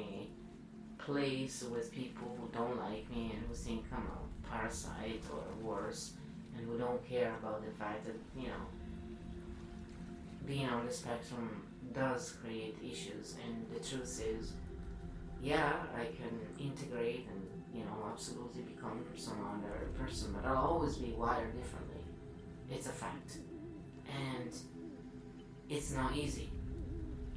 place 0.97 1.63
with 1.63 1.91
people 1.91 2.37
who 2.39 2.49
don't 2.57 2.77
like 2.77 3.09
me 3.09 3.31
and 3.33 3.43
who 3.47 3.53
think 3.53 3.85
I'm 3.91 4.03
a 4.03 4.47
parasite 4.49 5.23
or 5.31 5.43
worse, 5.65 6.13
and 6.59 6.67
who 6.67 6.77
don't 6.77 7.07
care 7.07 7.33
about 7.39 7.63
the 7.65 7.71
fact 7.71 8.05
that, 8.05 8.15
you 8.37 8.47
know, 8.47 8.65
being 10.45 10.67
on 10.67 10.85
the 10.85 10.91
spectrum 10.91 11.63
does 11.93 12.33
create 12.43 12.75
issues. 12.83 13.35
And 13.45 13.65
the 13.73 13.79
truth 13.87 14.21
is, 14.25 14.53
yeah, 15.41 15.73
I 15.95 16.05
can 16.05 16.39
integrate 16.59 17.27
and, 17.29 17.47
you 17.73 17.85
know, 17.85 18.09
absolutely 18.11 18.63
become 18.63 19.05
some 19.15 19.39
other 19.45 19.87
person, 19.97 20.33
but 20.33 20.47
I'll 20.47 20.57
always 20.57 20.97
be 20.97 21.11
wired 21.11 21.55
differently. 21.55 22.03
It's 22.69 22.87
a 22.87 22.91
fact. 22.91 23.37
And 24.07 24.51
it's 25.69 25.93
not 25.93 26.15
easy 26.15 26.49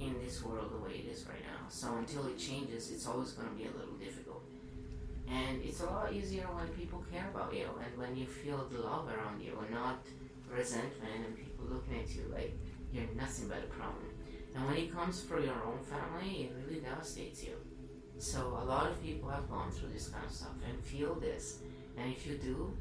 in 0.01 0.17
this 0.25 0.43
world 0.43 0.73
the 0.73 0.79
way 0.79 0.97
it 0.97 1.13
is 1.13 1.27
right 1.27 1.43
now. 1.43 1.69
So 1.69 1.95
until 1.97 2.27
it 2.27 2.39
changes, 2.39 2.91
it's 2.91 3.07
always 3.07 3.33
going 3.33 3.49
to 3.49 3.55
be 3.55 3.65
a 3.65 3.79
little 3.79 3.95
difficult. 3.95 4.22
And 5.29 5.63
it's 5.63 5.81
a 5.81 5.87
lot 5.87 6.13
easier 6.13 6.45
when 6.45 6.69
people 6.69 7.05
care 7.11 7.29
about 7.33 7.55
you 7.55 7.69
and 7.83 7.97
when 7.97 8.17
you 8.17 8.27
feel 8.27 8.67
the 8.71 8.81
love 8.81 9.09
around 9.09 9.41
you 9.41 9.59
and 9.65 9.75
not 9.75 10.05
resentment 10.51 11.27
and 11.27 11.37
people 11.37 11.65
looking 11.67 12.01
at 12.01 12.15
you 12.15 12.31
like 12.33 12.55
you're 12.93 13.09
nothing 13.17 13.49
but 13.49 13.59
a 13.59 13.73
problem. 13.73 14.05
And 14.55 14.67
when 14.67 14.77
it 14.77 14.93
comes 14.93 15.23
from 15.23 15.45
your 15.45 15.55
own 15.65 15.79
family, 15.81 16.45
it 16.45 16.53
really 16.63 16.81
devastates 16.81 17.43
you. 17.43 17.57
So 18.19 18.59
a 18.63 18.65
lot 18.65 18.91
of 18.91 19.03
people 19.03 19.31
have 19.31 19.49
gone 19.49 19.71
through 19.71 19.89
this 19.89 20.09
kind 20.09 20.25
of 20.25 20.31
stuff 20.31 20.55
and 20.69 20.79
feel 20.85 21.15
this. 21.15 21.59
And 21.97 22.13
if 22.13 22.27
you 22.27 22.37
do, 22.37 22.77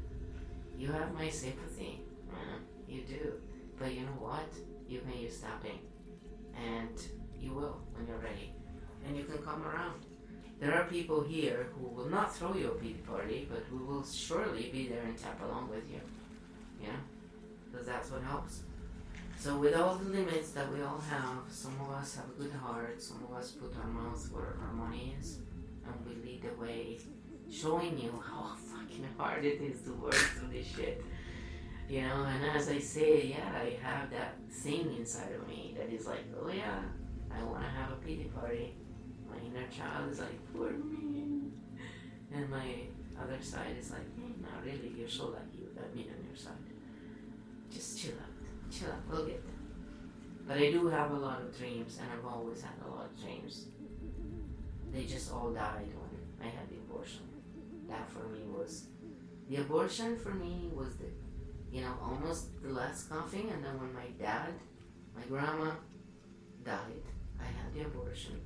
you 0.78 0.92
have 0.92 1.14
my 1.14 1.28
sympathy. 1.30 2.00
you 2.86 3.02
do. 3.02 3.32
But 3.78 3.94
you 3.94 4.02
know 4.02 4.18
what? 4.20 4.48
You 4.86 5.00
can 5.00 5.18
use 5.18 5.38
tapping. 5.38 5.80
And 6.54 7.00
you 7.40 7.52
will 7.52 7.80
when 7.92 8.06
you're 8.06 8.18
ready. 8.18 8.52
And 9.06 9.16
you 9.16 9.24
can 9.24 9.38
come 9.38 9.64
around. 9.64 10.04
There 10.62 10.72
are 10.72 10.84
people 10.84 11.22
here 11.22 11.66
who 11.74 11.88
will 11.88 12.08
not 12.08 12.32
throw 12.32 12.54
you 12.54 12.68
a 12.68 12.74
pity 12.74 13.02
party, 13.04 13.48
but 13.50 13.64
who 13.68 13.78
will 13.78 14.04
surely 14.04 14.70
be 14.70 14.86
there 14.86 15.02
and 15.02 15.18
tap 15.18 15.42
along 15.42 15.68
with 15.68 15.90
you. 15.90 16.00
Yeah? 16.80 17.00
Because 17.68 17.84
that's 17.84 18.12
what 18.12 18.22
helps. 18.22 18.60
So 19.36 19.58
with 19.58 19.74
all 19.74 19.96
the 19.96 20.08
limits 20.08 20.52
that 20.52 20.72
we 20.72 20.80
all 20.80 21.00
have, 21.00 21.50
some 21.50 21.74
of 21.80 21.90
us 21.90 22.14
have 22.14 22.26
a 22.26 22.40
good 22.40 22.52
heart, 22.52 23.02
some 23.02 23.24
of 23.28 23.36
us 23.36 23.50
put 23.50 23.74
our 23.76 23.88
mouth 23.88 24.24
where 24.30 24.54
our 24.64 24.72
money 24.72 25.16
is, 25.20 25.38
and 25.84 25.94
we 26.06 26.14
lead 26.24 26.42
the 26.42 26.54
way, 26.54 26.96
showing 27.50 27.98
you 27.98 28.12
how 28.24 28.54
fucking 28.70 29.04
hard 29.18 29.44
it 29.44 29.60
is 29.60 29.80
to 29.80 29.92
work 29.94 30.14
through 30.14 30.52
this 30.52 30.68
shit. 30.68 31.02
You 31.88 32.02
know, 32.02 32.22
and 32.22 32.56
as 32.56 32.68
I 32.68 32.78
say, 32.78 33.34
yeah, 33.36 33.50
I 33.52 33.76
have 33.84 34.12
that 34.12 34.36
thing 34.48 34.94
inside 34.96 35.32
of 35.32 35.48
me 35.48 35.74
that 35.76 35.92
is 35.92 36.06
like, 36.06 36.24
oh 36.40 36.48
yeah, 36.48 36.82
I 37.36 37.42
want 37.42 37.64
to 37.64 37.68
have 37.68 37.90
a 37.90 37.96
pity 37.96 38.30
party. 38.32 38.76
Inner 39.52 39.68
child 39.68 40.10
is 40.10 40.20
like, 40.20 40.52
poor 40.52 40.70
me. 40.70 41.50
And 42.32 42.48
my 42.48 42.88
other 43.20 43.40
side 43.42 43.76
is 43.78 43.90
like, 43.90 44.08
mm, 44.18 44.40
not 44.40 44.64
really, 44.64 44.94
you're 44.96 45.08
so 45.08 45.26
lucky 45.26 45.60
with 45.60 45.74
that 45.76 45.94
me 45.94 46.08
on 46.08 46.24
your 46.26 46.36
side. 46.36 46.52
Just 47.70 47.98
chill 47.98 48.12
out 48.12 48.32
chill 48.72 48.88
out, 48.88 49.02
we'll 49.08 49.26
get 49.26 49.44
there. 49.46 49.54
But 50.46 50.56
I 50.56 50.70
do 50.70 50.88
have 50.88 51.10
a 51.12 51.18
lot 51.18 51.40
of 51.42 51.56
dreams, 51.56 51.98
and 52.00 52.08
I've 52.10 52.26
always 52.26 52.62
had 52.62 52.72
a 52.84 52.88
lot 52.88 53.06
of 53.06 53.22
dreams. 53.22 53.66
They 54.92 55.04
just 55.04 55.32
all 55.32 55.50
died 55.50 55.88
when 55.94 56.48
I 56.48 56.50
had 56.50 56.68
the 56.68 56.76
abortion. 56.76 57.22
That 57.88 58.10
for 58.10 58.26
me 58.28 58.40
was 58.46 58.86
the 59.48 59.56
abortion 59.56 60.16
for 60.16 60.30
me 60.30 60.70
was 60.74 60.96
the 60.96 61.06
you 61.70 61.82
know 61.82 61.94
almost 62.02 62.62
the 62.62 62.70
last 62.70 63.08
coughing, 63.08 63.50
and 63.50 63.64
then 63.64 63.78
when 63.78 63.92
my 63.94 64.08
dad, 64.18 64.52
my 65.14 65.22
grandma 65.28 65.70
died, 66.64 67.04
I 67.40 67.44
had 67.44 67.72
the 67.74 67.82
abortion. 67.82 68.40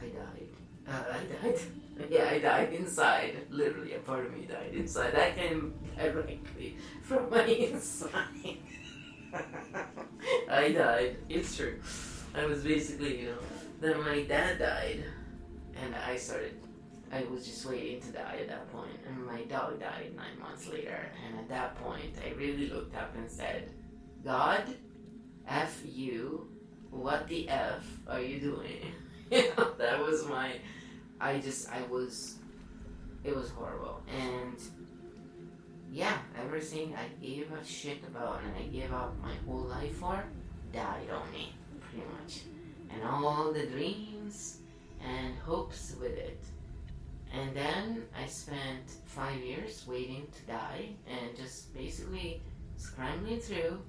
I 0.00 0.06
died. 0.06 0.48
Uh, 0.88 1.04
I 1.12 1.48
died. 1.48 1.60
yeah, 2.10 2.28
I 2.30 2.38
died 2.38 2.72
inside. 2.72 3.36
Literally, 3.50 3.94
a 3.94 3.98
part 3.98 4.26
of 4.26 4.34
me 4.34 4.46
died 4.46 4.72
inside. 4.74 5.14
That 5.14 5.36
came 5.36 5.74
directly 5.96 6.76
from 7.02 7.30
my 7.30 7.44
inside. 7.44 8.58
I 10.50 10.72
died. 10.72 11.16
It's 11.28 11.56
true. 11.56 11.80
I 12.34 12.44
was 12.46 12.62
basically, 12.62 13.22
you 13.22 13.26
know, 13.30 13.38
then 13.80 14.00
my 14.00 14.22
dad 14.22 14.58
died, 14.58 15.04
and 15.82 15.94
I 15.94 16.16
started. 16.16 16.60
I 17.12 17.22
was 17.24 17.46
just 17.46 17.64
waiting 17.64 18.00
to 18.02 18.12
die 18.12 18.38
at 18.40 18.48
that 18.48 18.70
point. 18.72 18.76
point, 18.86 19.00
and 19.06 19.26
my 19.26 19.42
dog 19.44 19.80
died 19.80 20.12
nine 20.16 20.38
months 20.40 20.68
later. 20.68 21.10
And 21.26 21.38
at 21.38 21.48
that 21.48 21.76
point, 21.76 22.14
I 22.24 22.30
really 22.34 22.68
looked 22.68 22.94
up 22.96 23.14
and 23.16 23.30
said, 23.30 23.70
"God, 24.24 24.64
f 25.46 25.82
you. 25.84 26.48
What 26.90 27.28
the 27.28 27.48
f 27.48 27.84
are 28.08 28.20
you 28.20 28.40
doing?" 28.40 28.92
know, 29.56 29.72
that 29.78 30.00
was 30.00 30.26
my. 30.26 30.52
I 31.20 31.38
just, 31.38 31.70
I 31.70 31.82
was. 31.82 32.36
It 33.24 33.34
was 33.34 33.50
horrible, 33.50 34.02
and 34.08 34.60
yeah, 35.96 36.18
everything 36.38 36.94
I 36.94 37.08
gave 37.24 37.50
a 37.52 37.64
shit 37.64 38.02
about 38.06 38.40
and 38.42 38.52
I 38.54 38.68
gave 38.68 38.92
up 38.92 39.14
my 39.22 39.32
whole 39.46 39.62
life 39.62 39.96
for 39.96 40.22
died 40.72 41.08
on 41.10 41.32
me, 41.32 41.54
pretty 41.80 42.04
much. 42.12 42.40
And 42.90 43.02
all 43.02 43.52
the 43.52 43.66
dreams 43.66 44.58
and 45.02 45.34
hopes 45.38 45.94
with 46.00 46.12
it. 46.16 46.42
And 47.32 47.56
then 47.56 48.04
I 48.14 48.26
spent 48.26 48.84
five 49.06 49.40
years 49.40 49.86
waiting 49.86 50.26
to 50.32 50.52
die 50.52 50.90
and 51.08 51.34
just 51.36 51.74
basically 51.74 52.42
scrambling 52.76 53.40
through. 53.40 53.80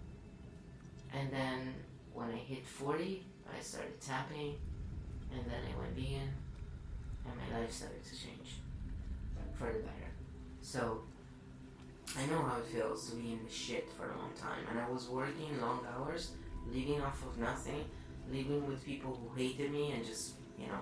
And 1.13 1.29
then 1.31 1.73
when 2.13 2.29
I 2.29 2.37
hit 2.37 2.65
40, 2.65 3.25
I 3.53 3.61
started 3.61 3.99
tapping, 4.01 4.55
and 5.31 5.41
then 5.45 5.61
I 5.63 5.79
went 5.79 5.95
vegan, 5.95 6.33
and 7.25 7.33
my 7.35 7.59
life 7.59 7.71
started 7.71 8.03
to 8.03 8.11
change 8.11 8.59
for 9.57 9.65
the 9.65 9.79
better. 9.79 10.11
So 10.61 11.01
I 12.17 12.25
know 12.27 12.41
how 12.41 12.57
it 12.57 12.65
feels 12.65 13.09
to 13.09 13.15
be 13.15 13.33
in 13.33 13.39
the 13.43 13.51
shit 13.51 13.89
for 13.97 14.05
a 14.11 14.17
long 14.17 14.31
time. 14.39 14.63
And 14.69 14.79
I 14.79 14.89
was 14.89 15.09
working 15.09 15.59
long 15.61 15.81
hours, 15.93 16.31
living 16.71 17.01
off 17.01 17.25
of 17.25 17.37
nothing, 17.37 17.85
living 18.31 18.65
with 18.67 18.85
people 18.85 19.19
who 19.19 19.39
hated 19.39 19.71
me 19.71 19.91
and 19.91 20.05
just, 20.05 20.33
you 20.59 20.67
know, 20.67 20.79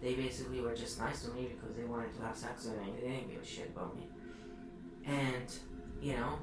they 0.00 0.14
basically 0.14 0.60
were 0.60 0.74
just 0.74 1.00
nice 1.00 1.22
to 1.24 1.30
me 1.30 1.48
because 1.54 1.76
they 1.76 1.84
wanted 1.84 2.14
to 2.16 2.22
have 2.22 2.36
sex 2.36 2.66
with 2.66 2.80
me. 2.80 2.92
They 3.00 3.08
didn't 3.08 3.30
give 3.30 3.42
a 3.42 3.46
shit 3.46 3.70
about 3.74 3.96
me. 3.96 4.06
And, 5.06 5.52
you 6.00 6.14
know, 6.14 6.38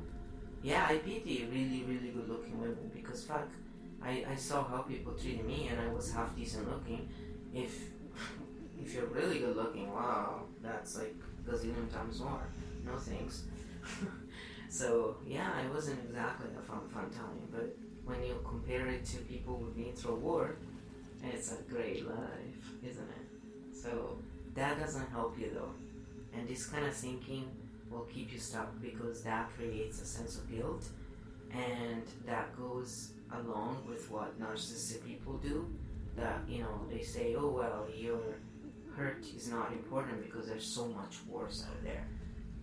yeah, 0.61 0.85
I 0.89 0.97
pity 0.97 1.47
really, 1.51 1.83
really 1.87 2.09
good 2.11 2.27
looking 2.27 2.59
women 2.59 2.91
because 2.93 3.23
fuck, 3.23 3.47
I, 4.03 4.25
I 4.29 4.35
saw 4.35 4.63
how 4.63 4.79
people 4.79 5.13
treated 5.13 5.45
me 5.45 5.69
and 5.71 5.79
I 5.79 5.93
was 5.93 6.11
half 6.11 6.35
decent 6.35 6.69
looking. 6.69 7.07
If 7.55 7.85
if 8.79 8.93
you're 8.93 9.05
really 9.07 9.39
good 9.39 9.55
looking, 9.55 9.91
wow, 9.91 10.41
that's 10.61 10.97
like 10.97 11.15
gazillion 11.47 11.91
times 11.91 12.19
more. 12.19 12.47
No 12.85 12.97
thanks. 12.97 13.43
so 14.69 15.15
yeah, 15.25 15.61
it 15.61 15.73
wasn't 15.73 15.99
exactly 16.05 16.49
a 16.59 16.61
fun 16.61 16.81
fun 16.93 17.09
time, 17.09 17.47
but 17.51 17.75
when 18.03 18.21
you 18.23 18.35
compare 18.47 18.87
it 18.87 19.05
to 19.05 19.17
people 19.19 19.57
who've 19.57 19.75
been 19.75 19.93
through 19.95 20.55
it's 21.23 21.53
a 21.53 21.61
great 21.73 22.07
life, 22.07 22.63
isn't 22.83 23.09
it? 23.09 23.75
So 23.75 24.19
that 24.53 24.79
doesn't 24.79 25.09
help 25.09 25.39
you 25.39 25.51
though, 25.53 25.71
and 26.37 26.47
this 26.47 26.67
kind 26.67 26.85
of 26.85 26.93
thinking 26.93 27.49
will 27.89 28.07
keep 28.13 28.33
you 28.33 28.39
stuck 28.39 28.69
because 28.81 29.23
that 29.23 29.49
creates 29.57 30.01
a 30.01 30.05
sense 30.05 30.37
of 30.37 30.51
guilt, 30.51 30.85
and 31.51 32.03
that 32.25 32.55
goes 32.57 33.11
along 33.31 33.83
with 33.87 34.11
what 34.11 34.39
narcissistic 34.39 35.05
people 35.05 35.37
do. 35.37 35.67
That 36.15 36.41
you 36.47 36.59
know 36.59 36.81
they 36.89 37.01
say, 37.01 37.35
oh 37.37 37.49
well, 37.49 37.87
your 37.93 38.19
hurt 38.95 39.25
is 39.35 39.49
not 39.49 39.71
important 39.73 40.23
because 40.23 40.47
there's 40.47 40.65
so 40.65 40.87
much 40.87 41.17
worse 41.27 41.65
out 41.67 41.83
there. 41.83 42.07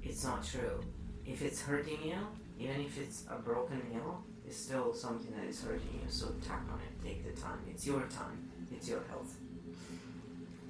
It's 0.03 0.25
not 0.25 0.45
true 0.45 0.81
if 1.27 1.43
it's 1.43 1.63
hurting 1.63 1.99
you, 2.05 2.19
even 2.59 2.81
if 2.81 2.99
it's 2.99 3.25
a 3.31 3.37
broken 3.37 3.81
nail, 3.93 4.25
it's 4.47 4.57
still 4.57 4.93
something 4.93 5.33
that 5.37 5.45
is 5.47 5.63
hurting 5.63 5.89
you. 5.93 6.09
So 6.09 6.35
tap 6.47 6.63
on 6.73 6.81
it, 6.81 7.05
take 7.05 7.25
the 7.25 7.41
time. 7.41 7.59
It's 7.69 7.87
your 7.87 8.03
time, 8.03 8.49
it's 8.71 8.89
your 8.89 9.03
health. 9.09 9.37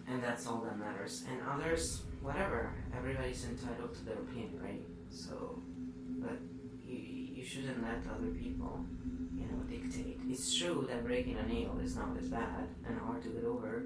And 0.09 0.23
that's 0.23 0.47
all 0.47 0.61
that 0.63 0.79
matters. 0.79 1.25
And 1.31 1.41
others, 1.49 2.03
whatever. 2.21 2.73
Everybody's 2.97 3.45
entitled 3.45 3.95
to 3.95 4.05
their 4.05 4.17
opinion, 4.17 4.61
right? 4.63 4.83
So, 5.11 5.59
shouldn't 7.53 7.83
let 7.83 8.01
other 8.11 8.31
people, 8.31 8.81
you 9.37 9.45
know, 9.45 9.63
dictate. 9.69 10.19
It's 10.29 10.55
true 10.55 10.87
that 10.89 11.05
breaking 11.05 11.37
a 11.37 11.47
nail 11.47 11.79
is 11.85 11.97
not 11.97 12.17
as 12.19 12.29
bad 12.29 12.69
and 12.87 12.99
hard 12.99 13.23
to 13.25 13.29
get 13.29 13.45
over 13.45 13.85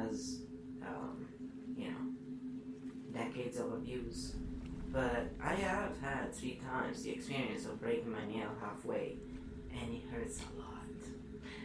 as, 0.00 0.42
um, 0.86 1.26
you 1.76 1.88
know, 1.88 2.02
decades 3.12 3.58
of 3.58 3.72
abuse 3.72 4.34
But 4.92 5.32
I 5.42 5.54
have 5.54 5.98
had 6.00 6.32
three 6.32 6.60
times 6.70 7.02
the 7.02 7.10
experience 7.10 7.66
of 7.66 7.80
breaking 7.80 8.12
my 8.12 8.24
nail 8.24 8.50
halfway, 8.60 9.16
and 9.72 9.92
it 9.92 10.02
hurts 10.10 10.40
a 10.40 10.60
lot. 10.60 10.76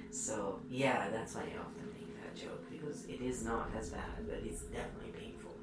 So 0.09 0.59
yeah, 0.69 1.09
that's 1.09 1.35
why 1.35 1.41
I 1.41 1.59
often 1.59 1.87
make 1.93 2.11
that 2.21 2.35
joke 2.35 2.65
because 2.69 3.05
it 3.05 3.21
is 3.21 3.45
not 3.45 3.69
as 3.77 3.89
bad, 3.89 4.27
but 4.27 4.39
it's 4.43 4.63
definitely 4.63 5.13
painful. 5.17 5.55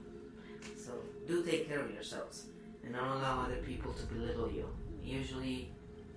So 0.76 0.92
do 1.26 1.42
take 1.42 1.68
care 1.68 1.80
of 1.80 1.90
yourselves 1.90 2.44
and 2.84 2.94
don't 2.94 3.08
allow 3.08 3.42
other 3.44 3.56
people 3.56 3.92
to 3.92 4.06
belittle 4.06 4.50
you. 4.50 4.68
Usually, 5.08 5.70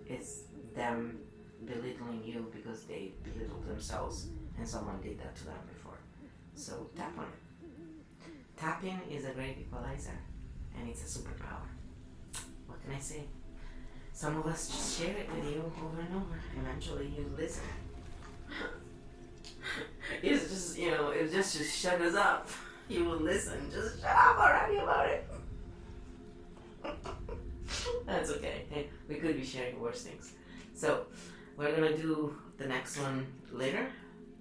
it's 0.05 0.41
them 0.75 1.19
belittling 1.65 2.21
you 2.25 2.51
because 2.53 2.83
they 2.83 3.13
belittled 3.23 3.65
themselves 3.65 4.27
and 4.57 4.67
someone 4.67 4.99
did 5.01 5.17
that 5.19 5.33
to 5.37 5.45
them 5.45 5.55
before. 5.73 5.97
So 6.55 6.89
tap 6.97 7.17
on 7.17 7.23
it. 7.25 7.69
Tapping 8.57 8.99
is 9.09 9.25
a 9.25 9.31
great 9.31 9.57
equalizer 9.59 10.19
and 10.77 10.89
it's 10.89 11.03
a 11.03 11.19
superpower. 11.19 11.69
What 12.67 12.83
can 12.83 12.93
I 12.93 12.99
say? 12.99 13.23
Some 14.11 14.37
of 14.37 14.45
us 14.45 14.67
just 14.67 14.99
share 14.99 15.15
it 15.15 15.29
with 15.33 15.45
you 15.45 15.71
over 15.81 16.01
and 16.01 16.15
over. 16.15 16.35
Eventually 16.59 17.13
you 17.17 17.31
listen. 17.37 17.63
it's 20.21 20.49
just, 20.49 20.77
you 20.77 20.91
know, 20.91 21.11
it 21.11 21.31
just, 21.31 21.57
just 21.57 21.77
shut 21.77 22.01
us 22.01 22.15
up. 22.15 22.49
You 22.89 23.05
will 23.05 23.21
listen. 23.21 23.71
Just 23.71 24.01
shut 24.01 24.15
up 24.15 24.37
already 24.37 24.77
about 24.77 25.07
it. 25.07 25.27
That's 28.05 28.32
okay. 28.32 28.65
We 29.07 29.15
could 29.15 29.38
be 29.38 29.45
sharing 29.45 29.80
worse 29.80 30.03
things. 30.03 30.34
So, 30.74 31.05
we're 31.57 31.74
gonna 31.76 31.97
do 31.97 32.36
the 32.57 32.65
next 32.65 32.97
one 32.97 33.28
later. 33.51 33.88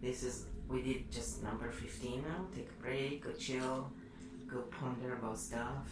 This 0.03 0.22
is, 0.22 0.47
we 0.68 0.83
did 0.83 1.11
just 1.11 1.43
number 1.43 1.70
15 1.70 2.22
now. 2.22 2.47
Take 2.55 2.68
a 2.70 2.83
break, 2.83 3.24
go 3.24 3.33
chill, 3.33 3.91
go 4.47 4.61
ponder 4.62 5.14
about 5.14 5.39
stuff, 5.39 5.87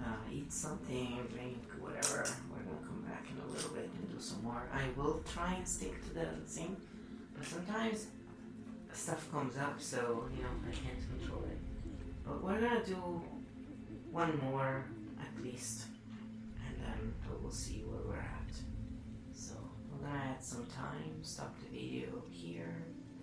uh, 0.00 0.32
eat 0.32 0.52
something, 0.52 1.18
drink, 1.32 1.58
whatever. 1.80 2.24
We're 2.50 2.62
gonna 2.62 2.86
come 2.86 3.04
back 3.08 3.26
in 3.30 3.40
a 3.42 3.52
little 3.52 3.70
bit 3.70 3.90
and 3.98 4.10
do 4.10 4.20
some 4.20 4.42
more. 4.44 4.68
I 4.72 4.82
will 5.00 5.20
try 5.32 5.54
and 5.54 5.66
stick 5.66 6.02
to 6.08 6.14
the 6.14 6.26
thing, 6.46 6.76
but 7.36 7.44
sometimes 7.46 8.06
stuff 8.92 9.30
comes 9.30 9.56
up, 9.56 9.80
so 9.80 10.24
you 10.36 10.42
know 10.42 10.48
I 10.68 10.72
can't 10.72 11.18
control 11.18 11.42
it. 11.44 11.58
But 12.26 12.42
we're 12.42 12.60
gonna 12.60 12.84
do 12.84 13.22
one 14.10 14.38
more 14.38 14.84
at 15.20 15.42
least, 15.44 15.84
and 16.86 17.14
then 17.22 17.32
we'll 17.42 17.50
see 17.50 17.82
where 17.86 18.00
we're 18.06 18.20
at. 18.20 18.54
So 19.32 19.54
we're 19.90 20.06
gonna 20.06 20.18
add 20.18 20.42
some 20.42 20.66
time, 20.66 21.22
stop 21.22 21.54
the 21.60 21.68
video 21.68 22.22